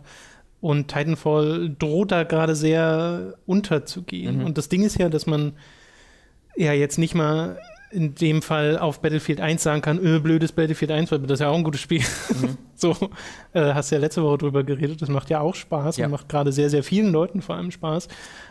[0.62, 4.40] Und Titanfall droht da gerade sehr unterzugehen.
[4.40, 4.46] Mhm.
[4.46, 5.54] Und das Ding ist ja, dass man
[6.58, 7.58] ja jetzt nicht mal
[7.92, 11.40] in dem Fall auf Battlefield 1 sagen kann, öh, blödes Battlefield 1, weil das ist
[11.40, 12.02] ja auch ein gutes Spiel.
[12.02, 12.58] Mhm.
[12.76, 12.96] so,
[13.54, 16.06] äh, hast ja letzte Woche drüber geredet, das macht ja auch Spaß Ja.
[16.06, 18.08] und macht gerade sehr, sehr vielen Leuten vor allem Spaß.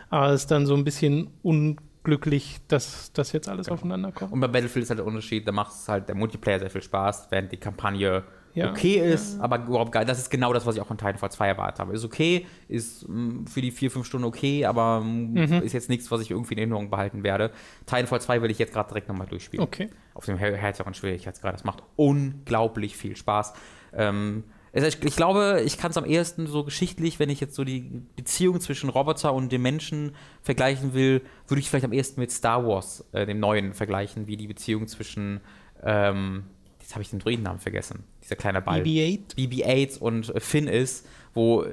[0.09, 3.75] Aber es ist dann so ein bisschen unglücklich, dass das jetzt alles Genau.
[3.75, 4.33] aufeinander kommt.
[4.33, 6.81] Und bei Battlefield ist halt der Unterschied, da macht es halt der Multiplayer sehr viel
[6.83, 8.23] Spaß, während die Kampagne
[8.59, 8.71] Ja.
[8.71, 10.05] okay ist, aber überhaupt geil.
[10.05, 11.93] Das ist genau das, was ich auch von Titanfall 2 erwartet habe.
[11.93, 16.09] Ist okay, ist mh, für die vier, fünf Stunden okay, aber mh, ist jetzt nichts,
[16.11, 17.51] was ich irgendwie in Erinnerung behalten werde.
[17.85, 19.63] Titanfall 2 will ich jetzt gerade direkt nochmal durchspielen.
[19.65, 19.89] Okay.
[20.13, 21.53] Auf dem här- härteren Schwierigkeitsgrad.
[21.53, 23.53] Das macht unglaublich viel Spaß.
[23.93, 27.55] Ähm, Also ich, ich glaube, ich kann es am ehesten so geschichtlich, wenn ich jetzt
[27.55, 32.19] so die Beziehung zwischen Roboter und dem Menschen vergleichen will, würde ich vielleicht am ehesten
[32.21, 35.41] mit Star Wars, äh, dem neuen, vergleichen, wie die Beziehung zwischen,
[35.83, 36.43] ähm,
[36.89, 38.81] jetzt habe ich den Druidennamen vergessen, dieser kleine Ball.
[38.81, 39.35] BB-8.
[39.37, 41.63] BB-8 und äh, Finn ist, wo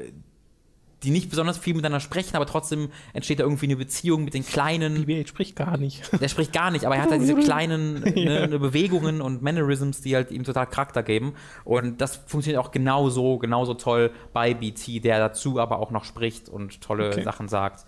[1.03, 4.45] die nicht besonders viel miteinander sprechen, aber trotzdem entsteht da irgendwie eine Beziehung mit den
[4.45, 5.07] kleinen.
[5.07, 6.03] BB-8 spricht gar nicht.
[6.21, 10.03] Der spricht gar nicht, aber er hat halt diese kleinen ne, ne Bewegungen und Mannerisms,
[10.03, 11.33] die halt ihm total Charakter geben.
[11.65, 16.51] Und das funktioniert auch genauso, genauso toll bei BT, der dazu aber auch noch spricht
[16.51, 17.23] und tolle Okay.
[17.23, 17.87] Sachen sagt.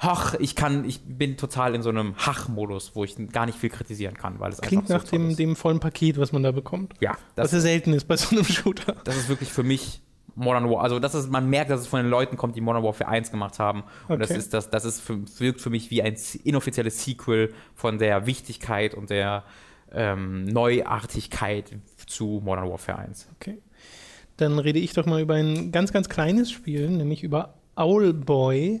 [0.00, 3.70] Ach, ich kann, ich bin total in so einem Hach-Modus, wo ich gar nicht viel
[3.70, 5.38] kritisieren kann, weil es Klingt einfach nach so toll dem, ist.
[5.38, 6.94] dem vollen Paket, was man da bekommt.
[7.00, 8.94] Ja, Was das, ja selten ist bei so einem Shooter.
[9.04, 10.00] das ist wirklich für mich
[10.36, 10.82] Modern War.
[10.82, 13.32] Also das ist, man merkt, dass es von den Leuten kommt, die Modern Warfare 1
[13.32, 13.82] gemacht haben.
[14.06, 14.38] Und das Okay.
[14.38, 18.94] ist das, das ist für, wirkt für mich wie ein inoffizielles Sequel von der Wichtigkeit
[18.94, 19.42] und der
[19.90, 21.72] ähm, Neuartigkeit
[22.06, 23.28] zu Modern Warfare 1.
[23.40, 23.58] Okay.
[24.36, 28.80] Dann rede ich doch mal über ein ganz, ganz kleines Spiel, nämlich über Owlboy,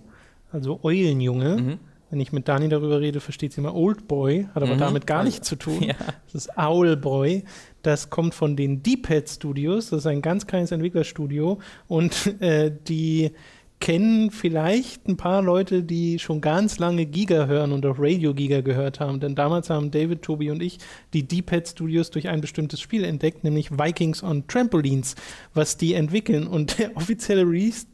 [0.50, 1.56] also Eulenjunge.
[1.56, 1.78] Mhm.
[2.10, 4.78] Wenn ich mit Dani darüber rede, versteht sie immer Oldboy, hat aber Mhm.
[4.78, 5.82] damit gar nichts zu tun.
[5.82, 5.94] Ja.
[6.24, 7.44] Das ist Owlboy.
[7.82, 9.90] Das kommt von den D-Pad Studios.
[9.90, 11.58] Das ist ein ganz kleines Entwicklerstudio.
[11.86, 13.32] Und äh, die
[13.80, 18.62] kennen vielleicht ein paar Leute, die schon ganz lange Giga hören und auch Radio Giga
[18.62, 19.20] gehört haben.
[19.20, 20.78] Denn damals haben David, Tobi und ich
[21.12, 25.14] die D-Pad Studios durch ein bestimmtes Spiel entdeckt, nämlich Vikings on Trampolines,
[25.52, 26.46] was die entwickeln.
[26.46, 27.86] Und der offizielle Release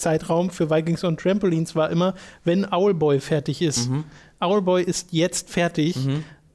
[0.00, 3.88] Zeitraum für Vikings on Trampolines war immer, wenn Owlboy fertig ist.
[4.40, 5.96] Owlboy ist jetzt fertig.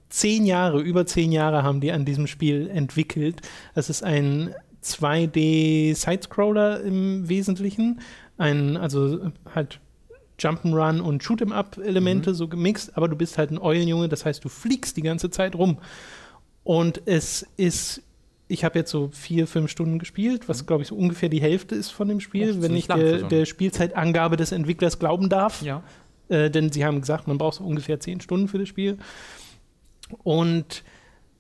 [0.10, 3.42] Zehn Jahre, über zehn Jahre haben die an diesem Spiel entwickelt.
[3.74, 8.02] Es ist ein 2D-Sidescroller im Wesentlichen.
[8.38, 9.80] Ein, also halt
[10.40, 14.98] Jump'n'Run und Shoot'em-Up-Elemente so gemixt, aber du bist halt ein Eulenjunge, das heißt, du fliegst
[14.98, 15.78] die ganze Zeit rum.
[16.64, 18.02] Und es ist,
[18.48, 21.76] ich habe jetzt so vier, fünf Stunden gespielt, was glaube ich so ungefähr die Hälfte
[21.76, 25.30] ist von dem Oh, Spiel, wenn ziemlich ich der, so der Spielzeitangabe des Entwicklers glauben
[25.30, 25.62] darf.
[25.62, 25.84] Ja.
[26.30, 28.98] Äh, denn sie haben gesagt, man braucht so ungefähr zehn Stunden für das Spiel.
[30.24, 30.84] Und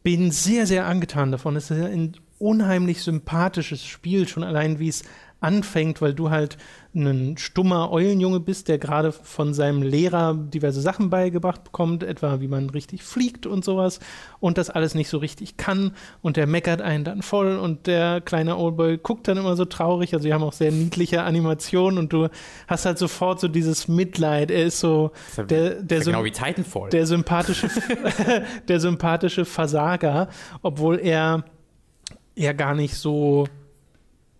[0.03, 1.55] bin sehr, sehr angetan davon.
[1.55, 5.03] Es ist ein unheimlich sympathisches Spiel, schon allein wie es
[5.39, 6.57] anfängt, weil du halt
[6.95, 12.47] ein stummer Eulenjunge bist, der gerade von seinem Lehrer diverse Sachen beigebracht bekommt, etwa wie
[12.47, 13.99] man richtig fliegt und sowas
[14.39, 15.91] und das alles nicht so richtig kann
[16.21, 20.13] und der meckert einen dann voll und der kleine Oldboy guckt dann immer so traurig,
[20.13, 22.29] also die haben auch sehr niedliche Animationen und du
[22.67, 26.13] hast halt sofort so dieses Mitleid, er ist so Ist ja- der, der, ist ja
[26.13, 26.89] genau wie Titanfall.
[26.91, 27.69] der sympathische,
[28.69, 30.29] der sympathische Versager,
[30.61, 31.43] obwohl er
[32.35, 33.47] ja gar nicht so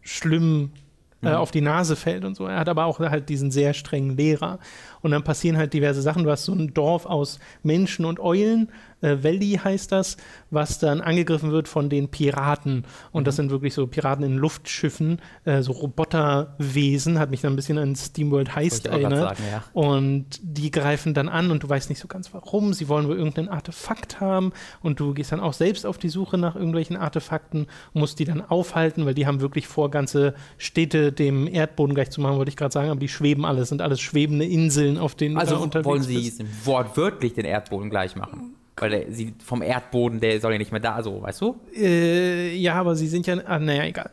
[0.02, 0.85] schlimm äh,
[1.22, 1.30] Mhm.
[1.30, 2.46] auf die Nase fällt und so.
[2.46, 4.60] Er hat aber auch halt diesen sehr strengen Lehrer.
[5.02, 6.24] Und dann passieren halt diverse Sachen.
[6.24, 8.70] Du hast so ein Dorf aus Menschen und Eulen,
[9.06, 10.18] äh, Valley heißt das,
[10.52, 12.86] was dann angegriffen wird von den Piraten.
[13.12, 13.26] Und Mhm.
[13.26, 17.78] das sind wirklich so Piraten in Luftschiffen, äh, so Roboterwesen, hat mich dann ein bisschen
[17.78, 19.38] an SteamWorld Heist erinnert.
[19.38, 19.64] sagen, ja.
[19.74, 22.74] Und die greifen dann an und du weißt nicht so ganz warum.
[22.74, 24.52] Sie wollen wohl irgendein Artefakt haben
[24.82, 28.42] und du gehst dann auch selbst auf die Suche nach irgendwelchen Artefakten, musst die dann
[28.42, 32.58] aufhalten, weil die haben wirklich vor, ganze Städte dem Erdboden gleich zu machen, wollte ich
[32.58, 36.04] gerade sagen, aber die schweben alles, sind alles schwebende Inseln, auf denen Also unterwegs wollen
[36.04, 36.34] sie
[36.64, 38.56] wortwörtlich den Erdboden gleich machen.
[38.78, 41.60] Weil der, sie vom Erdboden, der soll ja nicht mehr da, so, weißt du?
[41.76, 44.10] Äh, ja, aber sie sind ja, ah, naja, egal.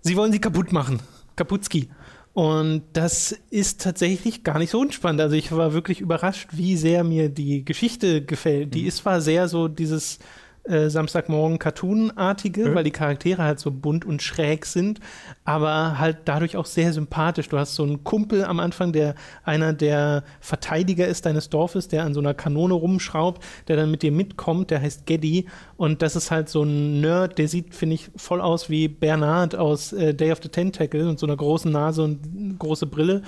[0.00, 1.00] Sie wollen sie kaputt machen.
[1.36, 1.88] Kaputski.
[2.32, 5.20] Und das ist tatsächlich gar nicht so unspannend.
[5.20, 8.74] Also ich war wirklich überrascht, wie sehr mir die Geschichte gefällt.
[8.74, 10.18] Die ist zwar sehr so dieses
[10.64, 15.00] äh, Samstagmorgen Cartoon-artige, weil die Charaktere halt so bunt und schräg sind,
[15.44, 17.48] aber halt dadurch auch sehr sympathisch.
[17.48, 22.04] Du hast so einen Kumpel am Anfang, der einer der Verteidiger ist deines Dorfes, der
[22.04, 25.46] an so einer Kanone rumschraubt, der dann mit dir mitkommt, der heißt Geddy
[25.76, 29.56] und das ist halt so ein Nerd, der sieht, finde ich, voll aus wie Bernard
[29.56, 33.22] aus äh, Day of the Tentacle und so einer großen Nase und große Brille.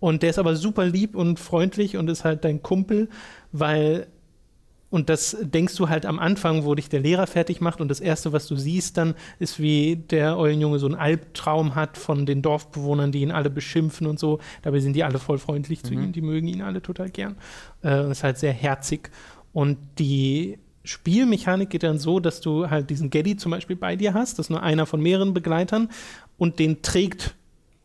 [0.00, 3.08] Und der ist aber super lieb und freundlich und ist halt dein Kumpel,
[3.52, 4.06] weil
[4.94, 7.98] und das denkst du halt am Anfang, wo dich der Lehrer fertig macht und das
[7.98, 12.42] Erste, was du siehst dann, ist, wie der Eulenjunge so einen Albtraum hat von den
[12.42, 14.38] Dorfbewohnern, die ihn alle beschimpfen und so.
[14.62, 17.34] Dabei sind die alle voll freundlich zu ihm, die mögen ihn alle total gern.
[17.82, 19.10] Äh, ist halt sehr herzig.
[19.52, 24.14] Und die Spielmechanik geht dann so, dass du halt diesen Geddy zum Beispiel bei dir
[24.14, 25.88] hast, das ist nur einer von mehreren Begleitern
[26.38, 27.34] und den trägt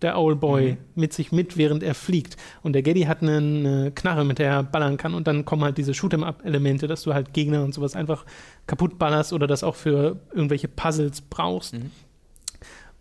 [0.02, 2.38] der Owlboy mit sich mit, während er fliegt.
[2.62, 5.14] Und der Geddy hat eine, Knarre, mit der er ballern kann.
[5.14, 8.26] Und dann kommen halt diese Shoot'em-up-Elemente, dass du halt Gegner und sowas einfach
[8.68, 11.76] kaputt ballerst oder das auch für irgendwelche Puzzles brauchst.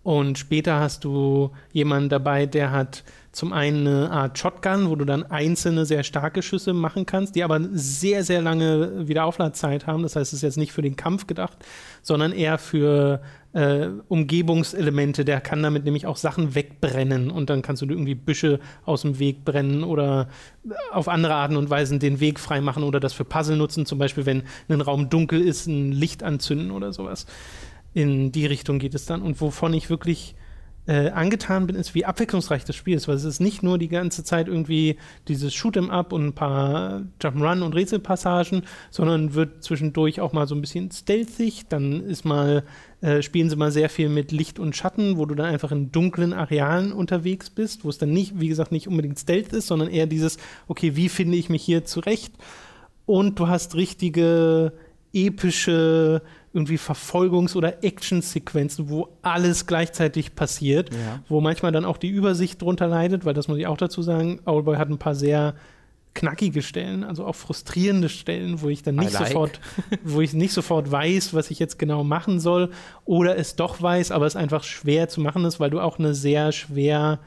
[0.02, 5.04] Und später hast du jemanden dabei, der hat zum einen eine Art Shotgun, wo du
[5.04, 10.02] dann einzelne sehr starke Schüsse machen kannst, die aber sehr, sehr lange Wiederaufladzeit haben.
[10.02, 11.58] Das heißt, es ist jetzt nicht für den Kampf gedacht,
[12.02, 13.20] sondern eher für
[13.52, 15.24] äh, Umgebungselemente.
[15.24, 19.18] Der kann damit nämlich auch Sachen wegbrennen und dann kannst du irgendwie Büsche aus dem
[19.18, 20.28] Weg brennen oder
[20.92, 23.86] auf andere Arten und Weisen den Weg freimachen oder das für Puzzle nutzen.
[23.86, 27.26] Zum Beispiel, wenn ein Raum dunkel ist, ein Licht anzünden oder sowas.
[27.94, 29.22] In die Richtung geht es dann.
[29.22, 30.34] Und wovon ich wirklich
[30.88, 33.88] äh, angetan bin, ist, wie abwechslungsreich das Spiel ist, weil es ist nicht nur die
[33.88, 34.96] ganze Zeit irgendwie
[35.28, 40.54] dieses Shoot'em Up und ein paar Jump'n'Run und Rätselpassagen, sondern wird zwischendurch auch mal so
[40.54, 41.66] ein bisschen stealthig.
[41.68, 42.64] Dann ist mal,
[43.02, 45.92] äh, spielen sie mal sehr viel mit Licht und Schatten, wo du dann einfach in
[45.92, 49.90] dunklen Arealen unterwegs bist, wo es dann nicht, wie gesagt, nicht unbedingt Stealth ist, sondern
[49.90, 50.38] eher dieses,
[50.68, 52.32] okay, wie finde ich mich hier zurecht?
[53.04, 54.72] Und du hast richtige
[55.12, 56.22] epische
[56.58, 61.22] irgendwie Verfolgungs- oder Action-Sequenzen, wo alles gleichzeitig passiert, Ja.
[61.28, 64.40] wo manchmal dann auch die Übersicht drunter leidet, weil das muss ich auch dazu sagen,
[64.44, 65.54] Owlboy hat ein paar sehr
[66.14, 69.28] knackige Stellen, also auch frustrierende Stellen, wo ich dann nicht like.
[69.28, 69.60] sofort,
[70.04, 72.70] wo ich nicht sofort weiß, was ich jetzt genau machen soll,
[73.04, 76.14] oder es doch weiß, aber es einfach schwer zu machen ist, weil du auch eine
[76.14, 77.20] sehr schwer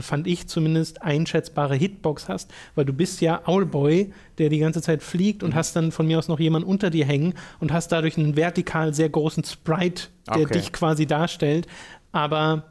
[0.00, 5.02] fand ich zumindest, einschätzbare Hitbox hast, weil du bist ja Owlboy, der die ganze Zeit
[5.02, 5.48] fliegt Mhm.
[5.48, 8.36] und hast dann von mir aus noch jemanden unter dir hängen und hast dadurch einen
[8.36, 10.52] vertikal sehr großen Sprite, der Okay.
[10.54, 11.66] dich quasi darstellt,
[12.12, 12.64] aber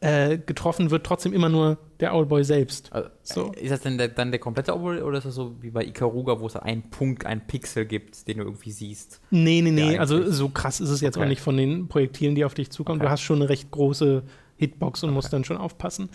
[0.00, 2.92] äh, getroffen wird trotzdem immer nur der Owlboy selbst.
[2.92, 3.52] Also, So.
[3.52, 6.40] Ist das denn der, dann der komplette Overall oder ist das so wie bei Ikaruga,
[6.40, 9.20] wo es einen Punkt, einen Pixel gibt, den du irgendwie siehst?
[9.30, 11.24] Nee, nee, nee, also so krass ist es jetzt Okay.
[11.24, 12.98] auch nicht von den Projektilen, die auf dich zukommen.
[13.00, 13.06] Okay.
[13.06, 14.24] Du hast schon eine recht große
[14.56, 16.08] Hitbox und musst dann schon aufpassen.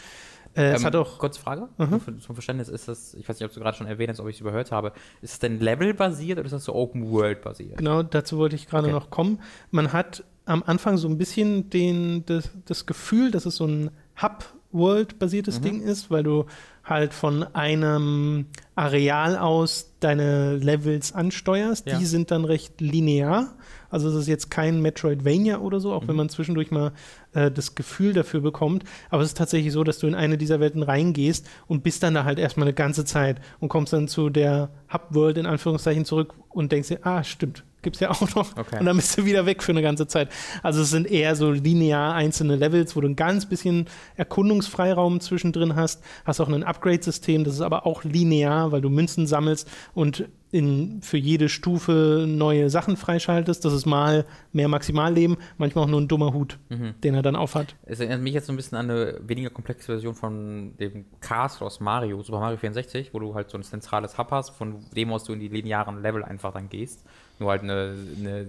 [0.56, 2.02] Äh, Ähm, hat auch Kurze Frage, Mhm.
[2.22, 4.36] zum Verständnis, ist das, ich weiß nicht, ob du gerade schon erwähnt hast, ob ich
[4.38, 7.78] es überhört habe, ist es denn Level-basiert oder ist das so Open-World-basiert?
[7.78, 8.94] Genau, dazu wollte ich gerade Okay.
[8.96, 9.40] noch kommen.
[9.70, 13.92] Man hat am Anfang so ein bisschen den, das, das Gefühl, dass es so ein
[14.20, 15.64] Hub-World-basiertes Mhm.
[15.64, 16.46] Ding ist, weil du
[16.84, 21.88] halt von einem Areal aus deine Levels ansteuerst.
[21.88, 22.00] Ja.
[22.00, 23.54] Die sind dann recht linear.
[23.90, 26.18] Also es ist jetzt kein Metroidvania oder so, auch wenn Mhm.
[26.18, 26.92] man zwischendurch mal
[27.34, 28.84] äh, das Gefühl dafür bekommt.
[29.10, 32.14] Aber es ist tatsächlich so, dass du in eine dieser Welten reingehst und bist dann
[32.14, 36.34] da halt erstmal eine ganze Zeit und kommst dann zu der Hub-World in Anführungszeichen zurück
[36.50, 38.58] und denkst dir, ah, stimmt, gibt's ja auch noch.
[38.58, 38.80] Okay.
[38.80, 40.30] Und dann bist du wieder weg für eine ganze Zeit.
[40.64, 43.88] Also es sind eher so linear einzelne Levels, wo du ein ganz bisschen
[44.40, 46.02] Erkundungsfreiraum zwischendrin hast.
[46.26, 51.02] Hast auch ein Upgrade-System, das ist aber auch linear, weil du Münzen sammelst und in,
[51.04, 53.64] für jede Stufe neue Sachen freischaltest.
[53.66, 56.96] Das ist mal mehr Maximalleben, manchmal auch nur ein dummer Hut, Mhm.
[57.04, 57.76] den er dann aufhat.
[57.86, 61.68] Es erinnert mich jetzt so ein bisschen an eine weniger komplexe Version von dem Castle
[61.68, 65.12] aus Mario, Super Mario 64, wo du halt so ein zentrales Hub hast, von dem
[65.14, 67.04] aus du in die linearen Level einfach dann gehst.
[67.40, 68.46] Nur halt eine, eine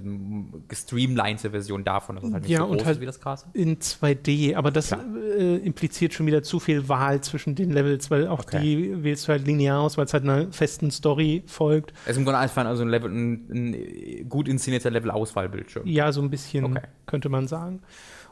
[0.68, 3.20] gestreamlinete Version davon, dass es halt nicht Ja, so und groß halt- ist wie das
[3.20, 3.50] Castle.
[3.54, 8.26] In 2D, aber das äh, impliziert schon wieder zu viel Wahl zwischen den Levels, weil
[8.26, 8.60] auch Okay.
[8.60, 11.92] die wählst du halt linear aus, weil es halt einer festen Story folgt.
[12.04, 15.86] Es ist im Grunde einfach also ein, Level, ein, ein gut inszenierter Level-Auswahlbildschirm.
[15.86, 16.82] Ja, so ein bisschen, Okay.
[17.06, 17.80] könnte man sagen.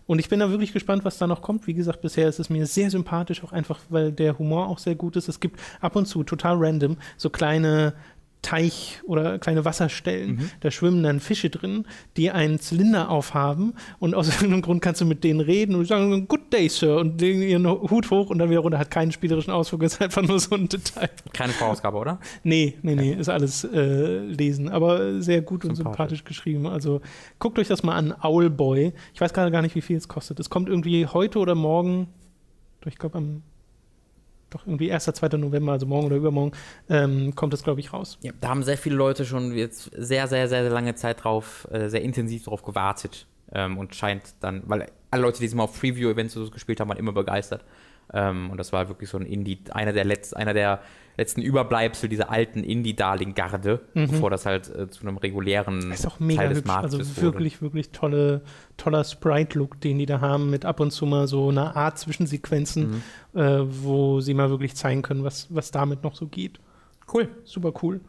[0.06, 1.66] Und ich bin da wirklich gespannt, was da noch kommt.
[1.66, 4.94] Wie gesagt, bisher ist es mir sehr sympathisch, auch einfach, weil der Humor auch sehr
[4.94, 5.28] gut ist.
[5.28, 7.92] Es gibt ab und zu total random so kleine
[8.42, 10.36] Teich- oder kleine Wasserstellen.
[10.36, 10.50] Mhm.
[10.60, 11.86] Da schwimmen dann Fische drin,
[12.16, 16.28] die einen Zylinder aufhaben und aus irgendeinem Grund kannst du mit denen reden und sagen,
[16.28, 18.78] Good day, Sir, und legen ihren Hut hoch und dann wieder runter.
[18.78, 21.10] Hat keinen spielerischen Ausdruck, ist einfach nur so ein Detail.
[21.32, 22.20] Keine Vorausgabe, oder?
[22.44, 25.96] Nee, nee, nee, ist alles äh, lesen, aber sehr gut und Sympathisch.
[25.96, 26.66] sympathisch geschrieben.
[26.66, 27.00] Also
[27.38, 28.92] guckt euch das mal an, Owlboy.
[29.14, 30.38] Ich weiß gerade gar nicht, wie viel es kostet.
[30.40, 32.08] Es kommt irgendwie heute oder morgen,
[32.86, 33.42] ich glaube am,
[34.50, 35.04] doch irgendwie 1.
[35.04, 35.36] 2.
[35.36, 36.52] November, also morgen oder übermorgen,
[36.88, 38.18] ähm, kommt es, glaube ich, raus.
[38.22, 41.66] Ja, da haben sehr viele Leute schon jetzt sehr, sehr, sehr, sehr lange Zeit drauf,
[41.70, 43.26] äh, sehr intensiv drauf gewartet.
[43.52, 46.88] Ähm, und scheint dann, weil alle Leute, die es mal auf Preview-Events so gespielt haben,
[46.88, 47.64] waren immer begeistert.
[48.12, 50.80] Ähm, und das war wirklich so ein Indie, einer der, Letz-, einer der
[51.16, 55.92] letzten Überbleibsel dieser alten Indie-Darling-Garde, bevor das halt äh, zu einem regulären Mhm.
[55.92, 56.68] Ist auch mega Teil des hübsch.
[56.68, 57.22] Marktes Also wurde.
[57.22, 58.42] wirklich, wirklich tolle,
[58.76, 63.02] toller Sprite-Look, den die da haben, mit ab und zu mal so einer Art Zwischensequenzen,
[63.34, 63.40] Mhm.
[63.40, 66.60] äh, wo sie mal wirklich zeigen können, was, was damit noch so geht.
[67.12, 67.28] Cool.
[67.44, 68.00] Super cool.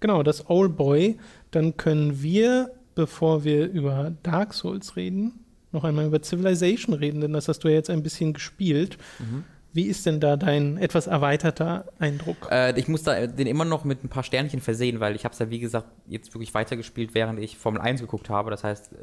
[0.00, 1.18] Genau, das Old Boy.
[1.50, 7.32] Dann können wir, bevor wir über Dark Souls reden, noch einmal über Civilization reden, denn
[7.32, 8.98] das hast du ja jetzt ein bisschen gespielt.
[9.18, 9.44] Mhm.
[9.72, 12.48] Wie ist denn da dein etwas erweiterter Eindruck?
[12.50, 15.32] Äh, ich muss da den immer noch mit ein paar Sternchen versehen, weil ich habe
[15.32, 18.50] es ja, wie gesagt, jetzt wirklich weitergespielt, während ich Formel 1 geguckt habe.
[18.50, 18.96] Das heißt, äh,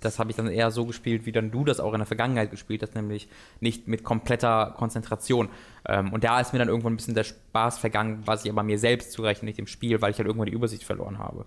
[0.00, 2.50] das habe ich dann eher so gespielt, wie dann du das auch in der Vergangenheit
[2.50, 3.28] gespielt hast, nämlich
[3.60, 5.50] nicht mit kompletter Konzentration.
[5.86, 8.62] Ähm, und da ist mir dann irgendwann ein bisschen der Spaß vergangen, was ich aber
[8.62, 11.44] mir selbst zurechne, nicht dem Spiel, weil ich halt irgendwann die Übersicht verloren habe.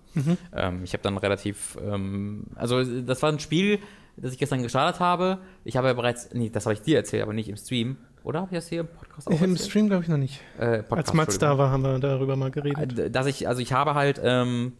[0.54, 3.80] Ähm, ich habe dann relativ, ähm, also das war ein Spiel,
[4.16, 5.38] das ich gestern gestartet habe.
[5.64, 7.96] Ich habe ja bereits, nee, das habe ich dir erzählt, aber nicht im Stream.
[8.22, 9.70] Oder habe ich das hier im Podcast auch Im erzählt?
[9.70, 10.40] Stream glaube ich noch nicht.
[10.58, 12.98] Äh, Podcast, Als Max da war, haben wir darüber mal geredet.
[12.98, 14.74] Äh, dass ich, also ich habe halt ähm,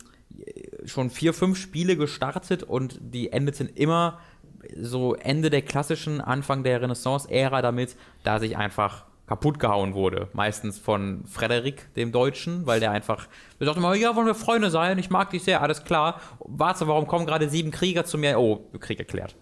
[0.85, 4.19] schon vier, fünf Spiele gestartet und die endeten immer
[4.81, 10.28] so Ende der klassischen, Anfang der Renaissance-Ära damit, dass ich einfach kaputt gehauen wurde.
[10.32, 13.26] Meistens von Frederik, dem Deutschen, weil der einfach,
[13.59, 16.20] der sagte immer, ja, wollen wir Freunde sein, ich mag dich sehr, alles klar.
[16.40, 18.38] Warte, warum kommen gerade sieben Krieger zu mir?
[18.38, 19.34] Oh, Krieg erklärt.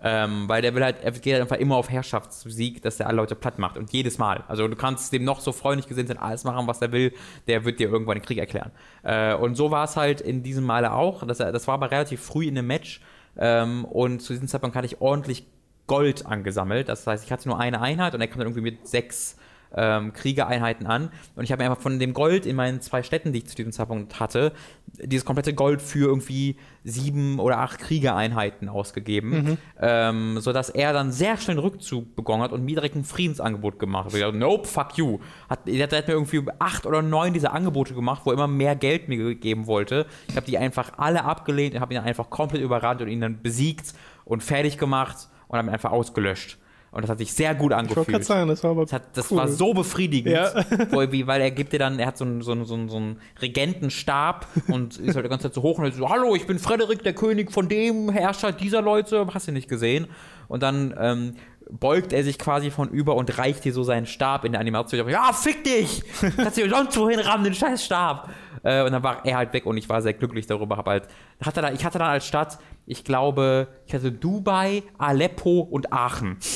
[0.00, 3.16] Ähm, weil der will halt, er geht halt einfach immer auf Herrschaftssieg, dass der alle
[3.16, 3.76] Leute platt macht.
[3.76, 4.44] Und jedes Mal.
[4.46, 7.12] Also du kannst dem noch so freundlich gesehen sein, alles machen, was er will,
[7.48, 8.70] der wird dir irgendwann den Krieg erklären.
[9.02, 11.26] Äh, und so war es halt in diesem Male auch.
[11.26, 13.00] Das, das war aber relativ früh in dem Match.
[13.36, 15.46] Ähm, und zu diesem Zeitpunkt hatte ich ordentlich
[15.88, 16.88] Gold angesammelt.
[16.88, 19.36] Das heißt, ich hatte nur eine Einheit und er kam dann irgendwie mit sechs
[19.74, 21.10] ähm, Kriegereinheiten an.
[21.36, 23.56] Und ich habe mir einfach von dem Gold in meinen zwei Städten, die ich zu
[23.56, 24.52] diesem Zeitpunkt hatte,
[24.86, 29.58] dieses komplette Gold für irgendwie sieben oder acht Kriegereinheiten ausgegeben, mhm.
[29.80, 33.78] ähm, sodass er dann sehr schnell einen Rückzug begonnen hat und mir direkt ein Friedensangebot
[33.78, 34.14] gemacht hat.
[34.14, 35.18] Ich dachte, nope, fuck you.
[35.48, 38.76] Hat, er hat mir irgendwie acht oder neun dieser Angebote gemacht, wo er immer mehr
[38.76, 40.06] Geld mir gegeben wollte.
[40.28, 43.42] Ich habe die einfach alle abgelehnt und habe ihn einfach komplett überrannt und ihn dann
[43.42, 43.94] besiegt
[44.24, 46.58] und fertig gemacht und habe ihn einfach ausgelöscht.
[46.90, 48.18] Und das hat sich sehr gut angefühlt.
[48.18, 49.38] Ich sagen, das war aber das, hat, das cool.
[49.38, 50.54] war so befriedigend, ja.
[50.90, 52.96] weil, weil er gibt dir dann, er hat so einen, so einen, so einen, so
[52.96, 56.58] einen Regentenstab und ist halt die ganze Zeit so hoch und so, hallo, ich bin
[56.58, 60.06] Frederik, der König von dem Herrscher dieser Leute, hast du nicht gesehen?
[60.48, 61.34] Und dann ähm,
[61.70, 65.06] beugt er sich quasi von über und reicht dir so seinen Stab in der Animation.
[65.10, 66.02] Ja, fick dich!
[66.36, 68.30] Kannst du sonst wohin rammen, den scheiß Stab!
[68.62, 70.76] Äh, und dann war er halt weg und ich war sehr glücklich darüber.
[70.76, 71.04] Hab halt,
[71.44, 76.38] hatte da, ich hatte dann als Stadt, ich glaube, ich hatte Dubai, Aleppo und Aachen.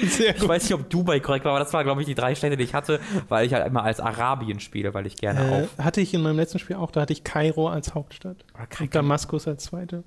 [0.00, 2.56] Ich weiß nicht, ob Dubai korrekt war, aber das waren, glaube ich, die drei Städte,
[2.56, 5.84] die ich hatte, weil ich halt immer als Arabien spiele, weil ich gerne äh, auf.
[5.84, 8.44] Hatte ich in meinem letzten Spiel auch, da hatte ich Kairo als Hauptstadt.
[8.78, 10.04] Und Damaskus als zweite.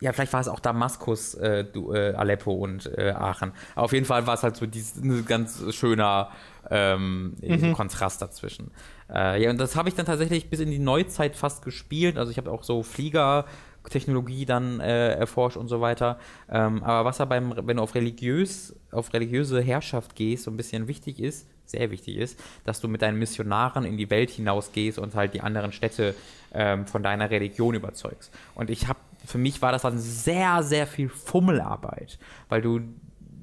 [0.00, 3.52] Ja, vielleicht war es auch Damaskus, äh, du, äh, Aleppo und äh, Aachen.
[3.74, 6.30] Aber auf jeden Fall war es halt so ein ganz schöner
[6.70, 7.72] ähm, mhm.
[7.74, 8.70] Kontrast dazwischen.
[9.12, 12.18] Äh, ja, und das habe ich dann tatsächlich bis in die Neuzeit fast gespielt.
[12.18, 16.18] Also ich habe auch so Fliegertechnologie dann äh, erforscht und so weiter.
[16.50, 20.56] Ähm, aber was da beim, wenn du auf religiös, auf religiöse Herrschaft gehst, so ein
[20.56, 24.98] bisschen wichtig ist, sehr wichtig ist, dass du mit deinen Missionaren in die Welt hinausgehst
[24.98, 26.14] und halt die anderen Städte
[26.52, 28.32] ähm, von deiner Religion überzeugst.
[28.54, 32.18] Und ich habe, für mich war das dann sehr, sehr viel Fummelarbeit,
[32.48, 32.80] weil du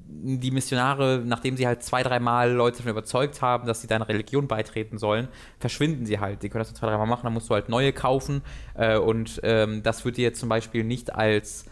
[0.08, 4.48] die Missionare, nachdem sie halt zwei, dreimal Leute davon überzeugt haben, dass sie deiner Religion
[4.48, 5.28] beitreten sollen,
[5.58, 6.42] verschwinden sie halt.
[6.42, 8.42] Die können das nur zwei, dreimal machen, dann musst du halt neue kaufen.
[8.74, 11.66] Äh, und ähm, das wird dir jetzt zum Beispiel nicht als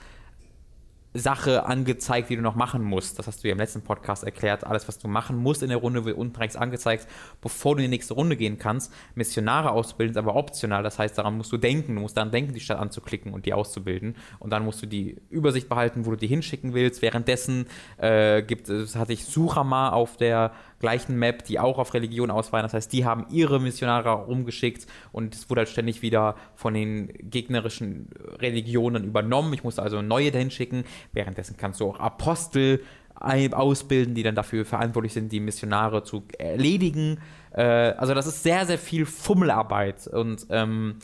[1.15, 3.19] Sache angezeigt, die du noch machen musst.
[3.19, 4.67] Das hast du ja im letzten Podcast erklärt.
[4.67, 7.07] Alles, was du machen musst in der Runde, wird unten rechts angezeigt,
[7.41, 8.93] bevor du in die nächste Runde gehen kannst.
[9.15, 10.83] Missionare auszubilden ist aber optional.
[10.83, 11.95] Das heißt, daran musst du denken.
[11.95, 14.17] Du musst daran denken, die Stadt anzuklicken und die auszubilden.
[14.41, 17.01] Und dann musst du die Übersicht behalten, wo du die hinschicken willst.
[17.01, 17.67] Währenddessen
[17.99, 20.53] äh, gibt es, hatte ich Suchama auf der
[20.85, 22.65] gleichen Map, die auch auf Religion ausweichen.
[22.65, 27.09] Das heißt, die haben ihre Missionare rumgeschickt und es wurde halt ständig wieder von den
[27.23, 29.55] gegnerischen Religionen übernommen.
[29.55, 30.85] Ich musste also neue dahin schicken.
[31.15, 32.83] Währenddessen kannst du auch Apostel
[33.15, 37.19] ausbilden, die dann dafür verantwortlich sind, die Missionare zu erledigen.
[37.53, 40.97] Äh, also das ist sehr, sehr viel Fummelarbeit und ähm,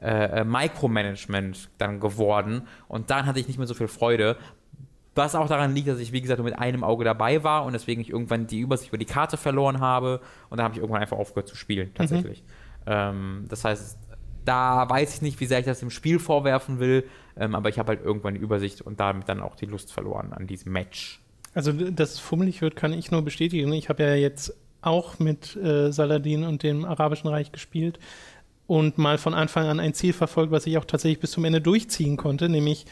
[0.00, 2.62] äh, Micromanagement dann geworden.
[2.88, 4.36] Und dann hatte ich nicht mehr so viel Freude,
[5.18, 7.74] was auch daran liegt, dass ich, wie gesagt, nur mit einem Auge dabei war und
[7.74, 11.02] deswegen ich irgendwann die Übersicht über die Karte verloren habe und dann habe ich irgendwann
[11.02, 12.42] einfach aufgehört zu spielen, tatsächlich.
[12.42, 12.92] Mhm.
[12.92, 13.98] Ähm, das heißt,
[14.46, 17.04] da weiß ich nicht, wie sehr ich das dem Spiel vorwerfen will,
[17.36, 20.32] ähm, aber ich habe halt irgendwann die Übersicht und damit dann auch die Lust verloren
[20.32, 21.20] an diesem Match.
[21.52, 23.72] Also, dass es fummelig wird, kann ich nur bestätigen.
[23.72, 27.98] Ich habe ja jetzt auch mit äh, Saladin und dem Arabischen Reich gespielt
[28.66, 31.60] und mal von Anfang an ein Ziel verfolgt, was ich auch tatsächlich bis zum Ende
[31.60, 32.86] durchziehen konnte, nämlich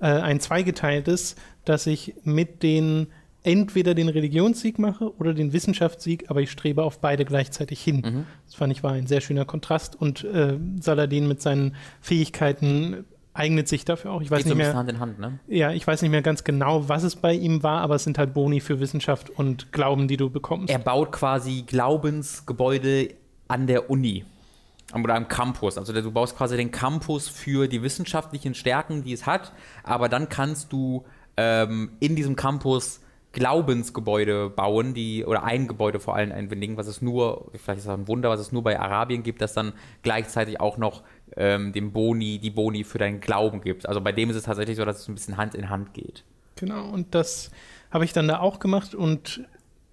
[0.00, 3.08] äh, ein zweigeteiltes, dass ich mit den
[3.44, 8.02] entweder den Religionssieg mache oder den Wissenschaftssieg, aber ich strebe auf beide gleichzeitig hin.
[8.04, 8.26] Mhm.
[8.46, 13.66] Das fand ich war ein sehr schöner Kontrast und äh, Saladin mit seinen Fähigkeiten eignet
[13.66, 14.20] sich dafür auch.
[14.20, 14.74] Ich weiß Geht nicht so mehr.
[14.74, 15.38] Hand in Hand, ne?
[15.48, 18.18] Ja, ich weiß nicht mehr ganz genau, was es bei ihm war, aber es sind
[18.18, 20.72] halt Boni für Wissenschaft und Glauben, die du bekommst.
[20.72, 23.14] Er baut quasi Glaubensgebäude
[23.48, 24.24] an der Uni
[24.94, 25.78] oder am Campus.
[25.78, 29.52] Also du baust quasi den Campus für die wissenschaftlichen Stärken, die es hat,
[29.82, 31.04] aber dann kannst du
[31.36, 33.00] ähm, in diesem Campus
[33.32, 37.98] Glaubensgebäude bauen, die, oder ein Gebäude vor allem einwindigen, was es nur, vielleicht ist das
[37.98, 39.72] ein Wunder, was es nur bei Arabien gibt, das dann
[40.02, 41.02] gleichzeitig auch noch
[41.36, 43.88] ähm, dem Boni, die Boni für deinen Glauben gibt.
[43.88, 46.24] Also bei dem ist es tatsächlich so, dass es ein bisschen Hand in Hand geht.
[46.56, 47.50] Genau, und das
[47.90, 49.46] habe ich dann da auch gemacht und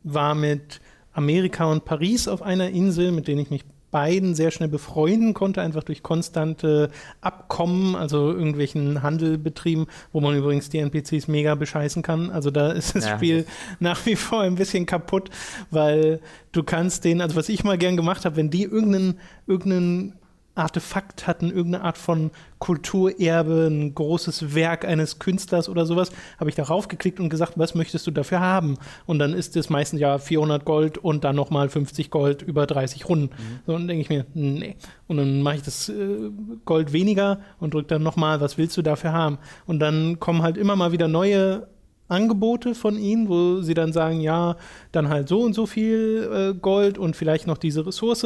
[0.04, 0.82] war mit
[1.14, 5.62] Amerika und Paris auf einer Insel, mit denen ich mich beiden sehr schnell befreunden konnte,
[5.62, 6.90] einfach durch konstante
[7.22, 12.30] Abkommen, also irgendwelchen Handel betrieben, wo man übrigens die NPCs mega bescheißen kann.
[12.30, 13.16] Also da ist das Ja.
[13.18, 13.46] Spiel
[13.80, 15.30] nach wie vor ein bisschen kaputt,
[15.72, 16.20] weil
[16.52, 20.14] du kannst den, also was ich mal gern gemacht habe, wenn die irgendeinen, irgendeinen
[20.60, 26.56] Artefakt hatten, irgendeine Art von Kulturerbe, ein großes Werk eines Künstlers oder sowas, habe ich
[26.56, 28.78] darauf geklickt und gesagt, was möchtest du dafür haben?
[29.06, 33.08] Und dann ist es meistens ja 400 Gold und dann nochmal 50 Gold über 30
[33.08, 33.30] Runden.
[33.66, 34.76] So, und dann denke ich mir, nee.
[35.08, 36.30] Und dann mache ich das äh,
[36.66, 39.38] Gold weniger und drücke dann nochmal, was willst du dafür haben?
[39.66, 41.68] Und dann kommen halt immer mal wieder neue
[42.10, 44.58] Angebote von ihnen, wo sie dann sagen, ja,
[44.92, 48.26] dann halt so und so viel äh, Gold und vielleicht noch diese Ressource.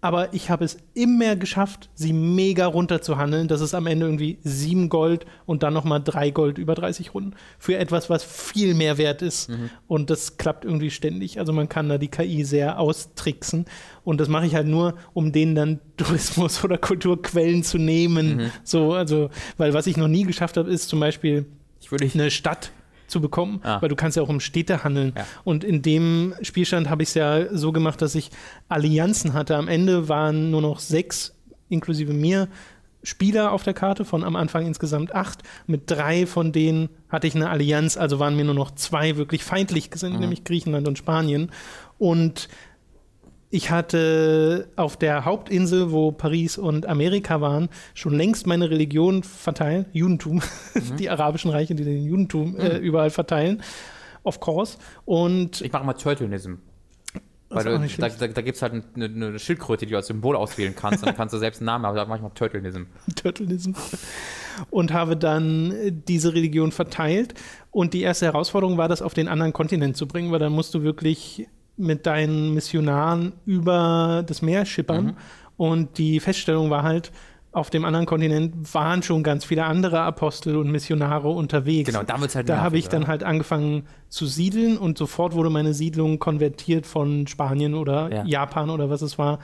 [0.00, 3.48] Aber ich habe es immer geschafft, sie mega runterzuhandeln.
[3.48, 7.34] Das ist am Ende irgendwie sieben Gold und dann nochmal drei Gold über 30 Runden.
[7.58, 9.50] Für etwas, was viel mehr wert ist.
[9.88, 11.40] Und das klappt irgendwie ständig.
[11.40, 13.64] Also man kann da die KI sehr austricksen.
[14.04, 18.52] Und das mache ich halt nur, um denen dann Tourismus oder Kulturquellen zu nehmen.
[18.62, 21.46] So, also, weil was ich noch nie geschafft habe, ist zum Beispiel
[21.80, 22.70] Ich würde eine Stadt
[23.08, 23.82] zu bekommen, Ah.
[23.82, 25.12] weil du kannst ja auch um Städte handeln.
[25.16, 25.26] Ja.
[25.44, 28.30] Und in dem Spielstand habe ich es ja so gemacht, dass ich
[28.68, 29.56] Allianzen hatte.
[29.56, 31.34] Am Ende waren nur noch sechs,
[31.68, 32.48] inklusive mir,
[33.04, 35.42] Spieler auf der Karte, von am Anfang insgesamt acht.
[35.66, 39.44] Mit drei von denen hatte ich eine Allianz, also waren mir nur noch zwei wirklich
[39.44, 40.20] feindlich gesinnt, Mhm.
[40.20, 41.50] nämlich Griechenland und Spanien.
[41.98, 42.48] Und
[43.50, 49.86] ich hatte auf der Hauptinsel, wo Paris und Amerika waren, schon längst meine Religion verteilt,
[49.92, 50.42] Judentum,
[50.98, 53.62] die arabischen Reiche, die den Judentum äh, überall verteilen,
[54.22, 54.78] of course.
[55.04, 56.54] Und Ich mache mal Turtlenism.
[57.50, 60.36] Weil du, da, da, da gibt es halt eine, eine Schildkröte, die du als Symbol
[60.36, 61.06] auswählen kannst.
[61.06, 62.82] Dann kannst du selbst einen Namen haben, da mache ich mal Turtlenism.
[63.16, 63.72] Turtleism.
[64.68, 67.32] Und habe dann äh, diese Religion verteilt.
[67.70, 70.74] Und die erste Herausforderung war, das auf den anderen Kontinent zu bringen, weil dann musst
[70.74, 71.48] du wirklich
[71.78, 75.16] mit deinen Missionaren über das Meer schippern.
[75.56, 77.12] Und die Feststellung war halt,
[77.50, 81.90] auf dem anderen Kontinent waren schon ganz viele andere Apostel und Missionare unterwegs.
[81.90, 83.08] Genau, da wird's halt Da habe ich dann oder?
[83.08, 88.24] halt angefangen zu siedeln und sofort wurde meine Siedlung konvertiert von Spanien oder Ja.
[88.24, 89.38] Japan oder was es war,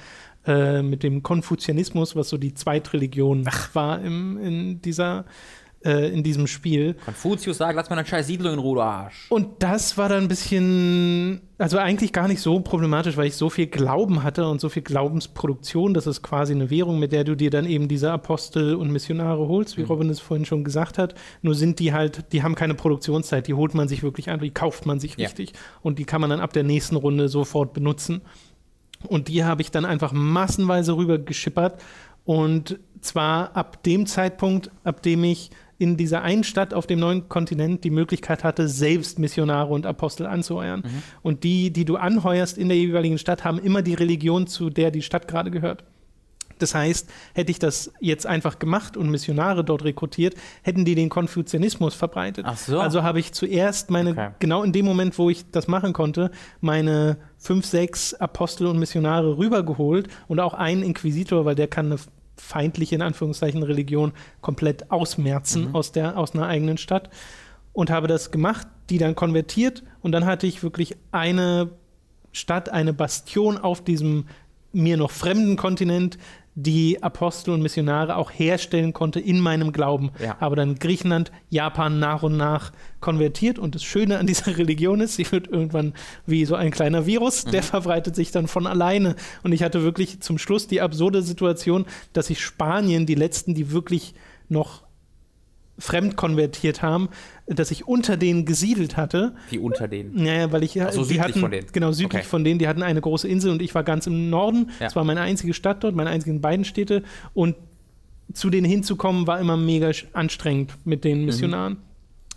[0.46, 5.24] äh, mit dem Konfuzianismus, was so die Zweitreligion war im, in, dieser,
[5.84, 6.94] äh, in diesem Spiel.
[7.04, 9.26] Konfuzius sagt, lass mal eine scheiß Siedlung in Ruhe, Arsch.
[9.30, 13.50] Und das war dann ein bisschen, also eigentlich gar nicht so problematisch, weil ich so
[13.50, 15.94] viel Glauben hatte und so viel Glaubensproduktion.
[15.94, 19.46] Das ist quasi eine Währung, mit der du dir dann eben diese Apostel und Missionare
[19.48, 21.14] holst, wie Robin es vorhin schon gesagt hat.
[21.42, 24.50] Nur sind die halt, die haben keine Produktionszeit, die holt man sich wirklich an, die
[24.50, 25.26] kauft man sich Ja.
[25.26, 25.52] richtig.
[25.82, 28.22] Und die kann man dann ab der nächsten Runde sofort benutzen.
[29.06, 31.80] Und die habe ich dann einfach massenweise rüber geschippert.
[32.24, 37.28] Und zwar ab dem Zeitpunkt, ab dem ich in dieser einen Stadt auf dem neuen
[37.28, 40.84] Kontinent die Möglichkeit hatte, selbst Missionare und Apostel anzuheuern.
[41.22, 44.90] Und die, die du anheuerst in der jeweiligen Stadt, haben immer die Religion, zu der
[44.90, 45.84] die Stadt gerade gehört.
[46.60, 51.08] Das heißt, hätte ich das jetzt einfach gemacht und Missionare dort rekrutiert, hätten die den
[51.08, 52.44] Konfuzianismus verbreitet.
[52.48, 52.78] Ach so.
[52.78, 54.30] Also habe ich zuerst meine, Okay.
[54.38, 56.30] genau in dem Moment, wo ich das machen konnte,
[56.60, 61.96] meine fünf, sechs Apostel und Missionare rübergeholt und auch einen Inquisitor, weil der kann eine
[62.36, 67.10] feindliche, in Anführungszeichen, Religion komplett ausmerzen aus, der, aus einer eigenen Stadt.
[67.72, 71.70] Und habe das gemacht, die dann konvertiert und dann hatte ich wirklich eine
[72.32, 74.26] Stadt, eine Bastion auf diesem
[74.72, 76.18] mir noch fremden Kontinent,
[76.56, 80.12] die Apostel und Missionare auch herstellen konnte in meinem Glauben.
[80.22, 80.38] Ja.
[80.38, 83.58] Habe dann Griechenland, Japan nach und nach konvertiert.
[83.58, 85.94] Und das Schöne an dieser Religion ist, sie wird irgendwann
[86.26, 89.16] wie so ein kleiner Virus, der verbreitet sich dann von alleine.
[89.42, 93.72] Und ich hatte wirklich zum Schluss die absurde Situation, dass ich Spanien, die letzten, die
[93.72, 94.14] wirklich
[94.48, 94.83] noch
[95.78, 97.08] fremd konvertiert haben,
[97.46, 99.34] dass ich unter denen gesiedelt hatte.
[99.50, 100.14] Wie unter denen.
[100.22, 101.66] Naja, weil ich ja, Ach so, die südlich hatten, von denen.
[101.72, 102.28] genau südlich Okay.
[102.28, 104.70] von denen, die hatten eine große Insel und ich war ganz im Norden.
[104.80, 104.86] Ja.
[104.86, 107.02] Es war meine einzige Stadt dort, meine einzigen beiden Städte
[107.34, 107.56] und
[108.32, 111.08] zu denen hinzukommen war immer mega anstrengend mit Mhm.
[111.08, 111.76] den Missionaren.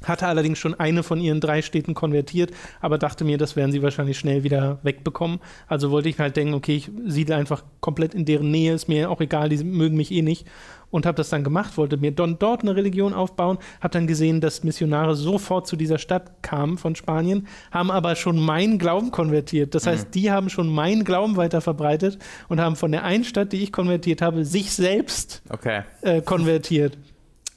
[0.04, 2.52] Hatte allerdings schon eine von ihren drei Städten konvertiert,
[2.82, 5.40] aber dachte mir, das werden sie wahrscheinlich schnell wieder wegbekommen.
[5.68, 9.10] Also wollte ich halt denken, okay, ich siedle einfach komplett in deren Nähe, ist mir
[9.10, 10.46] auch egal, die mögen mich eh nicht.
[10.90, 14.40] Und habe das dann gemacht, wollte mir don, dort eine Religion aufbauen, habe dann gesehen,
[14.40, 19.76] dass Missionare sofort zu dieser Stadt kamen von Spanien, haben aber schon meinen Glauben konvertiert.
[19.76, 23.52] Das heißt, die haben schon meinen Glauben weiter verbreitet und haben von der einen Stadt,
[23.52, 25.82] die ich konvertiert habe, sich selbst Okay.
[26.02, 26.98] äh, konvertiert.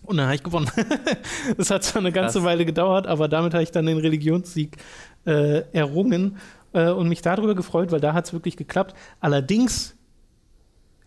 [0.03, 0.69] Und dann habe ich gewonnen.
[1.57, 2.45] das hat zwar eine ganze Krass.
[2.47, 4.77] Weile gedauert, aber damit habe ich dann den Religionssieg
[5.25, 6.39] äh, errungen
[6.73, 8.97] äh, und mich darüber gefreut, weil da hat es wirklich geklappt.
[9.21, 9.97] Allerdings,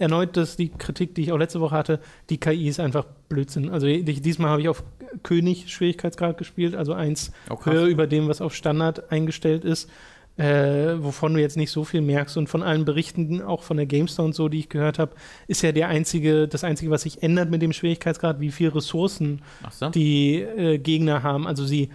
[0.04, 2.00] erneut das die Kritik, die ich auch letzte Woche hatte,
[2.30, 3.70] die KI ist einfach Blödsinn.
[3.70, 4.84] Also ich, diesmal habe ich auf
[5.24, 7.74] König Schwierigkeitsgrad gespielt, also eins Oh, krass.
[7.74, 9.90] höher über dem, was auf Standard eingestellt ist.
[10.36, 12.38] äh, wovon du jetzt nicht so viel merkst.
[12.38, 15.12] Und von allen Berichten, auch von der GameStar und so, die ich gehört habe,
[15.48, 19.44] ist ja der einzige, das Einzige, was sich ändert mit dem Schwierigkeitsgrad, wie viel Ressourcen
[19.70, 19.90] so.
[19.90, 21.46] die äh, Gegner haben.
[21.46, 21.90] Also sie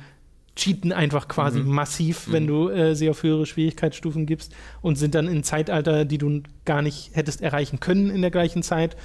[0.58, 1.70] cheaten einfach quasi mhm.
[1.70, 2.48] massiv, wenn mhm.
[2.48, 4.52] du äh, sie auf höhere Schwierigkeitsstufen gibst
[4.82, 8.62] und sind dann in Zeitalter, die du gar nicht hättest erreichen können in der gleichen
[8.62, 8.96] Zeit.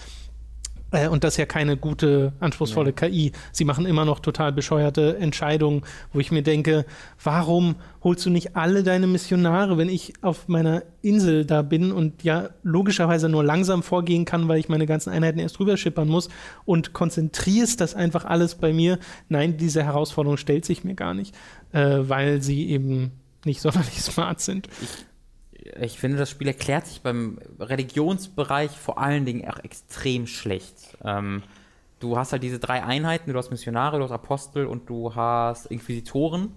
[0.93, 3.07] Äh, und das ist ja keine gute, anspruchsvolle ja.
[3.07, 3.31] KI.
[3.51, 5.81] Sie machen immer noch total bescheuerte Entscheidungen,
[6.13, 6.85] wo ich mir denke,
[7.21, 12.23] warum holst du nicht alle deine Missionare, wenn ich auf meiner Insel da bin und
[12.23, 16.29] ja logischerweise nur langsam vorgehen kann, weil ich meine ganzen Einheiten erst drüber schippern muss
[16.63, 18.99] und konzentrierst das einfach alles bei mir?
[19.29, 21.35] Nein, diese Herausforderung stellt sich mir gar nicht,
[21.71, 23.11] äh, weil sie eben
[23.45, 24.67] nicht sonderlich smart sind.
[24.81, 25.05] Ich
[25.79, 30.97] ich finde, das Spiel erklärt sich beim Religionsbereich vor allen Dingen auch extrem schlecht.
[31.03, 31.43] Ähm,
[31.99, 35.67] du hast halt diese drei Einheiten, du hast Missionare, du hast Apostel und du hast
[35.67, 36.51] Inquisitoren,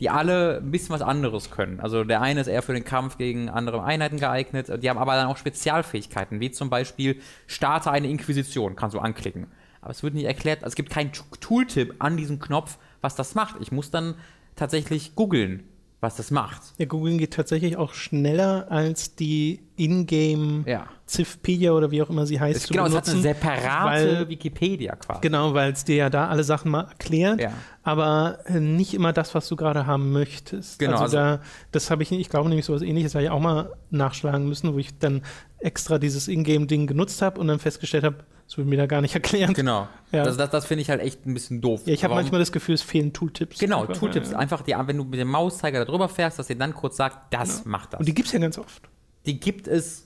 [0.00, 1.80] die alle ein bisschen was anderes können.
[1.80, 5.14] Also der eine ist eher für den Kampf gegen andere Einheiten geeignet, die haben aber
[5.14, 9.46] dann auch Spezialfähigkeiten, wie zum Beispiel starte eine Inquisition, kannst du anklicken.
[9.80, 13.34] Aber es wird nicht erklärt, also es gibt keinen Tooltip an diesem Knopf, was das
[13.34, 13.56] macht.
[13.60, 14.14] Ich muss dann
[14.54, 15.64] tatsächlich googeln,
[16.02, 16.60] was das macht.
[16.78, 20.86] Ja, Google geht tatsächlich auch schneller als die Ingame ja.
[21.06, 22.56] Ziffpedia oder wie auch immer sie heißt.
[22.56, 25.20] Es, genau, benutzen, es hat eine separate weil, Wikipedia quasi.
[25.20, 27.52] Genau, weil es dir ja da alle Sachen mal erklärt, ja.
[27.84, 30.80] aber äh, nicht immer das, was du gerade haben möchtest.
[30.80, 30.94] Genau.
[30.94, 33.72] Also, also da, das habe ich, ich glaube nämlich sowas ähnliches habe ich auch mal
[33.90, 35.22] nachschlagen müssen, wo ich dann
[35.60, 38.16] extra dieses Ingame-Ding genutzt habe und dann festgestellt habe,
[38.52, 39.54] das wird mir da gar nicht erklären.
[39.54, 39.88] Genau.
[40.10, 40.24] Ja.
[40.24, 41.80] Das, das, das finde ich halt echt ein bisschen doof.
[41.86, 43.58] Ja, ich habe manchmal das Gefühl, es fehlen Tooltips.
[43.58, 44.32] Genau, einfach, Tooltips.
[44.32, 44.38] Ja.
[44.38, 47.32] Einfach, die, wenn du mit dem Mauszeiger da drüber fährst, dass dir dann kurz sagt,
[47.32, 48.00] das macht das.
[48.00, 48.82] Und die gibt es ja ganz oft.
[49.24, 50.04] Die gibt es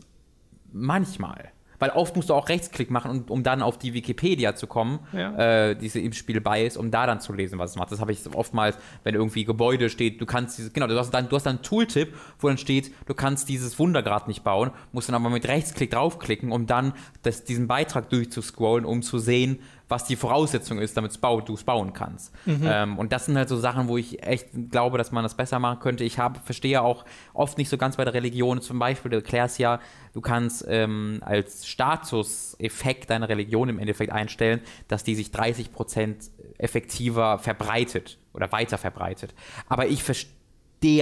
[0.73, 1.51] manchmal.
[1.79, 5.01] Weil oft musst du auch Rechtsklick machen, um, um dann auf die Wikipedia zu kommen,
[5.13, 5.71] ja.
[5.71, 7.93] äh, die im Spiel bei ist, um da dann zu lesen, was es macht.
[7.93, 11.29] Das habe ich oftmals, wenn irgendwie Gebäude steht, du kannst dieses, genau, du hast dann,
[11.29, 15.09] du hast dann einen Tooltip, wo dann steht, du kannst dieses Wundergrad nicht bauen, musst
[15.09, 16.93] dann aber mit Rechtsklick draufklicken, um dann
[17.23, 21.93] das, diesen Beitrag durchzuscrollen, um zu sehen, was die Voraussetzung ist, damit du es bauen
[21.93, 22.33] kannst.
[22.45, 22.61] Mhm.
[22.65, 25.59] Ähm, und das sind halt so Sachen, wo ich echt glaube, dass man das besser
[25.59, 26.03] machen könnte.
[26.03, 27.05] Ich habe, verstehe auch
[27.35, 28.61] oft nicht so ganz bei der Religion.
[28.61, 29.79] Zum Beispiel, du erklärst ja,
[30.13, 37.39] du kannst ähm, als Statuseffekt deiner Religion im Endeffekt einstellen, dass die sich 30% effektiver
[37.39, 39.35] verbreitet oder weiter verbreitet.
[39.69, 40.37] Aber ich verstehe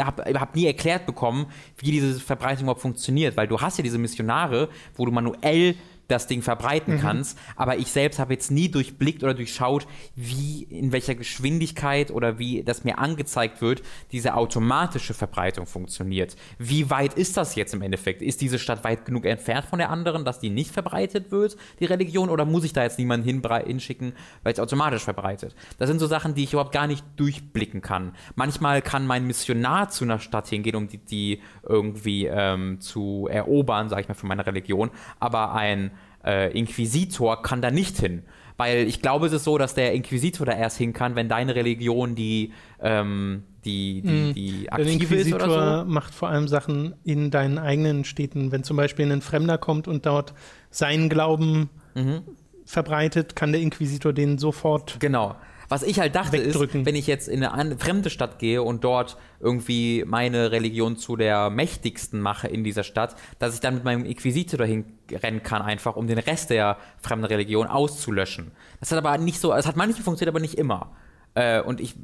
[0.05, 1.47] habe hab nie erklärt bekommen,
[1.79, 5.75] wie diese Verbreitung überhaupt funktioniert, weil du hast ja diese Missionare, wo du manuell
[6.09, 7.01] das Ding verbreiten mhm.
[7.01, 7.39] kannst.
[7.57, 12.63] Aber ich selbst habe jetzt nie durchblickt oder durchschaut, wie, in welcher Geschwindigkeit oder wie
[12.63, 13.83] das mir angezeigt wird,
[14.13, 16.37] diese automatische Verbreitung funktioniert.
[16.59, 18.23] Wie weit ist das jetzt im Endeffekt?
[18.23, 21.87] Ist diese Stadt weit genug entfernt von der anderen, dass die nicht verbreitet wird, die
[21.87, 22.29] Religion?
[22.31, 23.27] Oder muss ich da jetzt niemanden
[23.67, 24.13] hinschicken,
[24.43, 25.55] weil es automatisch verbreitet?
[25.79, 28.13] Das sind so Sachen, die ich überhaupt gar nicht durchblicken kann.
[28.35, 33.89] Manchmal kann mein Missionar zu einer Stadt hingehen, um die, die irgendwie ähm, zu erobern,
[33.89, 34.91] sage ich mal, für meine Religion.
[35.21, 35.91] Aber ein
[36.25, 38.23] äh, Inquisitor kann da nicht hin.
[38.57, 41.57] Weil ich glaube, es ist so, dass der Inquisitor da erst hin kann, wenn deine
[41.57, 44.35] Religion die, ähm, die, die, mm.
[44.35, 45.91] die aktive der Inquisitor ist oder so.
[45.91, 48.53] macht vor allem Sachen in deinen eigenen Städten.
[48.53, 50.35] Wenn zum Beispiel ein Fremder kommt und dort
[50.71, 52.23] seinen Glauben mhm.
[52.65, 55.35] verbreitet, kann der Inquisitor den sofort genau.
[55.69, 56.81] Was ich halt dachte wegdrücken.
[56.81, 61.17] ist, wenn ich jetzt in eine fremde Stadt gehe und dort irgendwie meine Religion zu
[61.17, 65.63] der mächtigsten mache in dieser Stadt, dass ich dann mit meinem Inquisitor dahin rennen kann,
[65.63, 68.53] einfach um den Rest der fremden Religion auszulöschen.
[68.81, 70.91] Das hat aber nicht so, es hat manchmal funktioniert, aber nicht immer.
[71.35, 71.95] Äh, und ich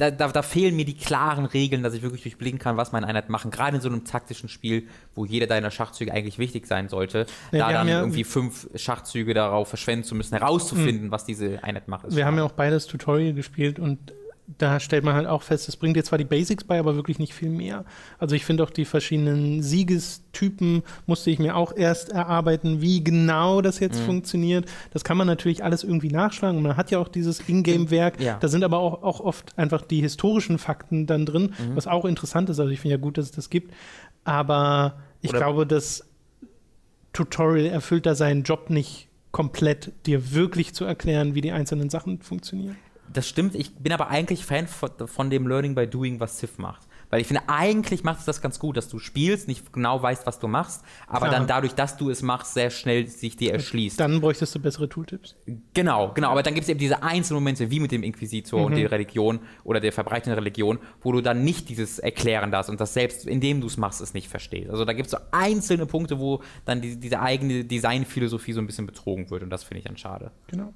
[0.00, 3.06] da, da, da, fehlen mir die klaren Regeln, dass ich wirklich durchblicken kann, was meine
[3.06, 3.50] Einheit machen.
[3.50, 7.66] Gerade in so einem taktischen Spiel, wo jeder deiner Schachzüge eigentlich wichtig sein sollte, ja,
[7.66, 11.10] da dann ja irgendwie fünf Schachzüge darauf verschwenden zu müssen, herauszufinden, mhm.
[11.10, 12.14] was diese Einheit macht.
[12.14, 13.98] Wir haben ja auch beides Tutorial gespielt und
[14.58, 17.18] da stellt man halt auch fest, es bringt dir zwar die Basics bei, aber wirklich
[17.18, 17.84] nicht viel mehr.
[18.18, 23.60] Also ich finde auch die verschiedenen Siegestypen musste ich mir auch erst erarbeiten, wie genau
[23.60, 24.06] das jetzt mhm.
[24.06, 24.66] funktioniert.
[24.92, 28.20] Das kann man natürlich alles irgendwie nachschlagen und man hat ja auch dieses Ingame-Werk.
[28.20, 28.38] Ja.
[28.40, 31.76] Da sind aber auch, auch oft einfach die historischen Fakten dann drin, mhm.
[31.76, 32.58] was auch interessant ist.
[32.60, 33.72] Also ich finde ja gut, dass es das gibt.
[34.24, 36.06] Aber ich Oder glaube, das
[37.12, 42.20] Tutorial erfüllt da seinen Job nicht komplett, dir wirklich zu erklären, wie die einzelnen Sachen
[42.20, 42.76] funktionieren.
[43.12, 46.58] Das stimmt, ich bin aber eigentlich Fan von, von dem Learning by Doing, was Civ
[46.58, 46.86] macht.
[47.10, 50.26] Weil ich finde, eigentlich macht es das ganz gut, dass du spielst, nicht genau weißt,
[50.26, 51.32] was du machst, aber Klar.
[51.32, 53.98] dann dadurch, dass du es machst, sehr schnell sich dir erschließt.
[53.98, 55.34] Dann bräuchtest du bessere Tooltips.
[55.74, 56.30] Genau, genau.
[56.30, 58.66] Aber dann gibt es eben diese einzelnen Momente, wie mit dem Inquisitor mhm.
[58.66, 62.80] und der Religion oder der verbreiteten Religion, wo du dann nicht dieses erklären darfst und
[62.80, 64.70] das selbst, indem du es machst, es nicht verstehst.
[64.70, 68.66] Also da gibt es so einzelne Punkte, wo dann die, diese eigene Designphilosophie so ein
[68.66, 70.30] bisschen betrogen wird und das finde ich dann schade.
[70.46, 70.72] Genau.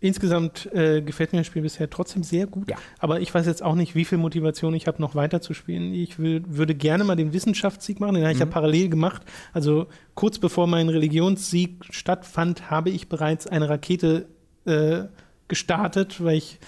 [0.00, 2.70] Insgesamt äh, gefällt mir das Spiel bisher trotzdem sehr gut.
[2.70, 2.76] Ja.
[2.98, 5.92] Aber ich weiß jetzt auch nicht, wie viel Motivation ich habe, noch weiter zu spielen.
[5.94, 8.50] Ich will, würde gerne mal den Wissenschaftssieg machen, den habe ich ja Mhm.
[8.50, 9.22] parallel gemacht.
[9.52, 14.26] Also kurz bevor mein Religionssieg stattfand, habe ich bereits eine Rakete
[14.66, 15.02] äh,
[15.48, 16.58] gestartet, weil ich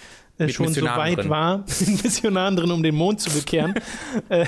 [0.49, 1.29] schon so weit drin.
[1.31, 3.75] war, mit Missionaren drin, um den Mond zu bekehren.
[4.29, 4.47] Äh,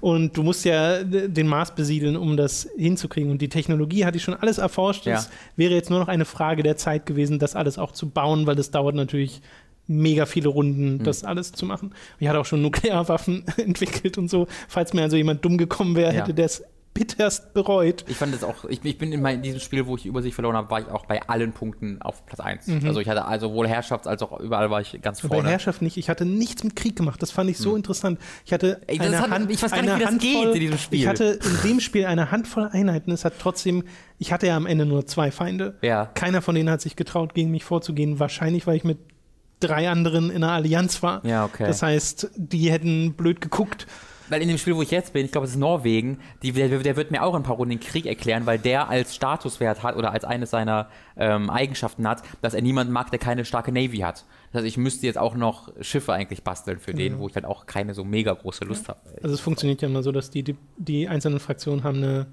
[0.00, 3.30] und du musst ja den Mars besiedeln, um das hinzukriegen.
[3.30, 5.06] Und die Technologie hatte ich schon alles erforscht.
[5.06, 5.16] Ja.
[5.18, 8.46] Es wäre jetzt nur noch eine Frage der Zeit gewesen, das alles auch zu bauen,
[8.46, 9.40] weil das dauert natürlich
[9.86, 10.54] mega viele Mhm.
[10.54, 11.94] Runden, das alles zu machen.
[12.18, 14.46] Ich hatte auch schon Nuklearwaffen entwickelt und so.
[14.68, 16.20] Falls mir also jemand dumm gekommen wäre, Ja.
[16.22, 16.64] hätte der es
[16.96, 18.04] bitterst bereut.
[18.08, 20.08] Ich fand das auch, ich, ich bin in, mein, in diesem Spiel, wo ich die
[20.08, 22.68] Übersicht verloren habe, war ich auch bei allen Punkten auf Platz 1.
[22.84, 25.48] Also ich hatte also sowohl Herrschaft als auch überall war ich ganz Bei vorne.
[25.48, 25.96] Herrschaft nicht.
[25.96, 27.20] Ich hatte nichts mit Krieg gemacht.
[27.22, 28.18] Das fand ich so interessant.
[28.44, 28.80] Ich hatte.
[28.86, 31.00] Ey, eine hat- Hand, ich weiß gar nicht, wie das Handvoll, geht in diesem Spiel.
[31.00, 33.10] Ich hatte in dem Spiel eine Handvoll Einheiten.
[33.10, 33.84] Es hat trotzdem,
[34.18, 35.76] ich hatte ja am Ende nur zwei Feinde.
[35.82, 36.06] Ja.
[36.06, 38.18] Keiner von denen hat sich getraut, gegen mich vorzugehen.
[38.18, 38.98] Wahrscheinlich, weil ich mit
[39.60, 41.24] drei anderen in einer Allianz war.
[41.24, 41.66] Ja, okay.
[41.66, 43.86] Das heißt, die hätten blöd geguckt.
[44.28, 46.68] Weil in dem Spiel, wo ich jetzt bin, ich glaube, es ist Norwegen, die, der,
[46.68, 49.82] der wird mir auch in ein paar Runden den Krieg erklären, weil der als Statuswert
[49.82, 53.72] hat oder als eines seiner ähm, Eigenschaften hat, dass er niemanden mag, der keine starke
[53.72, 54.24] Navy hat.
[54.52, 57.44] Das heißt, ich müsste jetzt auch noch Schiffe eigentlich basteln für den, wo ich halt
[57.44, 59.00] auch keine so mega große Lust habe.
[59.22, 62.26] Also es funktioniert ja immer so, dass die, die, die einzelnen Fraktionen haben eine,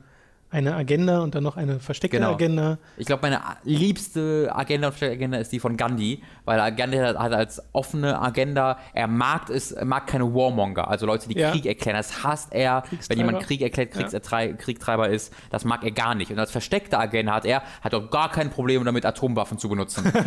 [0.53, 2.33] eine Agenda und dann noch eine versteckte Genau.
[2.33, 2.77] Agenda.
[2.97, 7.61] Ich glaube, meine liebste Agenda und Agenda ist die von Gandhi, weil Gandhi hat als
[7.73, 11.51] offene Agenda, er mag es, er mag keine Warmonger, also Leute, die Ja.
[11.51, 11.97] Krieg erklären.
[11.97, 15.33] Das hasst er, wenn jemand Krieg erklärt, Kriegsertrei- Kriegtreiber ist.
[15.49, 16.31] Das mag er gar nicht.
[16.31, 20.11] Und als versteckte Agenda hat er, hat auch gar kein Problem damit, Atomwaffen zu benutzen.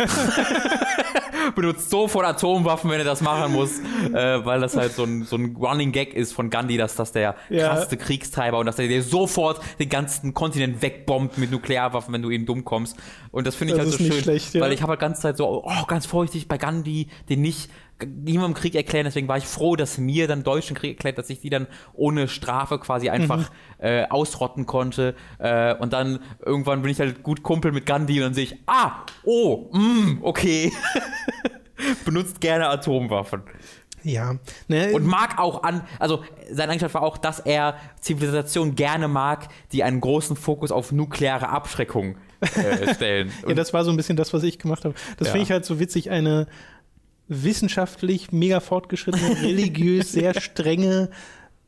[1.54, 3.78] Benutzt sofort Atomwaffen, wenn er das machen muss,
[4.12, 7.12] äh, weil das halt so ein, so ein Running Gag ist von Gandhi, dass das
[7.12, 7.68] der Ja.
[7.68, 12.30] krasseste Kriegstreiber und dass er dir sofort den ganzen Kontinent wegbombt mit Nuklearwaffen, wenn du
[12.30, 12.96] ihm dumm kommst.
[13.30, 14.60] Und das finde ich Das halt so schön, schlecht, ja.
[14.60, 17.70] weil ich habe halt ganze Zeit so, oh, ganz vorsichtig bei Gandhi, den nicht
[18.04, 19.04] niemandem Krieg erklären.
[19.04, 22.28] Deswegen war ich froh, dass mir dann Deutschen Krieg erklärt, dass ich die dann ohne
[22.28, 23.84] Strafe quasi einfach Mhm.
[23.86, 25.14] äh, ausrotten konnte.
[25.38, 28.56] Äh, und dann irgendwann bin ich halt gut Kumpel mit Gandhi und dann sehe ich,
[28.66, 30.72] ah, oh, mm, okay.
[32.04, 33.42] Benutzt gerne Atomwaffen.
[34.06, 34.36] Ja.
[34.68, 39.48] Ne, Und mag auch an, also seine Eigenschaft war auch, dass er Zivilisation gerne mag,
[39.72, 43.32] die einen großen Fokus auf nukleare Abschreckung äh, stellen.
[43.48, 44.94] Ja, das war so ein bisschen das, was ich gemacht habe.
[45.18, 45.32] Das Ja.
[45.32, 46.46] finde ich halt so witzig, eine
[47.28, 51.10] wissenschaftlich mega fortgeschrittene, religiös sehr strenge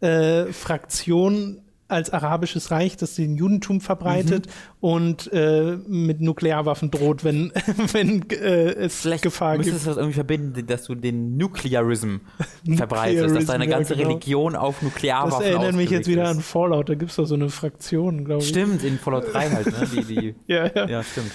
[0.01, 4.53] äh, Fraktion als arabisches Reich, das den Judentum verbreitet Mhm.
[4.81, 7.51] und äh, mit Nuklearwaffen droht, wenn,
[7.93, 9.87] wenn äh, es Vielleicht Gefahr müsstest gibt.
[9.87, 12.17] du das irgendwie verbinden, dass du den Nuclearism
[12.77, 14.09] verbreitest, dass deine Nuclearism, ja, ganze genau.
[14.09, 16.29] Religion auf Nuklearwaffen Das erinnert mich jetzt wieder ist.
[16.29, 18.49] an Fallout, da gibt es doch so eine Fraktion, glaube ich.
[18.49, 19.89] Stimmt, in Fallout 3 halt, ne?
[19.93, 20.87] Die, die, Ja, ja.
[20.89, 21.31] ja, stimmt.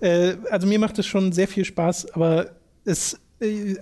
[0.00, 2.50] Äh, also mir macht es schon sehr viel Spaß, aber
[2.84, 3.18] es,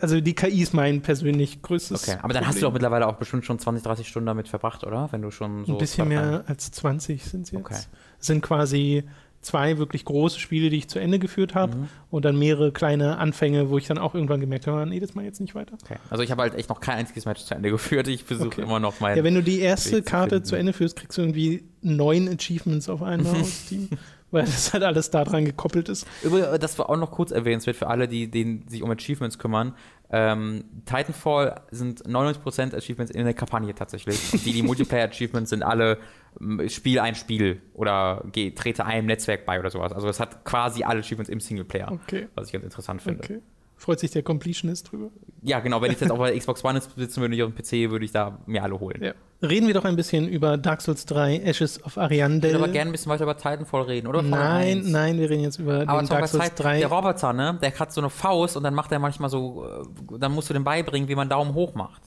[0.01, 3.15] also die KI ist mein persönlich größtes Okay, aber dann hast du doch mittlerweile auch
[3.17, 5.09] bestimmt schon 20, 30 Stunden damit verbracht, oder?
[5.13, 5.73] Wenn du schon so.
[5.73, 7.61] Ein bisschen mehr als 20 sind es jetzt.
[7.61, 7.77] Okay.
[8.21, 9.05] Es sind quasi
[9.43, 11.89] zwei wirklich große Spiele, die ich zu Ende geführt habe Mhm.
[12.11, 15.23] und dann mehrere kleine Anfänge, wo ich dann auch irgendwann gemerkt habe, nee, das mal
[15.25, 15.77] jetzt nicht weiter.
[15.85, 15.97] Okay.
[16.09, 18.09] Also ich habe halt echt noch kein einziges Match zu Ende geführt.
[18.09, 18.63] Ich versuche Okay.
[18.63, 19.17] immer noch mein.
[19.19, 23.03] Ja, wenn du die erste Karte zu Ende führst, kriegst du irgendwie neun Achievements auf
[23.03, 23.91] einmal aus Steam,
[24.35, 26.07] weil das halt alles daran gekoppelt ist.
[26.23, 29.75] Übrigens, das war auch noch kurz erwähnenswert für alle, die, die sich um Achievements kümmern.
[30.11, 34.33] Ähm, Titanfall sind 99% Achievements in der Kampagne tatsächlich.
[34.33, 35.99] Und die, die Multiplayer-Achievements sind alle
[36.41, 39.93] ähm, Spiel ein Spiel oder geh, trete einem Netzwerk bei oder sowas.
[39.93, 42.29] Also es hat quasi alle Achievements im Singleplayer, Okay.
[42.35, 43.25] was ich ganz interessant finde.
[43.25, 43.41] Okay.
[43.77, 45.11] Freut sich der Completionist drüber.
[45.43, 47.91] Ja, genau, wenn ich jetzt auch bei Xbox One sitzen würde, nicht auf dem PC,
[47.91, 49.03] würde ich da mir alle holen.
[49.03, 49.13] Ja.
[49.47, 52.55] Reden wir doch ein bisschen über Dark Souls 3, Ashes of Ich würde Ariandel.
[52.55, 54.23] aber gerne ein bisschen weiter über Titanfall reden, oder?
[54.23, 54.89] Nein, 1.
[54.89, 56.79] nein, wir reden jetzt über Aber Dark Souls Zeit, 3.
[56.79, 60.19] der Roboter, ne, der hat so eine Faust und dann macht er manchmal so, äh,
[60.19, 62.03] dann musst du dem beibringen, wie man Daumen hoch macht.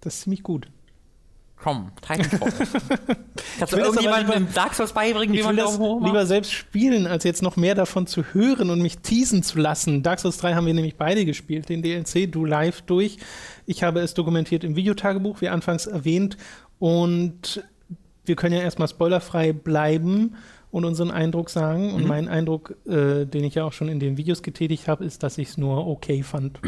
[0.00, 0.68] Das ist ziemlich gut.
[1.62, 2.52] Komm, Titanfall.
[3.58, 7.40] Kannst du irgendjemandem lieber- Dark Souls beibringen, wie man das lieber selbst spielen, als jetzt
[7.40, 10.02] noch mehr davon zu hören und mich teasen zu lassen.
[10.02, 13.18] Dark Souls 3 haben wir nämlich beide gespielt, den DLC, du live durch.
[13.64, 16.36] Ich habe es dokumentiert im Videotagebuch, wie anfangs erwähnt.
[16.80, 17.62] Und
[18.24, 20.34] wir können ja erstmal spoilerfrei bleiben
[20.72, 21.90] und unseren Eindruck sagen.
[21.90, 21.94] Mhm.
[21.94, 25.22] Und mein Eindruck, äh, den ich ja auch schon in den Videos getätigt habe, ist,
[25.22, 26.58] dass ich es nur okay fand.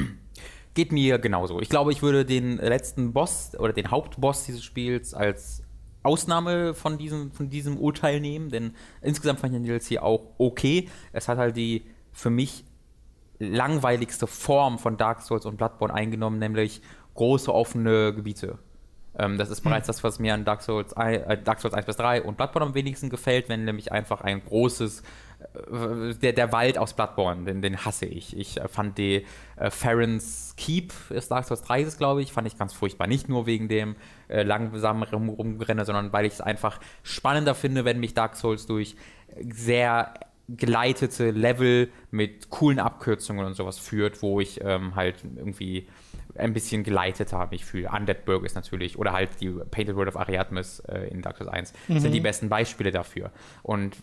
[0.75, 1.61] Geht mir genauso.
[1.61, 5.63] Ich glaube, ich würde den letzten Boss oder den Hauptboss dieses Spiels als
[6.03, 10.89] Ausnahme von diesem, von diesem Urteil nehmen, denn insgesamt fand ich den DLC auch okay.
[11.13, 12.65] Es hat halt die für mich
[13.39, 16.83] langweiligste Form von Dark Souls und Bloodborne eingenommen, nämlich
[17.15, 18.59] große offene Gebiete.
[19.17, 21.97] Ähm, das ist bereits das, was mir an Dark Souls, äh, Dark Souls 1 bis
[21.97, 25.03] 3 und Bloodborne am wenigsten gefällt, wenn nämlich einfach ein großes,
[26.21, 28.37] der, der Wald aus Bloodborne, den, den hasse ich.
[28.37, 29.25] Ich äh, fand die
[29.57, 33.07] äh, Farron's Keep, ist Dark Souls 3 ist, glaube ich, fand ich ganz furchtbar.
[33.07, 33.97] Nicht nur wegen dem
[34.29, 38.67] äh, langsamen Rum Rumrennen, sondern weil ich es einfach spannender finde, wenn mich Dark Souls
[38.67, 38.97] durch
[39.49, 40.15] sehr
[40.49, 45.89] geleitete Level mit coolen Abkürzungen und sowas führt, wo ich ähm, halt irgendwie
[46.37, 47.91] ein bisschen geleiteter mich fühle.
[47.91, 51.49] Undead Burg ist natürlich, oder halt die Painted World of Ariadnes äh, in Dark Souls
[51.49, 52.01] 1 mhm.
[52.01, 53.31] sind die besten Beispiele dafür.
[53.63, 53.97] Und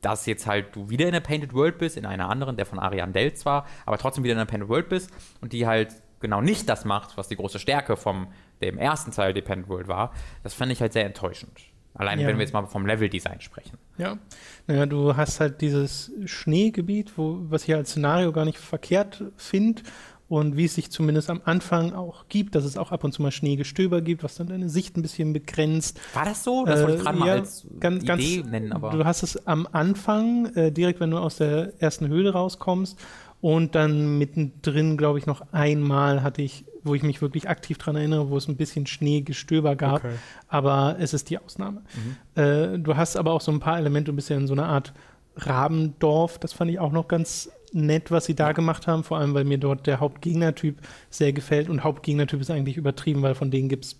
[0.00, 2.78] dass jetzt halt du wieder in der Painted World bist, in einer anderen, der von
[2.78, 5.10] Ariane Del zwar, aber trotzdem wieder in der Painted World bist
[5.40, 8.28] und die halt genau nicht das macht, was die große Stärke vom
[8.60, 10.12] dem ersten Teil der Painted World war,
[10.42, 11.60] das fand ich halt sehr enttäuschend.
[11.94, 12.26] Allein ja.
[12.26, 13.78] wenn wir jetzt mal vom Level-Design sprechen.
[13.96, 14.18] Ja,
[14.66, 19.82] naja, du hast halt dieses Schneegebiet, wo, was ich als Szenario gar nicht verkehrt finde
[20.28, 23.22] und wie es sich zumindest am Anfang auch gibt, dass es auch ab und zu
[23.22, 26.00] mal Schneegestöber gibt, was dann deine Sicht ein bisschen begrenzt.
[26.14, 26.64] War das so?
[26.64, 28.72] Das wollte ich gerade äh, mal ja, als ganz, Idee ganz, nennen.
[28.72, 28.90] Aber.
[28.90, 32.98] Du hast es am Anfang, äh, direkt wenn du aus der ersten Höhle rauskommst
[33.40, 37.96] und dann mittendrin, glaube ich, noch einmal hatte ich, wo ich mich wirklich aktiv daran
[37.96, 40.14] erinnere, wo es ein bisschen Schneegestöber gab, okay.
[40.48, 41.82] aber es ist die Ausnahme.
[41.94, 42.42] Mhm.
[42.42, 44.66] Äh, du hast aber auch so ein paar Elemente, du bist ja in so einer
[44.66, 44.92] Art
[45.36, 49.34] Rabendorf, das fand ich auch noch ganz nett, was sie da gemacht haben, vor allem
[49.34, 50.78] weil mir dort der Hauptgegnertyp
[51.10, 51.68] sehr gefällt.
[51.68, 53.96] Und Hauptgegnertyp ist eigentlich übertrieben, weil von denen gibt es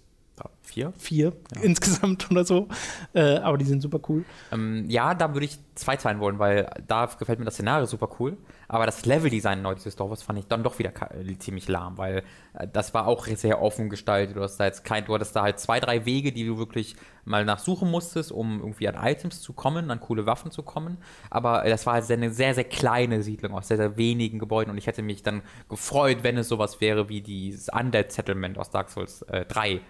[0.67, 0.93] Vier?
[0.99, 1.63] Vier ja.
[1.63, 2.69] insgesamt oder so.
[3.15, 4.25] Äh, aber die sind super cool.
[4.53, 8.09] Ähm, ja, da würde ich zwei teilen wollen, weil da gefällt mir das Szenario super
[8.19, 8.37] cool.
[8.69, 12.25] Aber das Leveldesign neu dieses Dorfes fand ich dann doch wieder äh, ziemlich lahm, weil
[12.55, 14.37] äh, das war auch sehr offen gestaltet.
[14.37, 16.97] Du hast da jetzt kein, du hattest da halt zwei, drei Wege, die du wirklich
[17.25, 20.99] mal nachsuchen musstest, um irgendwie an Items zu kommen, an coole Waffen zu kommen.
[21.31, 24.73] Aber äh, das war halt eine sehr, sehr kleine Siedlung aus sehr, sehr wenigen Gebäuden
[24.73, 28.71] und ich hätte mich dann gefreut, wenn es sowas wäre wie dieses Undead Settlement aus
[28.71, 29.81] Dark Souls äh, 3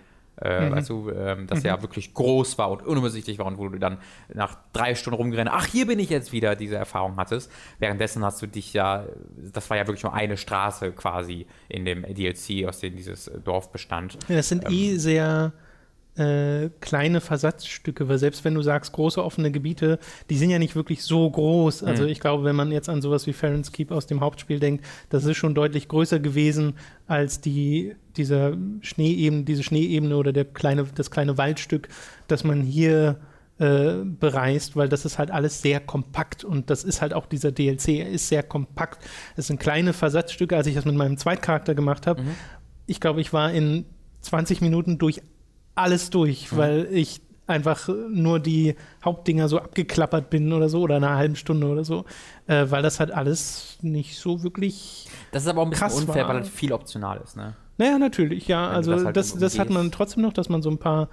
[0.40, 0.74] äh, mhm.
[0.74, 1.66] Also, ähm, dass mhm.
[1.66, 3.98] er wirklich groß war und unübersichtlich war und wo du dann
[4.32, 7.50] nach drei Stunden rumgerannt, ach, hier bin ich jetzt wieder, diese Erfahrung hattest.
[7.78, 9.06] Währenddessen hast du dich ja,
[9.36, 13.72] das war ja wirklich nur eine Straße quasi in dem DLC, aus dem dieses Dorf
[13.72, 14.18] bestand.
[14.28, 15.52] Ja, das sind ähm, eh sehr
[16.16, 19.98] äh, kleine Versatzstücke, weil selbst wenn du sagst, große offene Gebiete,
[20.30, 21.84] die sind ja nicht wirklich so groß.
[21.84, 22.08] Also mhm.
[22.08, 25.24] ich glaube, wenn man jetzt an sowas wie Farron's Keep aus dem Hauptspiel denkt, das
[25.24, 26.74] ist schon deutlich größer gewesen
[27.06, 31.88] als die, dieser Schneeebene, diese Schneeebene oder der kleine, das kleine Waldstück,
[32.28, 33.18] das man hier
[33.58, 37.52] äh, bereist, weil das ist halt alles sehr kompakt und das ist halt auch dieser
[37.52, 39.04] DLC, er ist sehr kompakt.
[39.36, 42.22] Es sind kleine Versatzstücke, als ich das mit meinem Zweitcharakter gemacht habe.
[42.22, 42.30] Mhm.
[42.86, 43.84] Ich glaube, ich war in
[44.22, 45.20] 20 Minuten durch
[45.76, 46.56] alles durch, mhm.
[46.56, 48.74] weil ich einfach nur die
[49.04, 52.04] Hauptdinger so abgeklappert bin oder so oder eine halbe Stunde oder so,
[52.48, 55.06] äh, weil das halt alles nicht so wirklich.
[55.30, 56.34] Das ist aber auch ein bisschen unfair, war.
[56.34, 57.54] weil das viel optional ist, ne?
[57.78, 58.70] Naja, natürlich, ja.
[58.70, 61.08] Wenn also das, halt das, das hat man trotzdem noch, dass man so ein paar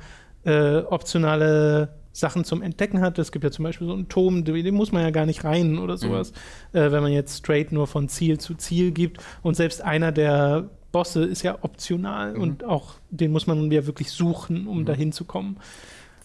[0.45, 3.19] äh, optionale Sachen zum Entdecken hat.
[3.19, 5.77] Es gibt ja zum Beispiel so einen Turm, den muss man ja gar nicht rein
[5.77, 6.31] oder sowas,
[6.71, 6.79] mhm.
[6.79, 9.17] äh, wenn man jetzt straight nur von Ziel zu Ziel gibt.
[9.41, 12.41] Und selbst einer der Bosse ist ja optional mhm.
[12.41, 14.85] und auch den muss man ja wirklich suchen, um mhm.
[14.85, 15.57] dahin zu kommen.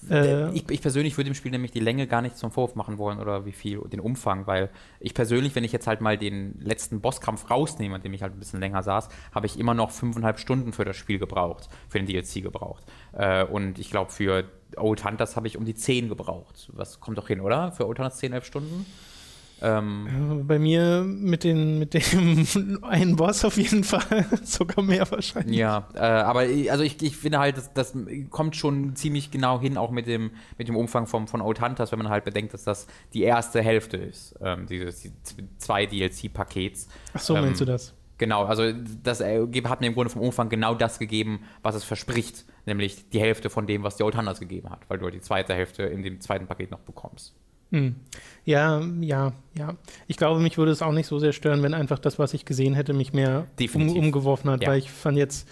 [0.09, 2.99] Äh, ich, ich, persönlich würde dem Spiel nämlich die Länge gar nicht zum Vorwurf machen
[2.99, 4.71] wollen oder wie viel, den Umfang, weil
[5.01, 8.35] ich persönlich, wenn ich jetzt halt mal den letzten Bosskampf rausnehme, an dem ich halt
[8.35, 11.99] ein bisschen länger saß, habe ich immer noch fünfeinhalb Stunden für das Spiel gebraucht, für
[11.99, 12.85] den DLC gebraucht.
[13.13, 14.45] Äh, und ich glaube, für
[14.77, 16.71] Old Hunters habe ich um die zehn gebraucht.
[16.75, 17.73] Was kommt doch hin, oder?
[17.73, 18.87] Für Old Hunters 10, 11 Stunden?
[19.61, 25.57] Ähm, Bei mir mit, den, mit dem einen Boss auf jeden Fall, sogar mehr wahrscheinlich.
[25.57, 26.41] Ja, äh, aber
[26.71, 27.95] also ich, ich finde halt, das, das
[28.31, 31.91] kommt schon ziemlich genau hin, auch mit dem, mit dem Umfang vom, von Old Hunters,
[31.93, 35.13] wenn man halt bedenkt, dass das die erste Hälfte ist, ähm, dieses die
[35.59, 36.89] zwei DLC-Pakets.
[37.15, 37.95] Ach so, ähm, meinst du das?
[38.19, 38.73] Genau, also
[39.03, 43.09] das äh, hat mir im Grunde vom Umfang genau das gegeben, was es verspricht, nämlich
[43.11, 45.85] die Hälfte von dem, was die Old Hunters gegeben hat, weil du die zweite Hälfte
[45.85, 47.35] in dem zweiten Paket noch bekommst.
[47.71, 47.97] Hm.
[48.45, 49.77] Ja, ja, ja.
[50.07, 52.45] Ich glaube, mich würde es auch nicht so sehr stören, wenn einfach das, was ich
[52.45, 54.71] gesehen hätte, mich mehr um, umgeworfen hat, ja.
[54.71, 55.49] weil ich fand jetzt,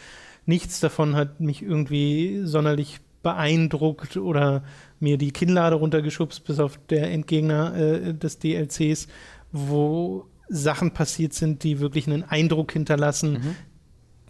[0.47, 4.63] nichts davon hat mich irgendwie sonderlich beeindruckt oder
[5.01, 9.09] mir die Kinnlade runtergeschubst, bis auf der Endgegner äh, des DLCs,
[9.53, 13.57] wo Sachen passiert sind, die wirklich einen Eindruck hinterlassen, mhm.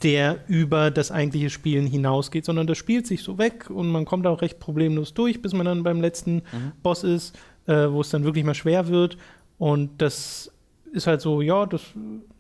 [0.03, 4.27] der über das eigentliche Spielen hinausgeht, sondern das spielt sich so weg und man kommt
[4.27, 6.73] auch recht problemlos durch, bis man dann beim letzten mhm.
[6.83, 9.17] Boss ist äh, wo es dann wirklich mal schwer wird.
[9.59, 10.53] Und das
[10.93, 11.83] ist halt so, ja, das,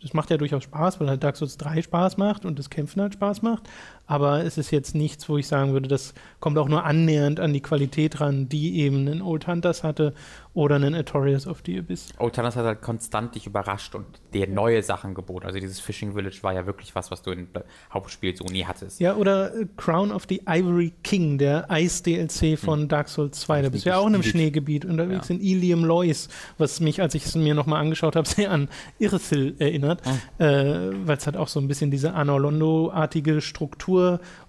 [0.00, 3.02] das macht ja durchaus Spaß, weil halt Dark Souls 3 Spaß macht und das Kämpfen
[3.02, 3.68] halt Spaß macht.
[4.06, 7.52] Aber es ist jetzt nichts, wo ich sagen würde, das kommt auch nur annähernd an
[7.52, 10.14] die Qualität ran, die eben ein Old Hunters hatte
[10.54, 12.08] oder einen Artorias of the Abyss.
[12.18, 15.46] Old Hunters hat halt konstant dich überrascht und dir neue Sachen geboten.
[15.46, 17.48] Also dieses Fishing Village war ja wirklich was, was du im
[17.92, 19.00] Hauptspiel so nie hattest.
[19.00, 22.88] Ja, oder äh, Crown of the Ivory King, der Eis-DLC von hm.
[22.88, 23.62] Dark Souls 2.
[23.62, 25.34] Da bist du ja auch in einem Schneegebiet unterwegs ja.
[25.34, 26.28] in Ilium Lois,
[26.58, 28.68] was mich, als ich es mir nochmal angeschaut habe, sehr an
[28.98, 30.46] Irithil erinnert, hm.
[30.46, 33.95] äh, weil es halt auch so ein bisschen diese Anolondo-artige Struktur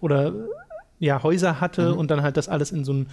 [0.01, 0.33] oder
[0.99, 1.97] ja, Häuser hatte mhm.
[1.97, 3.07] und dann halt das alles in so ein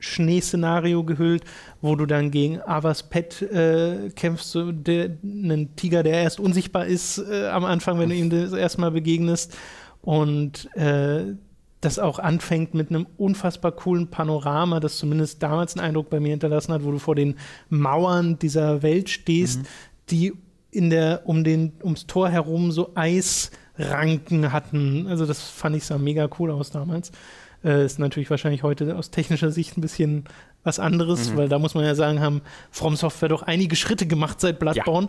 [0.00, 1.44] Schneeszenario gehüllt,
[1.80, 6.86] wo du dann gegen Avas Pet äh, kämpfst, so der, einen Tiger, der erst unsichtbar
[6.86, 9.56] ist äh, am Anfang, wenn du ihm das erstmal begegnest.
[10.02, 11.34] Und äh,
[11.80, 16.30] das auch anfängt mit einem unfassbar coolen Panorama, das zumindest damals einen Eindruck bei mir
[16.30, 17.36] hinterlassen hat, wo du vor den
[17.68, 19.66] Mauern dieser Welt stehst, mhm.
[20.10, 20.32] die
[20.70, 22.90] in der, um den, ums Tor herum so
[23.78, 25.06] Eisranken hatten.
[25.08, 27.12] Also das fand ich sah mega cool aus damals.
[27.64, 30.24] Äh, ist natürlich wahrscheinlich heute aus technischer Sicht ein bisschen
[30.64, 31.36] was anderes, mhm.
[31.36, 35.08] weil da muss man ja sagen, haben From Software doch einige Schritte gemacht seit Bloodborne.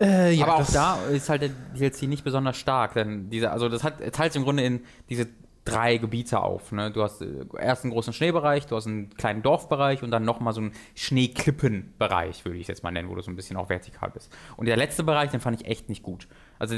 [0.00, 0.06] Ja.
[0.06, 3.68] Äh, ja, Aber auch da ist halt der DLC nicht besonders stark, denn diese, also
[3.68, 5.28] das hat teilt im Grunde in diese
[5.64, 6.72] drei Gebiete auf.
[6.72, 6.90] Ne?
[6.90, 10.52] Du hast äh, erst einen großen Schneebereich, du hast einen kleinen Dorfbereich und dann nochmal
[10.52, 13.70] so einen Schneeklippenbereich, würde ich es jetzt mal nennen, wo du so ein bisschen auch
[13.70, 14.30] vertikal bist.
[14.56, 16.28] Und der letzte Bereich, den fand ich echt nicht gut.
[16.58, 16.76] Also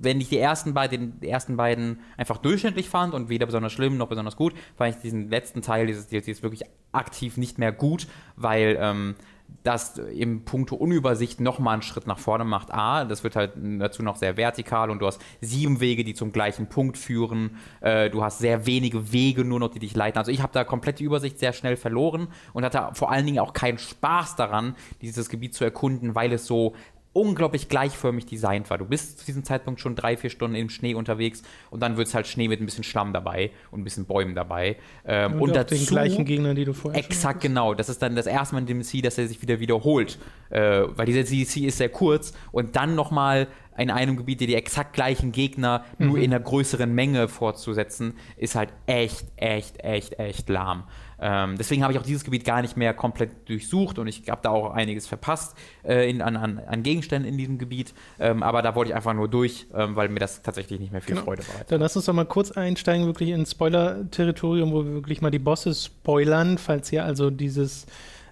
[0.00, 3.96] wenn ich die ersten beiden, die ersten beiden einfach durchschnittlich fand und weder besonders schlimm
[3.96, 8.06] noch besonders gut, fand ich diesen letzten Teil dieses DLCs wirklich aktiv nicht mehr gut,
[8.36, 9.14] weil ähm,
[9.62, 12.72] das im Punkto Unübersicht nochmal einen Schritt nach vorne macht.
[12.72, 16.32] A, das wird halt dazu noch sehr vertikal und du hast sieben Wege, die zum
[16.32, 17.56] gleichen Punkt führen.
[17.80, 20.18] Äh, du hast sehr wenige Wege nur noch, die dich leiten.
[20.18, 23.38] Also ich habe da komplett die Übersicht sehr schnell verloren und hatte vor allen Dingen
[23.38, 26.74] auch keinen Spaß daran, dieses Gebiet zu erkunden, weil es so
[27.12, 28.78] unglaublich gleichförmig designt war.
[28.78, 32.06] Du bist zu diesem Zeitpunkt schon drei, vier Stunden im Schnee unterwegs und dann wird
[32.06, 34.76] es halt Schnee mit ein bisschen Schlamm dabei und ein bisschen Bäumen dabei.
[35.04, 37.74] Ähm, und, und dazu, den gleichen Gegnern, die du vorher Exakt, genau.
[37.74, 40.18] Das ist dann das erste Mal in dem C, dass er sich wieder wiederholt.
[40.50, 44.92] Äh, weil dieser C ist sehr kurz und dann nochmal in einem Gebiet die exakt
[44.92, 46.06] gleichen Gegner mhm.
[46.06, 50.84] nur in einer größeren Menge fortzusetzen, ist halt echt, echt, echt, echt lahm.
[51.20, 54.40] Ähm, deswegen habe ich auch dieses Gebiet gar nicht mehr komplett durchsucht und ich habe
[54.42, 57.92] da auch einiges verpasst äh, in, an, an, Gegenständen in diesem Gebiet.
[58.18, 61.02] Ähm, aber da wollte ich einfach nur durch, ähm, weil mir das tatsächlich nicht mehr
[61.02, 61.26] viel genau.
[61.26, 61.70] Freude bereitet.
[61.70, 65.38] Dann lass uns doch mal kurz einsteigen, wirklich ins Spoiler-Territorium, wo wir wirklich mal die
[65.38, 67.86] Bosse spoilern, falls ihr also dieses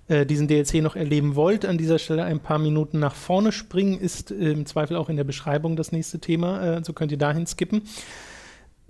[0.08, 4.00] äh, diesen DLC noch erleben wollt, an dieser Stelle ein paar Minuten nach vorne springen,
[4.00, 6.78] ist äh, im Zweifel auch in der Beschreibung das nächste Thema.
[6.78, 7.82] Äh, so könnt ihr dahin skippen.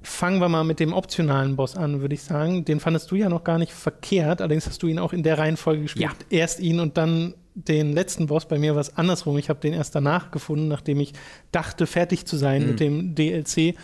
[0.09, 2.65] Fangen wir mal mit dem optionalen Boss an, würde ich sagen.
[2.65, 5.39] Den fandest du ja noch gar nicht verkehrt, allerdings hast du ihn auch in der
[5.39, 6.11] Reihenfolge gespielt.
[6.31, 6.39] Ja.
[6.39, 8.49] Erst ihn und dann den letzten Boss.
[8.49, 9.37] Bei mir war es andersrum.
[9.37, 11.13] Ich habe den erst danach gefunden, nachdem ich
[11.53, 12.69] dachte, fertig zu sein mhm.
[12.69, 13.77] mit dem DLC.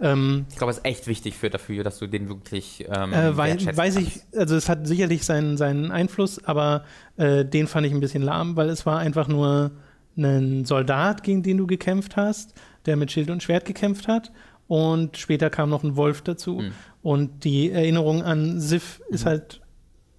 [0.00, 3.36] Ähm, ich glaube, es ist echt wichtig für dafür, dass du den wirklich ähm, äh,
[3.36, 6.84] weil, Weiß ich, also es hat sicherlich seinen, seinen Einfluss, aber
[7.16, 9.72] äh, den fand ich ein bisschen lahm, weil es war einfach nur
[10.16, 12.54] ein Soldat, gegen den du gekämpft hast,
[12.86, 14.32] der mit Schild und Schwert gekämpft hat
[14.68, 16.60] und später kam noch ein Wolf dazu.
[16.60, 16.72] Mhm.
[17.02, 19.14] Und die Erinnerung an Sif mhm.
[19.14, 19.60] ist halt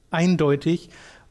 [0.10, 0.90] eindeutig.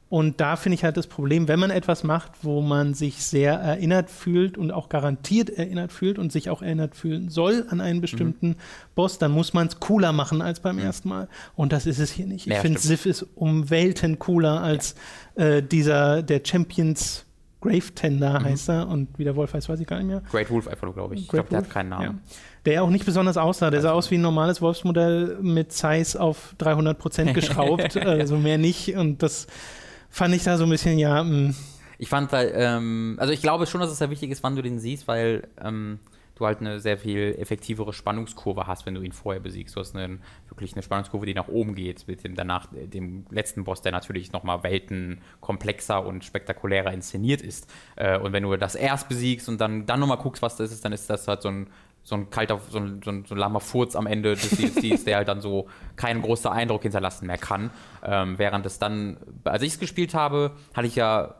[0.08, 3.54] Und da finde ich halt das Problem, wenn man etwas macht, wo man sich sehr
[3.54, 8.00] erinnert fühlt und auch garantiert erinnert fühlt und sich auch erinnert fühlen soll an einen
[8.00, 8.56] bestimmten mhm.
[8.94, 10.82] Boss, dann muss man es cooler machen als beim mhm.
[10.82, 11.28] ersten Mal.
[11.56, 12.46] Und das ist es hier nicht.
[12.46, 14.94] Ich ja, finde, Sif ist um Welten cooler als
[15.36, 15.44] ja.
[15.44, 17.24] äh, dieser, der Champions
[17.60, 18.44] Grave Tender mhm.
[18.44, 20.22] heißt er und wie der Wolf heißt, weiß ich gar nicht mehr.
[20.30, 21.26] Great Wolf einfach, glaube ich.
[21.26, 22.04] Great ich glaube, der hat keinen Namen.
[22.04, 22.14] Ja.
[22.66, 23.70] Der auch nicht besonders aussah.
[23.70, 28.58] Der sah aus wie ein normales Wolfsmodell mit Size auf 300 Prozent geschraubt, also mehr
[28.58, 28.96] nicht.
[28.96, 29.46] Und das
[30.10, 31.22] fand ich da so ein bisschen, ja.
[31.22, 31.48] Mh.
[31.48, 31.54] Mm.
[31.98, 34.60] Ich fand, weil, ähm, also ich glaube schon, dass es sehr wichtig ist, wann du
[34.60, 35.98] den siehst, weil ähm,
[36.36, 39.74] du halt eine sehr viel effektivere Spannungskurve hast, wenn du ihn vorher besiegst.
[39.74, 40.18] Du hast eine,
[40.48, 44.32] wirklich eine Spannungskurve, die nach oben geht, mit dem danach dem letzten Boss, der natürlich
[44.32, 47.72] nochmal Welten komplexer und spektakulärer inszeniert ist.
[47.96, 50.84] Äh, und wenn du das erst besiegst und dann, dann nochmal guckst, was das ist,
[50.84, 51.68] dann ist das halt so ein
[52.06, 55.02] so ein kalter, so ein, so ein, so ein lahmer Furz am Ende des DLCs,
[55.04, 55.66] der halt dann so
[55.96, 57.72] keinen großen Eindruck hinterlassen mehr kann.
[58.04, 61.34] Ähm, während es dann, als ich es gespielt habe, hatte ich ja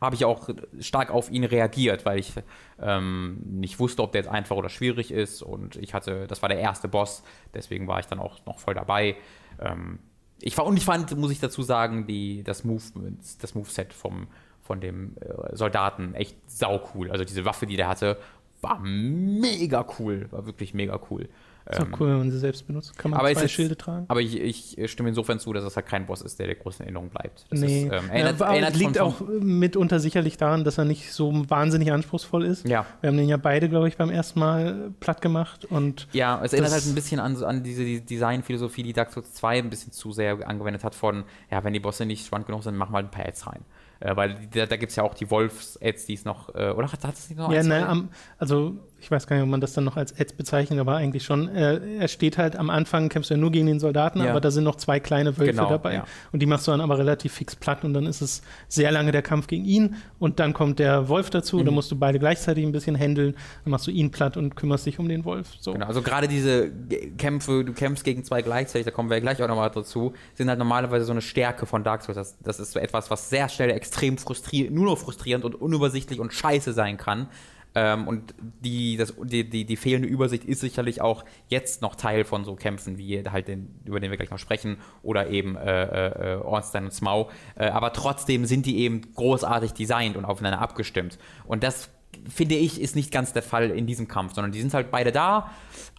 [0.00, 0.48] habe ich auch
[0.80, 2.32] stark auf ihn reagiert, weil ich
[2.80, 5.42] ähm, nicht wusste, ob der jetzt einfach oder schwierig ist.
[5.42, 7.22] Und ich hatte, das war der erste Boss,
[7.54, 9.16] deswegen war ich dann auch noch voll dabei.
[9.60, 10.00] Ähm,
[10.40, 14.28] ich war, und ich fand, muss ich dazu sagen, die, das Movement, das Moveset vom,
[14.62, 17.10] von dem äh, Soldaten echt sau cool.
[17.10, 18.16] Also diese Waffe, die der hatte,
[18.62, 21.28] war mega cool, war wirklich mega cool.
[21.70, 22.96] Ist auch Ähm, cool, wenn man sie selbst benutzt.
[22.98, 24.06] Kann man aber zwei Schilde tragen?
[24.08, 26.82] Aber ich, ich stimme insofern zu, dass es halt kein Boss ist, der der großen
[26.84, 27.44] Erinnerung bleibt.
[27.50, 27.82] Das nee.
[27.84, 31.12] ist, ähm, erinnert, ja, aber erinnert liegt von- auch mitunter sicherlich daran, dass er nicht
[31.12, 32.66] so wahnsinnig anspruchsvoll ist.
[32.66, 32.86] Ja.
[33.02, 36.52] Wir haben den ja beide, glaube ich, beim ersten Mal platt gemacht und Ja, es
[36.54, 39.70] erinnert Das- halt ein bisschen an, an diese die Designphilosophie, die Dark Souls 2 ein
[39.70, 42.88] bisschen zu sehr angewendet hat von, ja, wenn die Bosse nicht spannend genug sind, mach
[42.88, 43.60] mal ein paar Ads rein.
[44.00, 46.90] Äh, weil da, da gibt es ja auch die Wolfs-Ads, die es noch, äh, oder
[46.90, 48.08] hat, es noch Ja, ne, am,
[48.38, 51.24] also ich weiß gar nicht, ob man das dann noch als Ads bezeichnet, aber eigentlich
[51.24, 51.48] schon.
[51.48, 54.30] Er, er steht halt am Anfang, kämpfst du ja nur gegen den Soldaten, Ja.
[54.30, 55.94] aber da sind noch zwei kleine Wölfe Genau, dabei.
[55.94, 56.04] ja.
[56.32, 59.12] Und die machst du dann aber relativ fix platt und dann ist es sehr lange
[59.12, 61.64] der Kampf gegen ihn und dann kommt der Wolf dazu, Mhm.
[61.66, 64.86] dann musst du beide gleichzeitig ein bisschen handeln, dann machst du ihn platt und kümmerst
[64.86, 65.48] dich um den Wolf.
[65.60, 65.72] So.
[65.72, 66.70] Genau, also gerade diese
[67.18, 70.58] Kämpfe, du kämpfst gegen zwei gleichzeitig, da kommen wir gleich auch nochmal dazu, sind halt
[70.58, 72.16] normalerweise so eine Stärke von Dark Souls.
[72.16, 76.20] Das, das ist so etwas, was sehr schnell extrem frustrierend, nur noch frustrierend und unübersichtlich
[76.20, 77.28] und scheiße sein kann.
[77.74, 82.24] Ähm, und die, das, die, die, die fehlende Übersicht ist sicherlich auch jetzt noch Teil
[82.24, 86.34] von so Kämpfen, wie halt den, über den wir gleich noch sprechen, oder eben äh,
[86.34, 87.30] äh, Ornstein und Smaug.
[87.54, 91.18] Äh, aber trotzdem sind die eben großartig designt und aufeinander abgestimmt.
[91.46, 91.90] Und das
[92.28, 95.12] finde ich, ist nicht ganz der Fall in diesem Kampf, sondern die sind halt beide
[95.12, 95.50] da,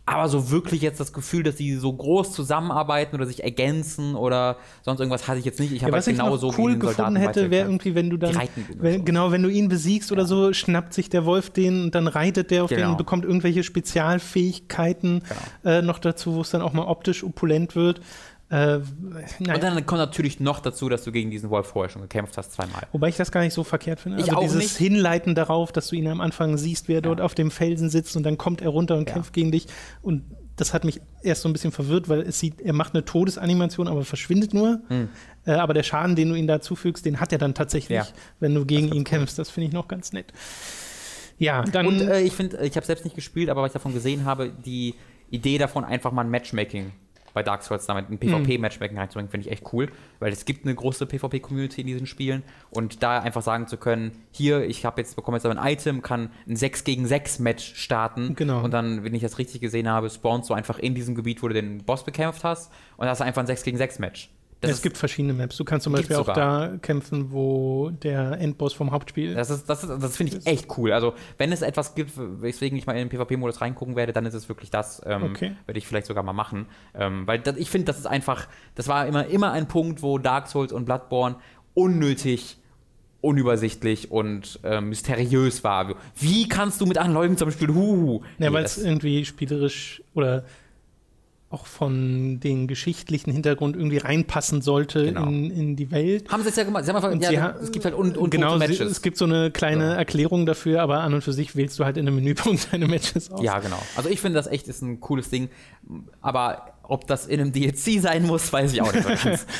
[0.06, 4.58] aber so wirklich jetzt das Gefühl, dass die so groß zusammenarbeiten oder sich ergänzen oder
[4.82, 5.72] sonst irgendwas hatte ich jetzt nicht.
[5.72, 8.18] Ich Ja, habe was halt genau so cool den gefunden hätte, wäre irgendwie, wenn du
[8.18, 8.36] dann,
[8.80, 9.04] wenn, so.
[9.04, 12.50] genau, wenn du ihn besiegst oder so, schnappt sich der Wolf den und dann reitet
[12.52, 12.92] der auf den Genau.
[12.92, 15.24] und bekommt irgendwelche Spezialfähigkeiten
[15.64, 15.72] Genau.
[15.78, 18.02] äh, noch dazu, wo es dann auch mal optisch opulent wird.
[18.52, 18.80] Äh.
[19.40, 22.52] Und dann kommt natürlich noch dazu, dass du gegen diesen Wolf vorher schon gekämpft hast,
[22.52, 22.82] zweimal.
[22.92, 24.18] Wobei ich das gar nicht so verkehrt finde.
[24.20, 24.76] Ich also auch dieses nicht.
[24.78, 28.18] Hinleiten darauf, dass du ihn am Anfang siehst, wie er dort auf dem Felsen sitzt
[28.18, 29.14] und dann kommt er runter und Ja.
[29.14, 29.68] kämpft gegen dich.
[30.02, 30.24] Und
[30.58, 33.88] das hat mich erst so ein bisschen verwirrt, weil es sieht, er macht eine Todesanimation,
[33.88, 34.82] aber verschwindet nur.
[35.46, 37.96] Äh, aber der Schaden, den du ihm da zufügst, den hat er dann tatsächlich.
[37.96, 38.08] Ja.
[38.42, 39.04] wenn du gegen ihn cool.
[39.06, 39.40] kämpfst.
[39.40, 40.34] Das finde ich noch ganz nett.
[41.38, 41.88] Ja, dann.
[41.88, 44.52] Und äh, ich finde, ich habe selbst nicht gespielt, aber was ich davon gesehen habe,
[44.66, 44.96] die
[45.30, 46.92] Idee davon, einfach mal ein Matchmaking
[47.34, 49.90] bei Dark Souls damit ein PvP-Matchmaking reinzubringen, finde ich echt cool,
[50.20, 54.12] weil es gibt eine große PvP-Community in diesen Spielen und da einfach sagen zu können,
[54.32, 57.76] hier, ich habe jetzt bekomme jetzt aber ein Item, kann ein 6 gegen 6 Match
[57.76, 58.64] starten Genau.
[58.64, 61.48] und dann, wenn ich das richtig gesehen habe, spawnst du einfach in diesem Gebiet, wo
[61.48, 64.30] du den Boss bekämpft hast und hast einfach ein 6 gegen 6 Match.
[64.62, 65.58] Das es gibt verschiedene Maps.
[65.58, 66.70] Du kannst zum Beispiel auch sogar.
[66.70, 70.68] da kämpfen, wo der Endboss vom Hauptspiel Das, ist, das, ist, das finde ich echt
[70.78, 70.92] cool.
[70.94, 74.36] Also, wenn es etwas gibt, weswegen ich mal in den PvP-Modus reingucken werde, dann ist
[74.36, 75.02] es wirklich das.
[75.06, 75.56] Ähm, Okay.
[75.66, 76.68] Werde ich vielleicht sogar mal machen.
[76.94, 80.18] Ähm, weil das, ich finde, das ist einfach, das war immer, immer ein Punkt, wo
[80.18, 81.38] Dark Souls und Bloodborne
[81.74, 82.58] unnötig
[83.22, 85.96] unübersichtlich und äh, mysteriös war.
[86.16, 88.22] Wie kannst du mit anderen Leuten zum Beispiel Huhu?
[88.40, 90.44] Ja, Nee, weil es irgendwie spielerisch oder
[91.52, 95.26] auch von den geschichtlichen Hintergrund irgendwie reinpassen sollte Genau.
[95.28, 96.30] in, in die Welt.
[96.32, 96.86] haben sie es ja gemacht.
[96.86, 98.80] Sie haben einfach, Und ja, ha- es gibt halt un, un genau, Matches.
[98.80, 99.94] es gibt so eine kleine Ja.
[99.96, 103.30] Erklärung dafür, aber an und für sich wählst du halt in einem Menüpunkt deine Matches
[103.32, 103.44] aus.
[103.44, 103.82] Ja, genau.
[103.96, 105.50] Also ich finde das echt ist ein cooles Ding.
[106.22, 109.46] Aber ob das in einem DLC sein muss, weiß ich auch nicht so ganz.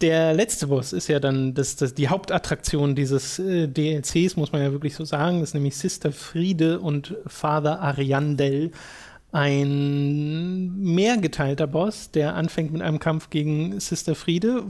[0.00, 4.62] Der letzte Boss ist ja dann das, das, die Hauptattraktion dieses äh, DLCs, muss man
[4.62, 5.40] ja wirklich so sagen.
[5.40, 8.70] Das ist nämlich Sister Friede und Father Ariandel.
[9.30, 14.64] Ein mehrgeteilter Boss, der anfängt mit einem Kampf gegen Sister Friede,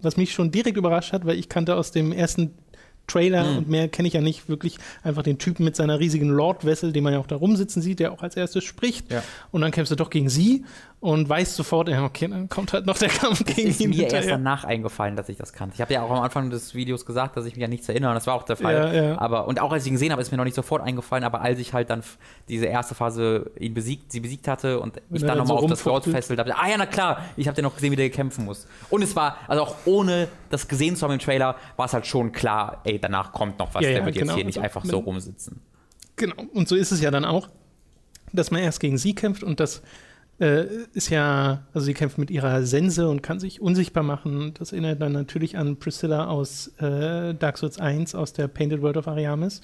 [0.00, 2.52] was mich schon direkt überrascht hat, weil ich kannte aus dem ersten
[3.06, 3.56] Trailer Mhm.
[3.58, 7.04] und mehr kenne ich ja nicht wirklich einfach den Typen mit seiner riesigen Lord-Wessel, den
[7.04, 9.10] man ja auch da rumsitzen sieht, der auch als erstes spricht.
[9.10, 9.22] Ja.
[9.50, 10.64] Und dann kämpfst du doch gegen sie
[11.00, 14.14] und weißt sofort, okay, dann kommt halt noch der Kampf gegen ist ihn mir erst
[14.14, 14.36] hinterher.
[14.36, 15.74] danach eingefallen, dass ich das kannte.
[15.76, 18.10] Ich habe ja auch am Anfang des Videos gesagt, dass ich mich an nichts erinnere.
[18.10, 18.74] Und das war auch der Fall.
[18.74, 19.18] Ja, ja.
[19.18, 21.22] Aber, und auch als ich ihn gesehen habe, ist mir noch nicht sofort eingefallen.
[21.22, 22.02] Aber als ich halt dann
[22.48, 25.70] diese erste Phase ihn besiegt, sie besiegt hatte und ich er dann nochmal so auf
[25.70, 26.16] das rumfuchtelt.
[26.16, 28.66] fesselt habe, ah ja, na klar, ich habe den noch gesehen, wie der kämpfen muss.
[28.90, 32.08] Und es war, also auch ohne das gesehen zu haben im Trailer, war es halt
[32.08, 33.84] schon klar, ey, danach kommt noch was.
[33.84, 34.32] Ja, der wird genau.
[34.32, 35.60] jetzt hier nicht einfach wenn- so rumsitzen.
[36.16, 37.48] Genau, und so ist es ja dann auch,
[38.32, 39.82] dass man erst gegen sie kämpft und das
[40.40, 44.54] äh, ist ja, also sie kämpft mit ihrer Sense und kann sich unsichtbar machen.
[44.58, 48.96] Das erinnert dann natürlich an Priscilla aus äh, Dark Souls 1 aus der Painted World
[48.96, 49.60] of Ariamis,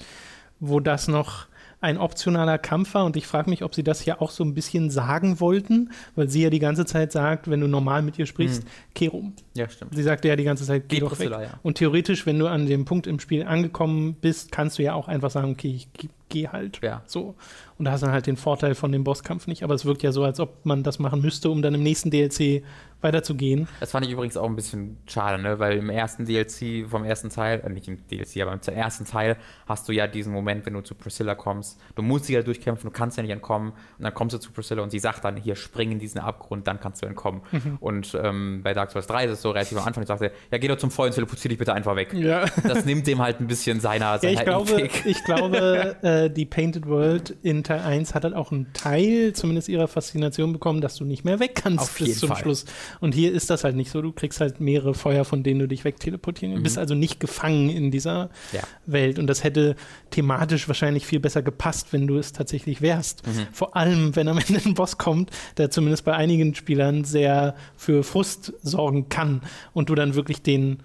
[0.59, 1.47] wo das noch
[1.81, 4.53] ein optionaler Kampf war und ich frage mich, ob sie das hier auch so ein
[4.53, 8.25] bisschen sagen wollten, weil sie ja die ganze Zeit sagt, wenn du normal mit ihr
[8.25, 8.63] sprichst,
[8.95, 9.33] kehr um.
[9.53, 9.93] Ja, stimmt.
[9.93, 11.29] Sie sagte ja die ganze Zeit, geh Die doch weg.
[11.29, 11.59] Priscilla, ja.
[11.61, 15.07] Und theoretisch, wenn du an dem Punkt im Spiel angekommen bist, kannst du ja auch
[15.07, 16.79] einfach sagen, okay, ich geh- halt.
[16.81, 17.01] Ja.
[17.05, 17.35] So.
[17.77, 19.63] Und da hast du dann halt den Vorteil von dem Bosskampf nicht.
[19.63, 22.11] Aber es wirkt ja so, als ob man das machen müsste, um dann im nächsten
[22.11, 22.63] DLC
[23.05, 23.67] weiterzugehen.
[23.79, 25.59] Das fand ich übrigens auch ein bisschen schade, ne?
[25.59, 29.37] weil im ersten DLC vom ersten Teil, äh, nicht im DLC, aber im ersten Teil
[29.67, 31.79] hast du ja diesen Moment, wenn du zu Priscilla kommst.
[31.95, 33.71] Du musst sie ja durchkämpfen, du kannst ja nicht entkommen.
[33.71, 36.67] Und dann kommst du zu Priscilla und sie sagt dann, hier spring in diesen Abgrund,
[36.67, 37.41] dann kannst du entkommen.
[37.51, 37.77] Mhm.
[37.79, 40.57] Und ähm, bei Dark Souls 3 ist es so relativ am Anfang, ich sagte, ja,
[40.57, 42.13] geh doch zum Feuer und teleportier dich bitte einfach weg.
[42.13, 42.45] Ja.
[42.65, 46.45] Das nimmt dem halt ein bisschen seiner, seiner ja, ich glaube, ich glaube äh, die
[46.45, 50.95] Painted World in Teil 1 hat halt auch einen Teil, zumindest ihrer Faszination bekommen, dass
[50.95, 52.39] du nicht mehr weg kannst Auf bis zum Fall.
[52.39, 52.65] Schluss.
[52.99, 54.01] Und hier ist das halt nicht so.
[54.01, 56.53] Du kriegst halt mehrere Feuer, von denen du dich wegteleportieren.
[56.53, 56.63] Du mhm.
[56.63, 58.61] bist also nicht gefangen in dieser ja.
[58.85, 59.19] Welt.
[59.19, 59.75] Und das hätte
[60.11, 63.25] thematisch wahrscheinlich viel besser gepasst, wenn du es tatsächlich wärst.
[63.25, 63.47] Mhm.
[63.51, 68.03] Vor allem, wenn am Ende ein Boss kommt, der zumindest bei einigen Spielern sehr für
[68.03, 69.41] Frust sorgen kann
[69.73, 70.79] und du dann wirklich den,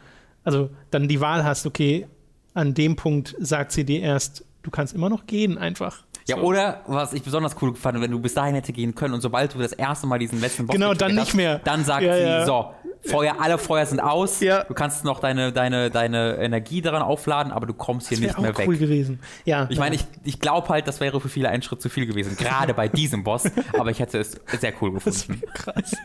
[0.45, 2.07] also dann die Wahl hast, okay,
[2.55, 6.05] an dem Punkt sagt sie dir erst, du kannst immer noch gehen einfach.
[6.29, 6.43] Ja, so.
[6.43, 9.55] oder was ich besonders cool fand, wenn du bis dahin hätte gehen können und sobald
[9.55, 11.61] du das erste Mal diesen letzten Boss Genau, dann nicht hast, mehr.
[11.65, 12.47] Dann sagt ja, sie, ja.
[12.47, 12.71] so,
[13.03, 14.41] Feuer, alle Feuer sind aus.
[14.41, 14.65] Ja.
[14.65, 18.57] Du kannst noch deine, deine, deine Energie daran aufladen, aber du kommst hier nicht mehr
[18.57, 18.69] weg.
[18.69, 19.21] cool gewesen.
[19.45, 19.67] Ja.
[19.71, 22.37] Ich meine, ich, ich glaube halt, das wäre für viele ein Schritt zu viel gewesen,
[22.37, 23.45] gerade bei diesem Boss,
[23.79, 25.43] aber ich hätte es sehr cool gefunden.
[25.55, 25.97] krass.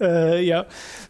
[0.00, 0.66] äh, ja.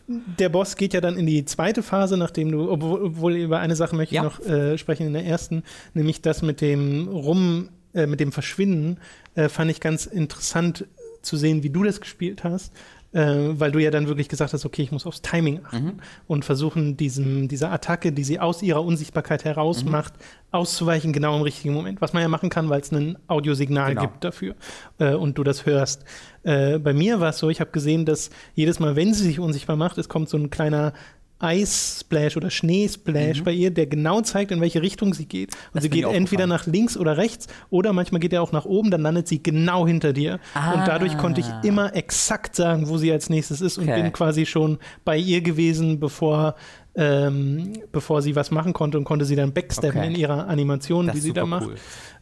[0.07, 3.77] Der Boss geht ja dann in die zweite Phase, nachdem du, obwohl, obwohl über eine
[3.77, 5.63] Sache möchte ich noch äh, sprechen in der ersten,
[5.95, 8.99] nämlich das mit dem Rum, äh, mit dem Verschwinden,
[9.35, 10.87] äh, fand ich ganz interessant
[11.23, 12.73] zu sehen, wie du das gespielt hast
[13.13, 16.01] äh, weil du ja dann wirklich gesagt hast, okay, ich muss aufs Timing achten mhm.
[16.27, 19.93] und versuchen, diesem, dieser Attacke, die sie aus ihrer Unsichtbarkeit heraus mhm.
[19.93, 20.15] macht,
[20.51, 22.01] auszuweichen, genau im richtigen Moment.
[22.01, 24.03] Was man ja machen kann, weil es ein Audiosignal genau.
[24.03, 24.55] gibt dafür
[24.99, 26.05] äh, und du das hörst.
[26.43, 29.41] Äh, bei mir war es so, ich habe gesehen, dass jedes Mal, wenn sie sich
[29.41, 30.93] unsichtbar macht, es kommt so ein kleiner
[31.41, 33.45] Eissplash oder Schneesplash mhm.
[33.45, 35.55] bei ihr, der genau zeigt, in welche Richtung sie geht.
[35.55, 38.65] Und das sie geht entweder nach links oder rechts oder manchmal geht er auch nach
[38.65, 40.41] oben, dann landet sie genau hinter dir.
[40.55, 40.73] Ah.
[40.73, 44.03] Und dadurch konnte ich immer exakt sagen, wo sie als nächstes ist und okay.
[44.03, 46.57] bin quasi schon bei ihr gewesen, bevor,
[46.97, 50.09] ähm, bevor sie was machen konnte und konnte sie dann backsteppen okay.
[50.09, 51.69] in ihrer Animation, das die sie da macht.
[51.69, 51.77] Cool.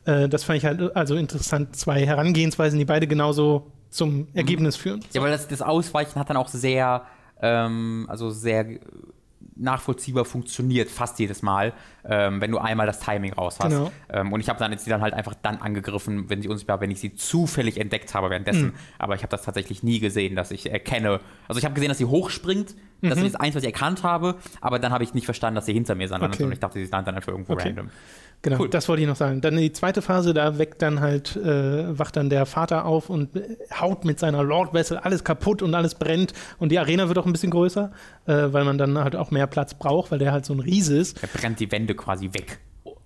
[0.04, 1.74] Äh, das fand ich halt also interessant.
[1.74, 4.28] Zwei Herangehensweisen, die beide genauso zum mhm.
[4.34, 5.00] Ergebnis führen.
[5.12, 7.06] Ja, weil das, das Ausweichen hat dann auch sehr
[7.40, 8.78] ähm, also sehr
[9.56, 11.72] nachvollziehbar funktioniert, fast jedes Mal,
[12.04, 13.70] ähm, wenn du einmal das Timing raus hast.
[13.70, 13.90] Genau.
[14.10, 16.80] Ähm, und ich habe dann jetzt sie dann halt einfach dann angegriffen, wenn sie unsichtbar,
[16.80, 18.66] wenn ich sie zufällig entdeckt habe währenddessen.
[18.66, 18.74] Mhm.
[18.98, 21.20] Aber ich habe das tatsächlich nie gesehen, dass ich erkenne.
[21.48, 22.74] Also ich habe gesehen, dass sie hochspringt.
[23.00, 23.08] Mhm.
[23.08, 24.36] Das ist eins, was ich erkannt habe.
[24.60, 26.22] Aber dann habe ich nicht verstanden, dass sie hinter mir sind.
[26.22, 26.44] Okay.
[26.44, 27.68] Und ich dachte, sie stand dann einfach irgendwo okay.
[27.68, 27.90] random.
[28.46, 28.68] Genau, cool.
[28.68, 29.40] das wollte ich noch sagen.
[29.40, 33.30] Dann die zweite Phase, da weckt dann halt, äh, wacht dann der Vater auf und
[33.80, 36.32] haut mit seiner Lord Vessel alles kaputt und alles brennt.
[36.60, 37.90] Und die Arena wird auch ein bisschen größer,
[38.26, 40.96] äh, weil man dann halt auch mehr Platz braucht, weil der halt so ein Riese
[40.96, 41.20] ist.
[41.24, 42.60] Er brennt die Wände quasi weg.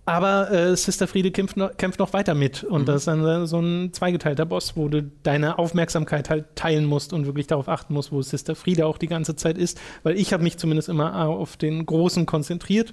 [0.05, 2.63] Aber äh, Sister Friede kämpft noch, kämpft noch, weiter mit.
[2.63, 2.85] Und mhm.
[2.85, 7.25] das ist dann so ein zweigeteilter Boss, wo du deine Aufmerksamkeit halt teilen musst und
[7.25, 9.81] wirklich darauf achten musst, wo Sister Friede auch die ganze Zeit ist.
[10.03, 12.93] Weil ich habe mich zumindest immer auf den Großen konzentriert,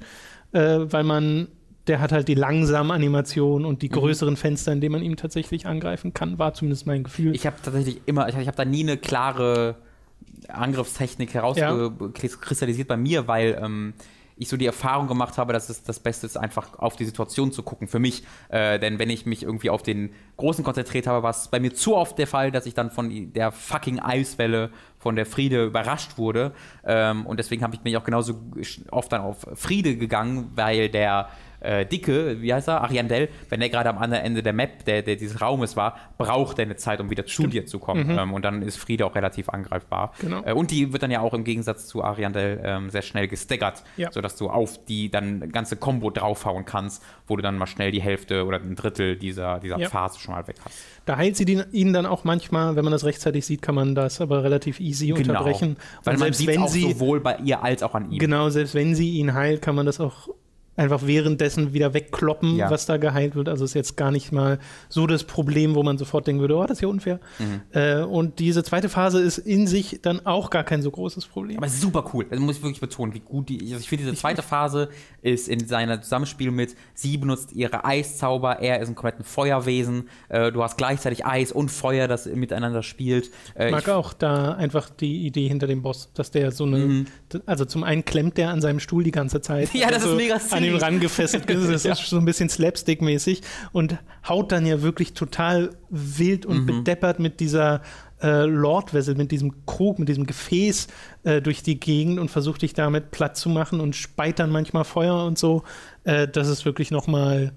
[0.53, 1.49] äh, weil man
[1.88, 3.93] der hat halt die langsamen Animationen und die mhm.
[3.93, 4.38] größeren mhm.
[4.38, 7.35] Fenster, in denen man ihn tatsächlich angreifen kann, war zumindest mein Gefühl.
[7.35, 9.76] Ich habe tatsächlich immer, ich, habe da nie eine klare
[10.47, 12.95] Angriffstechnik herauskristallisiert ja.
[12.95, 13.93] bei mir, weil ähm,
[14.38, 17.51] ich so die Erfahrung gemacht habe, dass es das Beste ist, einfach auf die Situation
[17.51, 18.23] zu gucken für mich.
[18.49, 21.73] Äh, denn wenn ich mich irgendwie auf den Großen konzentriert habe, war es bei mir
[21.73, 24.69] zu oft der Fall, dass ich dann von der fucking Eiswelle
[24.99, 26.53] von der Friede überrascht wurde.
[26.85, 28.39] Ähm, und deswegen habe ich mich auch genauso
[28.91, 31.30] oft dann auf Friede gegangen, weil der
[31.68, 35.02] äh, Dicke, wie heißt er, Ariandel, wenn er gerade am anderen Ende der Map, der,
[35.02, 37.48] der dieses Raumes war, braucht er eine Zeit, um wieder Stimmt.
[37.48, 38.07] zu dir zu kommen.
[38.07, 38.18] Mhm.
[38.18, 40.14] Ähm, und dann ist Friede auch relativ angreifbar.
[40.19, 40.44] Genau.
[40.45, 43.84] Äh, und die wird dann ja auch im Gegensatz zu Ariandel ähm, sehr schnell gestaggert,
[43.98, 44.11] ja.
[44.11, 48.02] sodass du auf die dann ganze Combo draufhauen kannst, wo du dann mal schnell die
[48.02, 49.89] Hälfte oder ein Drittel dieser, dieser ja.
[49.89, 50.77] Phase schon mal weg hast.
[51.06, 53.95] Da heilt sie die, ihn dann auch manchmal, wenn man das rechtzeitig sieht, kann man
[53.95, 55.19] das aber relativ easy genau.
[55.19, 55.77] unterbrechen.
[56.03, 58.19] Weil und man sieht wenn auch sie, sowohl bei ihr als auch an ihm.
[58.19, 60.30] Genau, selbst wenn sie ihn heilt, kann man das auch
[60.77, 62.69] einfach währenddessen wieder wegkloppen, ja.
[62.69, 63.49] was da geheilt wird.
[63.49, 64.59] Also ist jetzt gar nicht mal
[64.89, 67.19] so das Problem, wo man sofort denken würde, oh, das ist ja unfair.
[67.39, 67.61] Mhm.
[67.71, 71.57] Äh, und diese zweite Phase ist in sich dann auch gar kein so großes Problem.
[71.57, 72.25] Aber super cool.
[72.29, 73.59] Das muss ich wirklich betonen, wie gut die.
[73.73, 74.89] Also ich finde, diese zweite Phase
[75.21, 80.09] ist in seiner Zusammenspiel mit, sie benutzt ihre Eiszauber, er ist ein kompletten Feuerwesen.
[80.29, 83.31] Äh, du hast gleichzeitig Eis und Feuer, das miteinander spielt.
[83.55, 86.65] Äh, ich mag ich auch da einfach die Idee hinter dem Boss, dass der so
[86.65, 86.77] eine.
[86.77, 87.07] Mhm.
[87.45, 89.69] Also zum einen klemmt der an seinem Stuhl die ganze Zeit.
[89.73, 91.69] ja, das also ist mega an ihm rangefesselt ist.
[91.69, 91.94] Das ja.
[91.94, 93.41] ist so ein bisschen Slapstick-mäßig
[93.72, 96.65] und haut dann ja wirklich total wild und mhm.
[96.65, 97.81] bedeppert mit dieser
[98.22, 100.88] äh, Lord-Vessel, mit diesem Krug, mit diesem Gefäß
[101.23, 104.85] äh, durch die Gegend und versucht dich damit platt zu machen und speit dann manchmal
[104.85, 105.64] Feuer und so.
[106.03, 107.53] Äh, das ist wirklich nochmal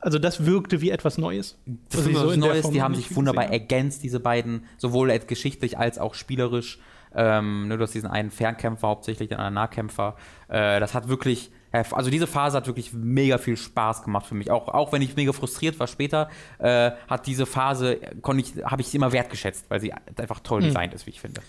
[0.00, 1.58] also das wirkte wie etwas Neues.
[1.90, 6.14] Das ist so Neues, die haben sich wunderbar ergänzt, diese beiden, sowohl geschichtlich als auch
[6.14, 6.78] spielerisch.
[7.14, 10.16] Ähm, ne, du hast diesen einen Fernkämpfer hauptsächlich, den anderen Nahkämpfer.
[10.48, 14.50] Äh, das hat wirklich, also diese Phase hat wirklich mega viel Spaß gemacht für mich.
[14.50, 16.28] Auch, auch wenn ich mega frustriert war später,
[16.58, 20.68] äh, hat diese Phase, konnte ich, habe ich immer wertgeschätzt, weil sie einfach toll Hm.
[20.68, 21.40] designt ist, wie ich finde.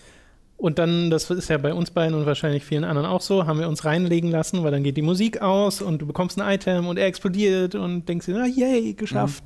[0.56, 3.58] Und dann, das ist ja bei uns beiden und wahrscheinlich vielen anderen auch so, haben
[3.58, 6.86] wir uns reinlegen lassen, weil dann geht die Musik aus und du bekommst ein Item
[6.86, 9.44] und er explodiert und denkst dir, ah, yay, geschafft.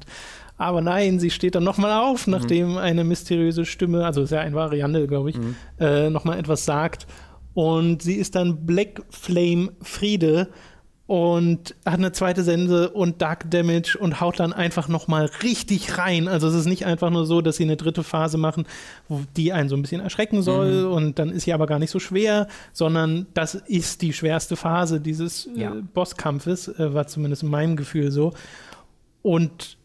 [0.57, 4.55] Aber nein, sie steht dann nochmal auf, nachdem eine mysteriöse Stimme, also ist ja ein
[4.55, 5.37] Variante, glaube ich,
[5.81, 7.07] äh, nochmal etwas sagt.
[7.55, 10.49] Und sie ist dann Black Flame Friede
[11.07, 16.29] und hat eine zweite Sense und Dark Damage und haut dann einfach nochmal richtig rein.
[16.29, 18.65] Also es ist nicht einfach nur so, dass sie eine dritte Phase machen,
[19.09, 21.91] wo die einen so ein bisschen erschrecken soll und dann ist sie aber gar nicht
[21.91, 25.75] so schwer, sondern das ist die schwerste Phase dieses Ja.
[25.75, 28.33] äh, Bosskampfes, äh, war zumindest in meinem Gefühl so.
[29.21, 29.77] Und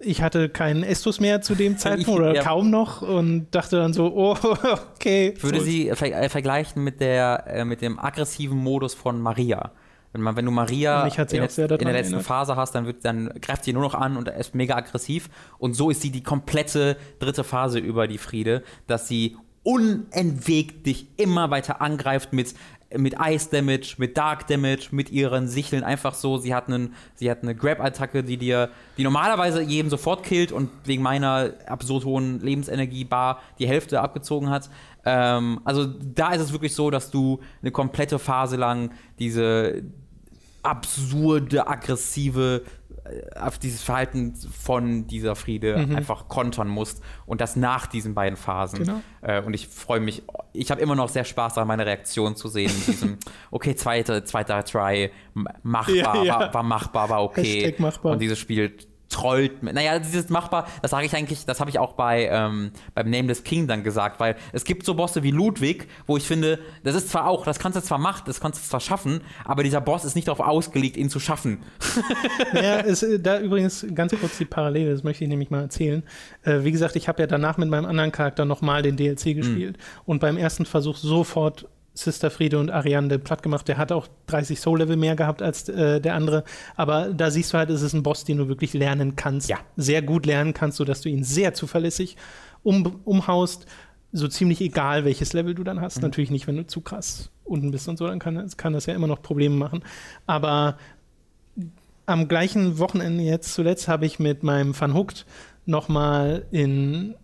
[0.00, 2.42] ich hatte keinen Estus mehr zu dem Zeitpunkt oder Ja.
[2.42, 4.36] kaum noch und dachte dann so, oh,
[4.94, 5.34] okay.
[5.36, 9.20] Ich würde so sie ver äh, vergleichen mit, der, äh, mit dem aggressiven Modus von
[9.20, 9.72] Maria.
[10.12, 11.84] Wenn, man, wenn du Maria in, der- in der letzten
[12.14, 12.22] erinnert.
[12.22, 15.28] Phase hast, dann, wird, dann greift sie nur noch an und ist mega aggressiv.
[15.58, 21.08] Und so ist sie die komplette dritte Phase über die Friede, dass sie unentwegt dich
[21.18, 22.54] immer weiter angreift mit,
[22.96, 26.38] mit Ice Damage, mit Dark Damage, mit ihren Sicheln einfach so.
[26.38, 30.70] Sie hat, einen, sie hat eine Grab-Attacke, die dir, die normalerweise jeden sofort killt und
[30.84, 34.70] wegen meiner absurd hohen Lebensenergie-Bar die Hälfte abgezogen hat.
[35.04, 39.82] Ähm, also da ist es wirklich so, dass du eine komplette Phase lang diese
[40.62, 42.62] absurde, aggressive
[43.40, 48.80] auf dieses Verhalten von dieser Friede einfach kontern musst und das nach diesen beiden Phasen.
[48.80, 49.00] Genau.
[49.22, 50.22] Äh, und ich freue mich,
[50.52, 52.70] ich habe immer noch sehr Spaß daran, meine Reaktion zu sehen.
[52.70, 53.18] in diesem,
[53.50, 55.10] okay, zweiter, zweiter Try,
[55.62, 56.40] machbar, Ja, ja.
[56.40, 57.74] War, war machbar, war okay.
[57.78, 58.12] Machbar.
[58.12, 58.76] Und dieses Spiel
[59.08, 59.62] trollt.
[59.62, 63.44] Naja, dieses machbar, das sage ich eigentlich, das habe ich auch bei ähm, beim Nameless
[63.44, 67.10] King dann gesagt, weil es gibt so Bosse wie Ludwig, wo ich finde, das ist
[67.10, 70.04] zwar auch, das kannst du zwar machen, das kannst du zwar schaffen, aber dieser Boss
[70.04, 71.62] ist nicht darauf ausgelegt, ihn zu schaffen.
[72.52, 76.02] Ja, ist, äh, da übrigens ganz kurz die Parallele, das möchte ich nämlich mal erzählen.
[76.42, 79.76] Äh, wie gesagt, ich habe ja danach mit meinem anderen Charakter nochmal den DLC gespielt
[80.04, 81.66] und beim ersten Versuch sofort
[81.98, 83.66] Sister Friede und Ariane platt gemacht.
[83.68, 86.44] Der hat auch 30 Soul-Level mehr gehabt als äh, der andere.
[86.76, 89.48] Aber da siehst du halt, es ist ein Boss, den du wirklich lernen kannst.
[89.48, 89.58] Ja.
[89.76, 92.16] Sehr gut lernen kannst, sodass du ihn sehr zuverlässig
[92.62, 93.66] um, umhaust.
[94.12, 96.00] So ziemlich egal, welches Level du dann hast.
[96.00, 98.94] Natürlich nicht, wenn du zu krass unten bist und so, dann kann, kann das ja
[98.94, 99.82] immer noch Probleme machen.
[100.26, 100.78] Aber
[102.06, 105.26] am gleichen Wochenende jetzt zuletzt habe ich mit meinem Van Hooked
[105.66, 107.14] nochmal in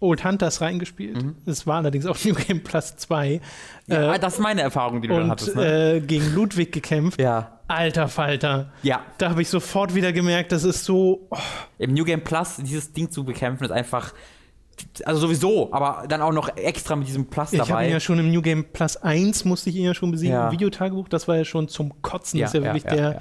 [0.00, 1.24] Old Hunters reingespielt.
[1.46, 3.40] Es war allerdings auch New Game Plus 2.
[3.86, 5.56] Ja, äh, das ist meine Erfahrung, die du dann und hattest.
[5.56, 5.96] Ne?
[5.96, 7.20] äh, gegen Ludwig gekämpft.
[7.20, 7.52] ja.
[7.68, 8.70] Alter Falter.
[8.84, 9.00] Ja.
[9.18, 11.26] Da habe ich sofort wieder gemerkt, das ist so.
[11.30, 11.36] Oh,
[11.78, 14.14] Im New Game Plus dieses Ding zu bekämpfen ist einfach.
[15.04, 17.86] Also sowieso, aber dann auch noch extra mit diesem Plus ich habe dabei.
[17.86, 20.34] ihn ja schon im New Game Plus 1 musste ich ihn ja schon besiegen.
[20.34, 20.46] Ja.
[20.46, 22.38] Im Videotagebuch, das war ja schon zum Kotzen.
[22.38, 23.20] das ist ja wirklich der ja, ja.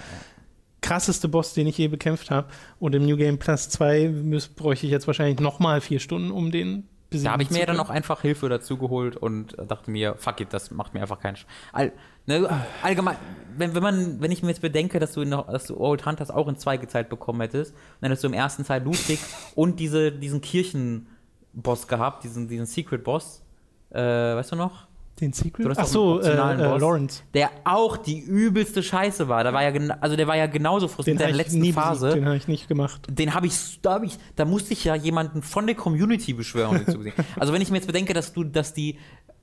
[0.86, 2.48] Krasseste Boss, den ich je bekämpft habe.
[2.80, 6.52] Und im New Game Plus 2 müß, bräuchte ich jetzt wahrscheinlich nochmal vier Stunden, um
[6.52, 9.90] den besiegen Da habe ich mir ja dann auch einfach Hilfe dazu geholt und dachte
[9.90, 11.91] mir, fuck it, das macht mir einfach keinen Sch All,
[12.28, 12.48] ne,
[12.84, 13.18] Allgemein,
[13.57, 16.30] wenn, wenn, man, wenn ich mir jetzt bedenke, dass du, noch, dass du Old Hunters
[16.30, 19.20] auch in zwei geteilt bekommen hättest, dann hättest du im ersten Teil Ludwig
[19.56, 23.41] und diese, diesen Kirchenboss gehabt, diesen, diesen Secret-Boss.
[23.90, 24.88] Äh, weißt du noch?
[25.22, 25.68] Den Secret?
[25.78, 26.36] Ach so, äh, äh.
[26.36, 27.24] Lawrence.
[27.34, 29.46] Der auch die übelste Scheiße war.
[29.46, 32.08] Da war ja also der war ja genauso frustriert in der letzten nie Phase.
[32.08, 33.08] besiegt, den habe ich nicht gemacht.
[33.10, 36.84] Den habe ich, da habe ich, da musste ich ja jemanden von der Community beschwören,
[36.86, 37.06] um.
[37.40, 38.98] Also wenn ich mir jetzt bedenke, dass du, dass die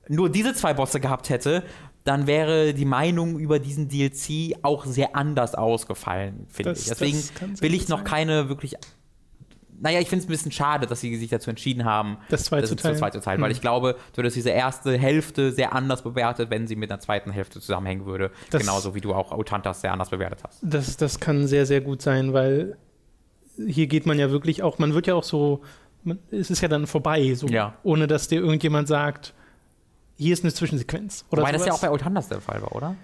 [0.07, 1.63] nur diese zwei Bosse gehabt hätte,
[2.03, 6.85] dann wäre die Meinung über diesen DLC auch sehr anders ausgefallen, finde ich.
[6.85, 7.17] Deswegen
[7.51, 8.05] das will ich noch sein.
[8.07, 8.75] keine wirklich.
[9.83, 12.61] Naja, ich finde es ein bisschen schade, dass sie sich dazu entschieden haben, Das zwei
[12.61, 12.95] zu zu teilen.
[12.95, 13.55] zwei zu teilen, weil Hm.
[13.55, 17.31] ich glaube, du hättest diese erste Hälfte sehr anders bewertet, wenn sie mit einer zweiten
[17.31, 18.31] Hälfte zusammenhängen würde.
[18.49, 20.59] Das- Genauso wie du auch Otantas sehr anders bewertet hast.
[20.61, 22.77] Das, das kann sehr, sehr gut sein, weil
[23.57, 25.61] hier geht man ja wirklich auch, man wird ja auch so,
[26.03, 27.75] man, es ist ja dann vorbei, so, Ja.
[27.83, 29.33] ohne dass dir irgendjemand sagt,
[30.17, 31.25] hier ist eine Zwischensequenz.
[31.29, 32.95] Oder Wobei das ja auch bei Otandas der Fall war, oder?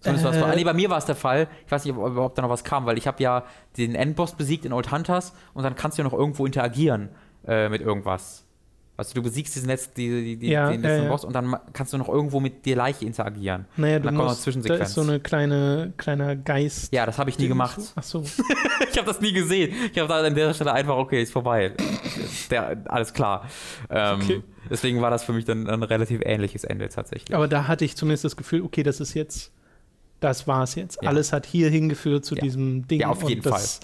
[0.00, 1.46] Zumindest Äh, war's bei, nee, bei mir war es der Fall.
[1.66, 3.44] Ich weiß nicht, ob überhaupt da noch was kam, weil ich habe ja
[3.76, 7.10] den Endboss besiegt in Old Hunters und dann kannst du ja noch irgendwo interagieren
[7.46, 8.44] äh, mit irgendwas.
[8.96, 11.10] Also du besiegst diesen letzten, die, die, Ja, den letzten ja.
[11.10, 13.64] Boss und dann kannst du noch irgendwo mit der Leiche interagieren.
[13.78, 14.88] Naja, Und du dann kommt noch musst, eine da Zwischensequenz.
[14.90, 16.92] ist so eine kleine, kleiner Geist.
[16.92, 17.78] ja, das habe ich nie gemacht.
[17.96, 18.22] Ach so.
[18.90, 19.74] ich habe das nie gesehen.
[19.90, 21.72] Ich habe da an der Stelle einfach, okay, ist vorbei.
[22.50, 23.48] Der, alles klar.
[23.88, 24.42] Ähm, Okay.
[24.68, 27.34] Deswegen war das für mich dann ein relativ ähnliches Ende tatsächlich.
[27.34, 29.50] Aber da hatte ich zumindest das Gefühl, okay, das ist jetzt,
[30.20, 30.98] das war es jetzt.
[31.02, 31.08] Ja.
[31.08, 32.42] Alles hat hier hingeführt zu Ja.
[32.42, 33.00] diesem Ding.
[33.00, 33.80] Ja, auf jeden und das,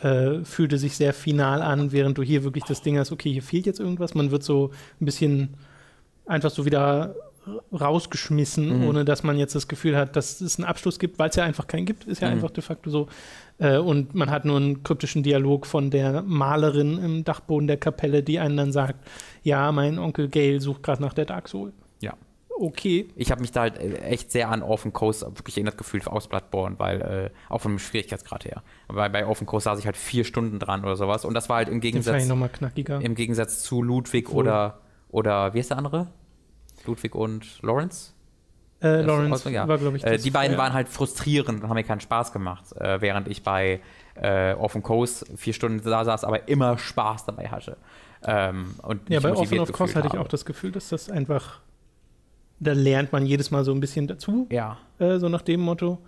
[0.00, 3.42] Äh, fühlte sich sehr final an, während du hier wirklich das Ding hast, okay, hier
[3.42, 4.14] fehlt jetzt irgendwas.
[4.14, 5.50] Man wird so ein bisschen
[6.26, 7.14] einfach so wieder
[7.72, 8.88] rausgeschmissen, Mhm.
[8.88, 11.44] ohne dass man jetzt das Gefühl hat, dass es einen Abschluss gibt, weil es ja
[11.44, 12.34] einfach keinen gibt, ist ja Mhm.
[12.34, 13.08] einfach de facto so.
[13.58, 18.22] Äh, und man hat nur einen kryptischen Dialog von der Malerin im Dachboden der Kapelle,
[18.22, 18.96] die einen dann sagt,
[19.42, 21.72] ja, mein Onkel Gail sucht gerade nach der Dark Soul.
[22.00, 22.14] Ja.
[22.58, 23.08] Okay.
[23.16, 26.28] Ich habe mich da halt äh, echt sehr an Orphan Coast wirklich erinnert gefühlt aus
[26.28, 28.62] Bloodborne, weil äh, auch vom Schwierigkeitsgrad her.
[28.88, 31.56] Weil bei Orphan Coast saß ich halt vier Stunden dran oder sowas und das war
[31.56, 33.00] halt im Gegensatz, nochmal knackiger.
[33.00, 34.78] im Gegensatz zu Ludwig Obwohl- oder,
[35.10, 36.08] oder wie ist der andere?
[36.86, 38.12] Ludwig und Lawrence?
[38.82, 39.68] Äh, Lawrence ja.
[39.68, 42.72] war, glaube ich, Äh, die beiden waren halt frustrierend und haben mir keinen Spaß gemacht,
[42.76, 43.80] äh, während ich bei
[44.14, 47.76] äh, Orphan Coast vier Stunden da saß, aber immer Spaß dabei hatte.
[48.24, 51.60] Ähm, und Ja, bei Orphan of gefühlt hatte ich auch das Gefühl, dass das einfach,
[52.62, 55.98] da lernt man jedes Mal so ein bisschen dazu, Ja, äh, so nach dem Motto.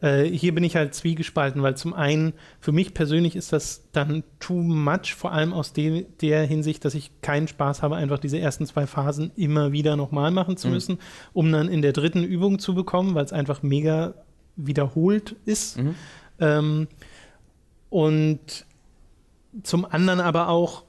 [0.00, 4.22] Äh, hier bin ich halt zwiegespalten, weil zum einen, für mich persönlich ist das dann
[4.40, 8.38] too much, vor allem aus de der Hinsicht, dass ich keinen Spaß habe, einfach diese
[8.38, 10.74] ersten zwei Phasen immer wieder nochmal machen zu Mhm.
[10.74, 10.98] müssen,
[11.32, 14.14] um dann in der dritten Übung zu bekommen, weil es einfach mega
[14.56, 15.78] wiederholt ist.
[15.78, 15.94] Mhm.
[16.40, 16.88] Ähm,
[17.90, 18.66] und
[19.62, 20.84] zum anderen aber auch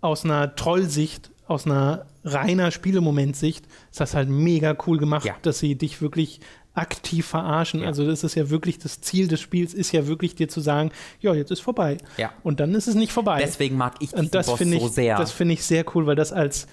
[0.00, 5.34] aus einer Trollsicht, aus einer reiner Spielemomentsicht, ist das halt mega cool gemacht, Ja.
[5.42, 6.40] dass sie dich wirklich
[6.74, 7.80] aktiv verarschen.
[7.80, 7.88] Ja.
[7.88, 10.90] Also das ist ja wirklich das Ziel des Spiels, ist ja wirklich dir zu sagen,
[11.20, 11.98] ja, jetzt ist vorbei.
[12.16, 12.32] ja.
[12.42, 13.40] Und dann ist es nicht vorbei.
[13.42, 15.18] Deswegen mag ich diesen Und das Boss ich, so sehr.
[15.18, 16.66] das finde ich sehr cool, weil das als,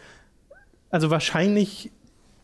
[0.90, 1.92] also wahrscheinlich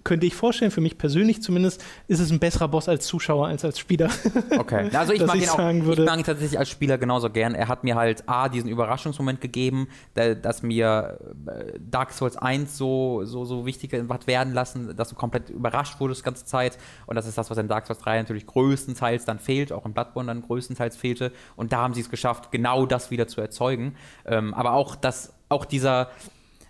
[0.06, 3.65] könnte ich vorstellen, für mich persönlich zumindest, ist es ein besserer Boss als Zuschauer als
[3.65, 4.10] als Spieler.
[4.57, 6.98] Okay, also ich mag ich ihn auch, sagen ich würde- mag ihn tatsächlich als Spieler
[6.98, 7.53] genauso gern.
[7.56, 11.18] Er hat mir halt A, diesen Überraschungsmoment gegeben, da- dass mir
[11.48, 15.99] äh, Dark Souls 1 so, so, so wichtig hat werden lassen, dass du komplett überrascht
[15.99, 16.77] wurdest die ganze Zeit.
[17.07, 19.94] Und das ist das, was in Dark Souls 3 natürlich größtenteils dann fehlt, auch in
[19.94, 21.32] Bloodborne dann größtenteils fehlte.
[21.56, 23.95] Und da haben sie es geschafft, genau das wieder zu erzeugen.
[24.26, 26.10] Ähm, aber auch, dass auch dieser,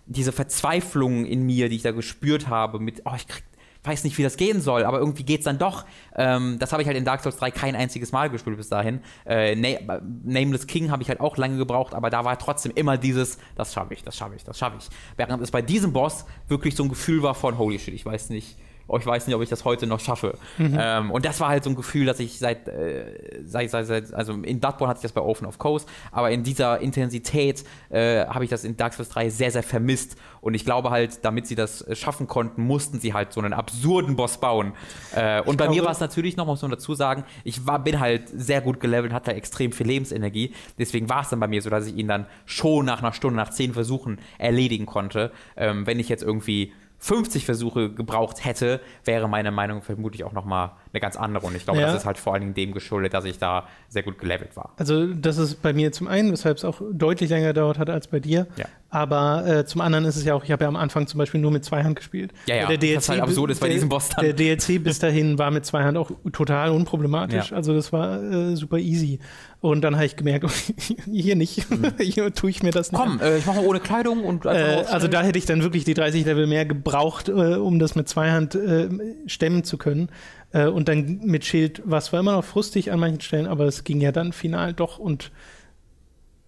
[0.06, 3.44] diese Verzweiflung in mir, die ich da gespürt habe, mit, oh, ich krieg,
[3.86, 5.84] weiß nicht, wie das gehen soll, aber irgendwie geht's dann doch.
[6.16, 9.00] Ähm, das habe ich halt in Dark Souls 3 kein einziges Mal gespielt bis dahin.
[9.24, 12.98] Äh, Na Nameless King habe ich halt auch lange gebraucht, aber da war trotzdem immer
[12.98, 14.88] dieses, das schaffe ich, das schaffe ich, das schaffe ich.
[15.16, 18.30] Während es bei diesem Boss wirklich so ein Gefühl war von, holy shit, ich weiß
[18.30, 18.56] nicht,
[18.88, 20.38] oh, ich weiß nicht, ob ich das heute noch schaffe.
[20.58, 24.14] Ähm, und das war halt so ein Gefühl, dass ich seit, äh, seit, seit, seit
[24.14, 28.26] also in Bloodborne hatte ich das bei Open of Coast, aber in dieser Intensität äh,
[28.26, 30.16] habe ich das in Dark Souls 3 sehr, sehr vermisst.
[30.40, 33.52] Und ich glaube halt, damit sie das äh, schaffen konnten, mussten sie halt so einen
[33.52, 34.72] absurden Boss bauen.
[35.14, 37.98] Äh, und bei mir war es natürlich noch, muss man dazu sagen, ich war, bin
[37.98, 40.54] halt sehr gut gelevelt, hatte extrem viel Lebensenergie.
[40.78, 43.36] Deswegen war es dann bei mir so, dass ich ihn dann schon nach einer Stunde,
[43.36, 45.32] nach zehn Versuchen erledigen konnte.
[45.56, 50.72] Ähm, wenn ich jetzt irgendwie 50 Versuche gebraucht hätte, wäre meine Meinung vermutlich auch nochmal
[50.96, 51.46] eine ganz andere.
[51.46, 51.86] Und ich glaube, Ja.
[51.88, 54.72] das ist halt vor allen Dingen dem geschuldet, dass ich da sehr gut gelevelt war.
[54.76, 58.08] Also das ist bei mir zum einen, weshalb es auch deutlich länger gedauert hat als
[58.08, 58.46] bei dir.
[58.56, 58.64] Ja.
[58.88, 61.40] Aber äh, zum anderen ist es ja auch, ich habe ja am Anfang zum Beispiel
[61.40, 62.32] nur mit Zweihand gespielt.
[62.46, 64.24] Ja, ja, Der DLC, was halt absurd ist bei der, diesem Boss dann.
[64.24, 67.50] Der DLC bis dahin war mit Zweihand auch total unproblematisch.
[67.50, 67.56] Ja.
[67.56, 69.18] Also das war äh, super easy.
[69.60, 70.48] Und dann habe ich gemerkt,
[71.12, 71.66] hier nicht,
[72.00, 73.00] hier tue ich mir das nicht.
[73.02, 75.94] Komm, äh, ich mache ohne Kleidung und Äh, also da hätte ich dann wirklich die
[75.94, 78.88] 30 Level mehr gebraucht, äh, um das mit Zweihand äh,
[79.26, 80.08] stemmen zu können.
[80.52, 83.64] Äh, und dann mit Schild war es zwar immer noch frustig an manchen Stellen, aber
[83.66, 85.30] es ging ja dann final doch und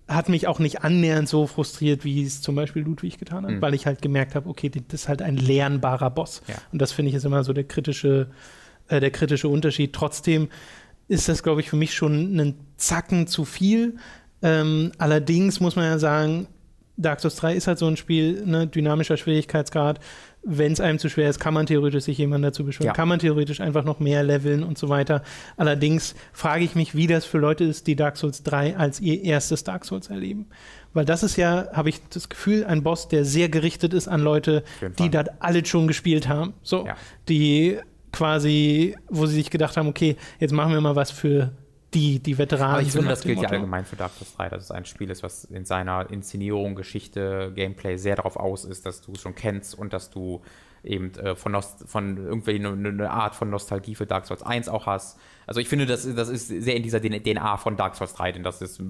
[0.06, 3.60] hat mich auch nicht annähernd so frustriert, wie es zum Beispiel Ludwig getan hat, Mhm.
[3.62, 6.40] weil ich halt gemerkt habe, okay, das ist halt ein lernbarer Boss.
[6.48, 6.54] Ja.
[6.72, 8.28] Und das finde ich ist immer so der kritische,
[8.88, 9.92] äh, der kritische Unterschied.
[9.92, 10.48] Trotzdem
[11.08, 13.96] ist das, glaube ich, für mich schon einen Zacken zu viel.
[14.40, 16.46] Ähm, allerdings muss man ja sagen,
[16.96, 20.00] Dark Souls 3 ist halt so ein Spiel, ne, dynamischer Schwierigkeitsgrad.
[20.50, 22.92] Wenn es einem zu schwer ist, kann man theoretisch sich jemand dazu beschweren, Ja.
[22.94, 25.22] kann man theoretisch einfach noch mehr leveln und so weiter.
[25.58, 29.22] Allerdings frage ich mich, wie das für Leute ist, die Dark Souls 3 als ihr
[29.24, 30.46] erstes Dark Souls erleben.
[30.94, 34.22] Weil das ist ja, habe ich das Gefühl, ein Boss, der sehr gerichtet ist an
[34.22, 34.64] Leute,
[34.98, 36.54] die das alle schon gespielt haben.
[36.62, 36.96] So, Ja.
[37.28, 37.78] die
[38.10, 41.50] quasi, wo sie sich gedacht haben, okay, jetzt machen wir mal was für
[41.94, 42.74] die, die Veteranen.
[42.74, 43.54] Aber ich finde, das gilt ja Motto.
[43.54, 47.52] allgemein für Dark Souls 3, dass es ein Spiel ist, was in seiner Inszenierung, Geschichte,
[47.54, 50.42] Gameplay sehr darauf aus ist, dass du es schon kennst und dass du
[50.84, 54.68] eben äh, von, Nost von irgendwie eine, eine Art von Nostalgie für Dark Souls 1
[54.68, 55.18] auch hast.
[55.46, 58.42] Also ich finde, das, das ist sehr in dieser DNA von Dark Souls 3, denn
[58.42, 58.82] das ist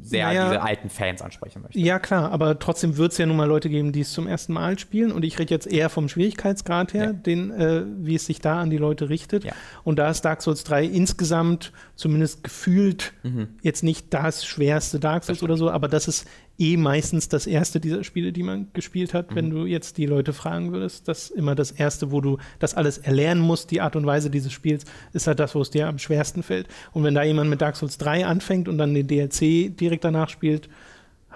[0.00, 0.48] sehr Naja.
[0.48, 1.78] diese alten Fans ansprechen möchte.
[1.78, 4.54] Ja, klar, aber trotzdem wird es ja nun mal Leute geben, die es zum ersten
[4.54, 5.12] Mal spielen.
[5.12, 7.12] Und ich rede jetzt eher vom Schwierigkeitsgrad her, Ja.
[7.12, 9.44] den, äh, wie es sich da an die Leute richtet.
[9.44, 9.52] Ja.
[9.84, 13.48] Und da ist Dark Souls 3 insgesamt, zumindest gefühlt, Mhm.
[13.60, 16.26] jetzt nicht das schwerste Dark Souls oder so, aber das ist
[16.58, 19.30] eh meistens das erste dieser Spiele, die man gespielt hat.
[19.30, 19.34] Mhm.
[19.36, 22.74] Wenn du jetzt die Leute fragen würdest, das ist immer das erste, wo du das
[22.74, 25.88] alles erlernen musst, die Art und Weise dieses Spiels, ist halt das, wo es dir
[25.88, 26.68] am schwersten fällt.
[26.92, 30.28] Und wenn da jemand mit Dark Souls 3 anfängt und dann den DLC direkt danach
[30.28, 30.68] spielt,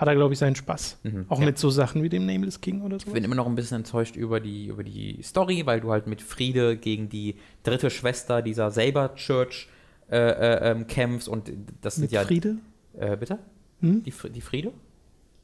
[0.00, 0.98] hat er, glaube ich, seinen Spaß.
[1.02, 1.44] Mhm, Auch ja.
[1.44, 3.08] mit so Sachen wie dem Nameless King oder so.
[3.08, 6.06] Ich bin immer noch ein bisschen enttäuscht über die, über die Story, weil du halt
[6.06, 7.34] mit Friede gegen die
[7.64, 9.68] dritte Schwester dieser Saber Church
[10.10, 11.52] äh, äh, ähm, kämpfst und
[11.82, 12.22] das sind Mit ja.
[12.22, 12.56] Friede?
[12.98, 13.38] Äh, bitte?
[13.80, 14.02] Hm?
[14.02, 14.72] Die, die Friede?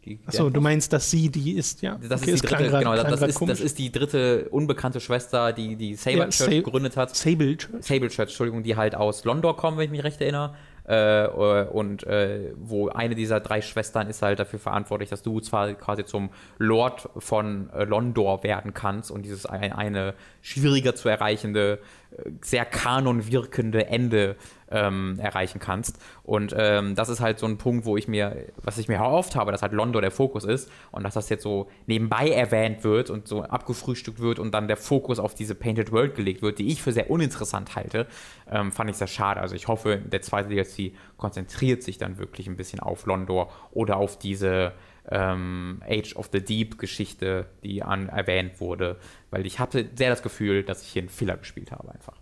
[0.06, 1.98] Die, Achso, du meinst, dass sie die ist, ja.
[2.08, 4.48] Das Okay, ist die klang dritte, grad- genau, klang das, ist, das ist die dritte
[4.50, 7.14] unbekannte Schwester, die die Saber Ja, Church Sa- gegründet hat.
[7.16, 7.84] Sable Church.
[7.84, 10.54] Sable Church, Entschuldigung, die halt aus London kommen, wenn ich mich recht erinnere.
[10.88, 15.74] Äh, und äh, wo eine dieser drei Schwestern ist halt dafür verantwortlich, dass du zwar
[15.74, 21.80] quasi zum Lord von äh, Londor werden kannst und dieses ein, eine schwieriger zu erreichende,
[22.05, 22.05] äh,
[22.40, 24.36] sehr kanon wirkende Ende
[24.70, 25.98] ähm, erreichen kannst.
[26.22, 29.36] Und ähm, das ist halt so ein Punkt, wo ich mir, was ich mir erhofft
[29.36, 33.10] habe, dass halt Londor der Fokus ist und dass das jetzt so nebenbei erwähnt wird
[33.10, 36.68] und so abgefrühstückt wird und dann der Fokus auf diese Painted World gelegt wird, die
[36.68, 38.06] ich für sehr uninteressant halte,
[38.50, 39.40] ähm, fand ich sehr schade.
[39.40, 43.96] Also ich hoffe, der zweite DLC konzentriert sich dann wirklich ein bisschen auf Londor oder
[43.96, 44.72] auf diese
[45.10, 48.96] ähm, Age of the Deep Geschichte, die an, erwähnt wurde,
[49.30, 52.14] weil ich hatte sehr das Gefühl, dass ich hier einen Filler gespielt habe einfach.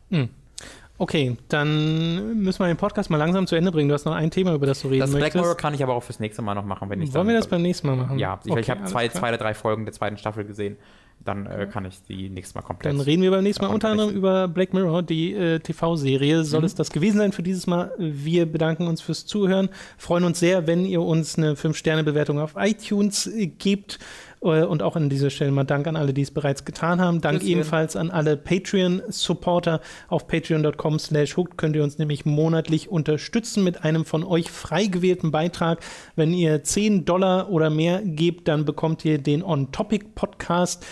[0.96, 3.88] Okay, dann müssen wir den Podcast mal langsam zu Ende bringen.
[3.88, 5.42] Du hast noch ein Thema, über das du reden Das Black möchtest.
[5.42, 7.48] Mirror kann ich aber auch fürs nächste Mal noch machen, wenn ich Wollen wir das
[7.48, 8.18] beim nächsten Mal machen?
[8.18, 9.20] Ja, ich, Okay, ich habe zwei, klar.
[9.20, 10.76] zwei oder drei Folgen der zweiten Staffel gesehen.
[11.24, 12.92] Dann äh, kann ich die nächstes Mal komplett.
[12.92, 16.44] Dann reden wir beim nächsten Mal unter anderem über Black Mirror, die äh, TV-Serie.
[16.44, 16.66] Soll Mhm.
[16.66, 17.92] es das gewesen sein für dieses Mal?
[17.98, 23.26] Wir bedanken uns fürs Zuhören, freuen uns sehr, wenn ihr uns eine 5-Sterne-Bewertung auf iTunes
[23.26, 23.98] äh, gebt.
[24.42, 27.22] Äh, Und auch an dieser Stelle mal Dank an alle, die es bereits getan haben.
[27.22, 27.52] Dank Tschüsschen.
[27.52, 29.80] ebenfalls an alle Patreon-Supporter.
[30.08, 34.84] Auf patreon.com slash hooked könnt ihr uns nämlich monatlich unterstützen mit einem von euch frei
[34.86, 35.80] gewählten Beitrag.
[36.16, 40.84] Wenn ihr 10 Dollar oder mehr gebt, dann bekommt ihr den On-Topic-Podcast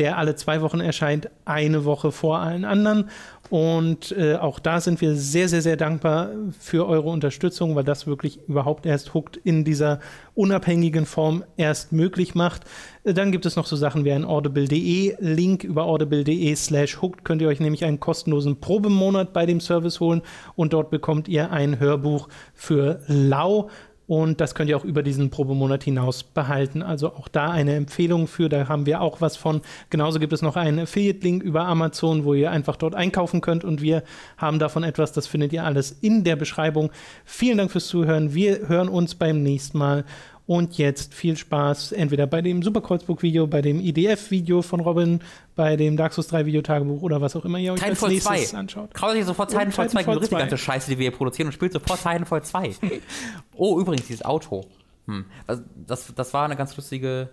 [0.00, 3.10] der alle zwei Wochen erscheint, eine Woche vor allen anderen.
[3.50, 8.06] Und äh, auch da sind wir sehr, sehr, sehr dankbar für eure Unterstützung, weil das
[8.06, 10.00] wirklich überhaupt erst Hooked in dieser
[10.34, 12.62] unabhängigen Form erst möglich macht.
[13.04, 17.24] Äh, Dann gibt es noch so Sachen wie ein audible.de Link über audible.de slash hooked
[17.24, 20.22] könnt ihr euch nämlich einen kostenlosen Probemonat bei dem Service holen
[20.56, 23.68] und dort bekommt ihr ein Hörbuch für lau.
[24.10, 26.82] Und das könnt ihr auch über diesen Probemonat hinaus behalten.
[26.82, 29.60] Also auch da eine Empfehlung für, da haben wir auch was von.
[29.88, 33.62] Genauso gibt es noch einen Affiliate-Link über Amazon, wo ihr einfach dort einkaufen könnt.
[33.62, 34.02] Und wir
[34.36, 36.90] haben davon etwas, das findet ihr alles in der Beschreibung.
[37.24, 38.34] Vielen Dank fürs Zuhören.
[38.34, 40.04] Wir hören uns beim nächsten Mal.
[40.50, 45.20] Und jetzt viel Spaß, entweder bei dem Superkreuzburg-Video, bei dem IDF-Video von Robin,
[45.54, 48.50] bei dem Dark Souls 3 Videotagebuch oder was auch immer ihr euch als Titanfall nächstes
[48.50, 48.58] 2.
[48.58, 48.92] anschaut.
[48.92, 50.40] Kauft euch sofort Titanfall 2, Titanfall ignoriert die 2.
[50.40, 52.74] ganze Scheiße, die wir hier produzieren und spielt sofort Titanfall 2.
[53.54, 54.64] oh, übrigens, dieses Auto.
[55.06, 55.24] Hm.
[55.46, 57.28] Also, das, das war eine ganz lustige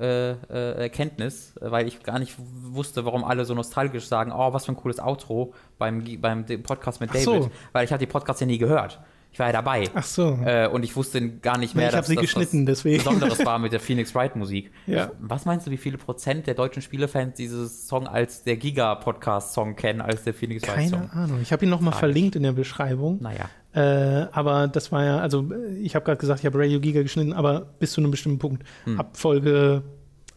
[0.00, 4.64] äh, äh, Erkenntnis, weil ich gar nicht wusste, warum alle so nostalgisch sagen, oh, was
[4.64, 7.34] für ein cooles Outro beim, beim Podcast mit Ach so.
[7.34, 7.52] David.
[7.72, 8.98] Weil ich habe die Podcasts ja nie gehört.
[9.32, 9.84] Ich war ja dabei.
[9.94, 10.38] Ach so.
[10.44, 12.98] Äh, und ich wusste gar nicht mehr, ich habe sie dass geschnitten, das deswegen.
[12.98, 14.70] Besonderes war mit der Phoenix Wright Musik.
[14.86, 15.10] Ja.
[15.20, 20.02] Was meinst du, wie viele Prozent der deutschen Spielefans dieses Song als der Giga-Podcast-Song kennen,
[20.02, 21.08] als der Phoenix Wright-Song?
[21.08, 21.38] Keine Ahnung.
[21.40, 22.00] Ich habe ihn noch mal Tragisch.
[22.00, 23.22] verlinkt in der Beschreibung.
[23.22, 23.48] Naja.
[23.74, 27.02] Äh, aber das war ja, also äh, ich habe gerade gesagt, ich habe Radio Giga
[27.02, 28.64] geschnitten, aber bis zu einem bestimmten Punkt.
[28.84, 29.00] Hm.
[29.00, 29.82] Ab Folge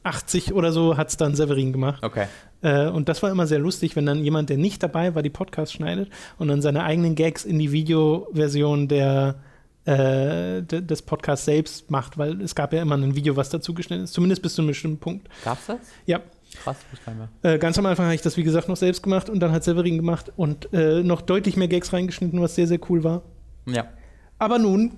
[0.06, 2.04] 80 oder so hat es dann Severin gemacht.
[2.04, 2.28] Okay.
[2.62, 5.30] Äh, und das war immer sehr lustig, wenn dann jemand, der nicht dabei war, die
[5.30, 9.36] Podcasts schneidet und dann seine eigenen Gags in die Videoversion der
[9.86, 13.74] äh, de- des Podcasts selbst macht, weil es gab ja immer ein Video, was dazu
[13.74, 15.28] geschnitten ist, zumindest bis zu einem bestimmten Punkt.
[15.44, 15.78] Gab's das?
[16.06, 16.22] Ja,
[16.64, 16.78] Krass,
[17.44, 19.64] äh, ganz am Anfang habe ich das, wie gesagt, noch selbst gemacht und dann hat
[19.66, 23.24] Severin gemacht und äh, noch deutlich mehr Gags reingeschnitten, was sehr, sehr cool war.
[23.68, 23.86] Ja.
[24.38, 24.92] Aber nun,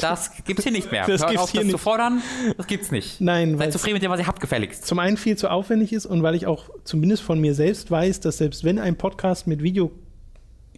[0.00, 1.04] Das gibt's hier nicht mehr.
[1.06, 1.82] Das Hört gibt's auf, hier das zu nicht.
[1.82, 2.22] fordern.
[2.56, 3.20] Das gibt's nicht.
[3.20, 4.86] nein, weil Seid zufrieden mit dem, was ihr habt, gefälligst.
[4.86, 8.20] zum einen viel zu aufwendig ist und weil ich auch zumindest von mir selbst weiß,
[8.20, 9.90] dass selbst wenn ein Podcast mit Video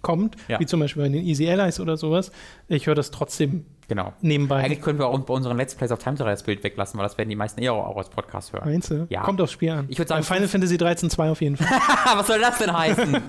[0.02, 0.60] kommt, Ja.
[0.60, 2.30] wie zum Beispiel bei den Easy Allies oder sowas,
[2.68, 4.12] ich höre das trotzdem Genau.
[4.20, 4.62] nebenbei.
[4.62, 7.18] Eigentlich können wir auch bei unseren Let's Plays auf Time das Bild weglassen, weil das
[7.18, 8.64] werden die meisten eher auch als Podcast hören.
[8.64, 9.06] Meinst du?
[9.10, 9.22] Ja.
[9.22, 9.86] Kommt aufs Spiel an.
[9.88, 11.66] Ich würd sagen, Bei Final Fantasy 13 2 auf jeden Fall.
[12.16, 13.22] was soll das denn heißen?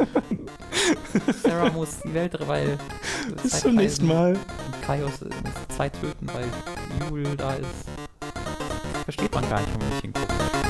[1.44, 2.78] Sarah muss die Welt, weil.
[3.42, 4.38] Bis zum nächsten Mal.
[4.86, 6.46] Kaios muss Zeit töten, weil
[7.10, 7.68] Jul da ist.
[9.04, 10.65] Versteht man gar nicht, wenn man nicht hinguckt.